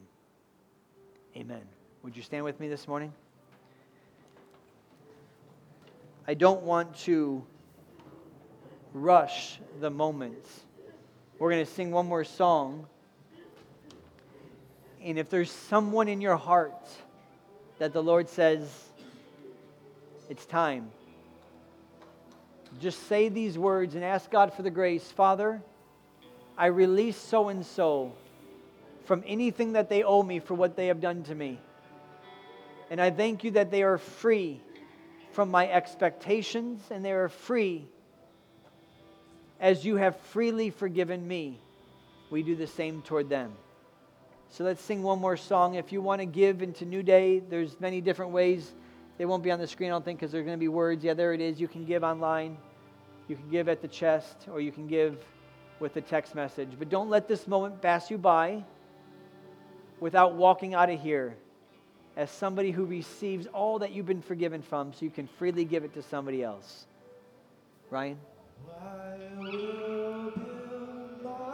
amen. 1.34 1.79
Would 2.02 2.16
you 2.16 2.22
stand 2.22 2.44
with 2.44 2.58
me 2.58 2.68
this 2.68 2.88
morning? 2.88 3.12
I 6.26 6.32
don't 6.32 6.62
want 6.62 6.96
to 7.00 7.44
rush 8.94 9.60
the 9.80 9.90
moment. 9.90 10.42
We're 11.38 11.50
going 11.50 11.64
to 11.64 11.70
sing 11.70 11.90
one 11.90 12.06
more 12.06 12.24
song. 12.24 12.86
And 15.02 15.18
if 15.18 15.28
there's 15.28 15.50
someone 15.50 16.08
in 16.08 16.22
your 16.22 16.36
heart 16.36 16.88
that 17.78 17.92
the 17.92 18.02
Lord 18.02 18.30
says, 18.30 18.66
it's 20.30 20.46
time, 20.46 20.90
just 22.80 23.08
say 23.08 23.28
these 23.28 23.58
words 23.58 23.94
and 23.94 24.02
ask 24.02 24.30
God 24.30 24.54
for 24.54 24.62
the 24.62 24.70
grace. 24.70 25.04
Father, 25.04 25.60
I 26.56 26.66
release 26.66 27.18
so 27.18 27.48
and 27.50 27.64
so 27.64 28.14
from 29.04 29.22
anything 29.26 29.74
that 29.74 29.90
they 29.90 30.02
owe 30.02 30.22
me 30.22 30.38
for 30.38 30.54
what 30.54 30.76
they 30.76 30.86
have 30.86 31.02
done 31.02 31.24
to 31.24 31.34
me. 31.34 31.58
And 32.90 33.00
I 33.00 33.10
thank 33.10 33.44
you 33.44 33.52
that 33.52 33.70
they 33.70 33.84
are 33.84 33.98
free 33.98 34.60
from 35.32 35.50
my 35.50 35.70
expectations 35.70 36.82
and 36.90 37.04
they 37.04 37.12
are 37.12 37.28
free 37.28 37.86
as 39.60 39.84
you 39.84 39.96
have 39.96 40.16
freely 40.16 40.70
forgiven 40.70 41.26
me. 41.26 41.60
We 42.30 42.42
do 42.42 42.56
the 42.56 42.66
same 42.66 43.02
toward 43.02 43.28
them. 43.28 43.52
So 44.50 44.64
let's 44.64 44.82
sing 44.82 45.04
one 45.04 45.20
more 45.20 45.36
song. 45.36 45.76
If 45.76 45.92
you 45.92 46.02
want 46.02 46.20
to 46.20 46.26
give 46.26 46.62
into 46.62 46.84
New 46.84 47.04
Day, 47.04 47.38
there's 47.38 47.78
many 47.78 48.00
different 48.00 48.32
ways. 48.32 48.72
They 49.18 49.24
won't 49.24 49.44
be 49.44 49.52
on 49.52 49.60
the 49.60 49.68
screen, 49.68 49.90
I 49.90 49.92
don't 49.92 50.04
think, 50.04 50.18
because 50.18 50.32
there's 50.32 50.44
going 50.44 50.56
to 50.56 50.60
be 50.60 50.68
words. 50.68 51.04
Yeah, 51.04 51.14
there 51.14 51.32
it 51.32 51.40
is. 51.40 51.60
You 51.60 51.68
can 51.68 51.84
give 51.84 52.02
online, 52.02 52.56
you 53.28 53.36
can 53.36 53.48
give 53.50 53.68
at 53.68 53.80
the 53.82 53.88
chest, 53.88 54.48
or 54.50 54.60
you 54.60 54.72
can 54.72 54.88
give 54.88 55.18
with 55.78 55.94
a 55.96 56.00
text 56.00 56.34
message. 56.34 56.70
But 56.76 56.88
don't 56.88 57.08
let 57.08 57.28
this 57.28 57.46
moment 57.46 57.80
pass 57.80 58.10
you 58.10 58.18
by 58.18 58.64
without 60.00 60.34
walking 60.34 60.74
out 60.74 60.90
of 60.90 61.00
here 61.00 61.36
as 62.16 62.30
somebody 62.30 62.70
who 62.70 62.84
receives 62.84 63.46
all 63.48 63.78
that 63.78 63.92
you've 63.92 64.06
been 64.06 64.22
forgiven 64.22 64.62
from 64.62 64.92
so 64.92 65.04
you 65.04 65.10
can 65.10 65.26
freely 65.26 65.64
give 65.64 65.84
it 65.84 65.94
to 65.94 66.02
somebody 66.02 66.42
else. 66.42 66.86
Ryan? 67.90 68.18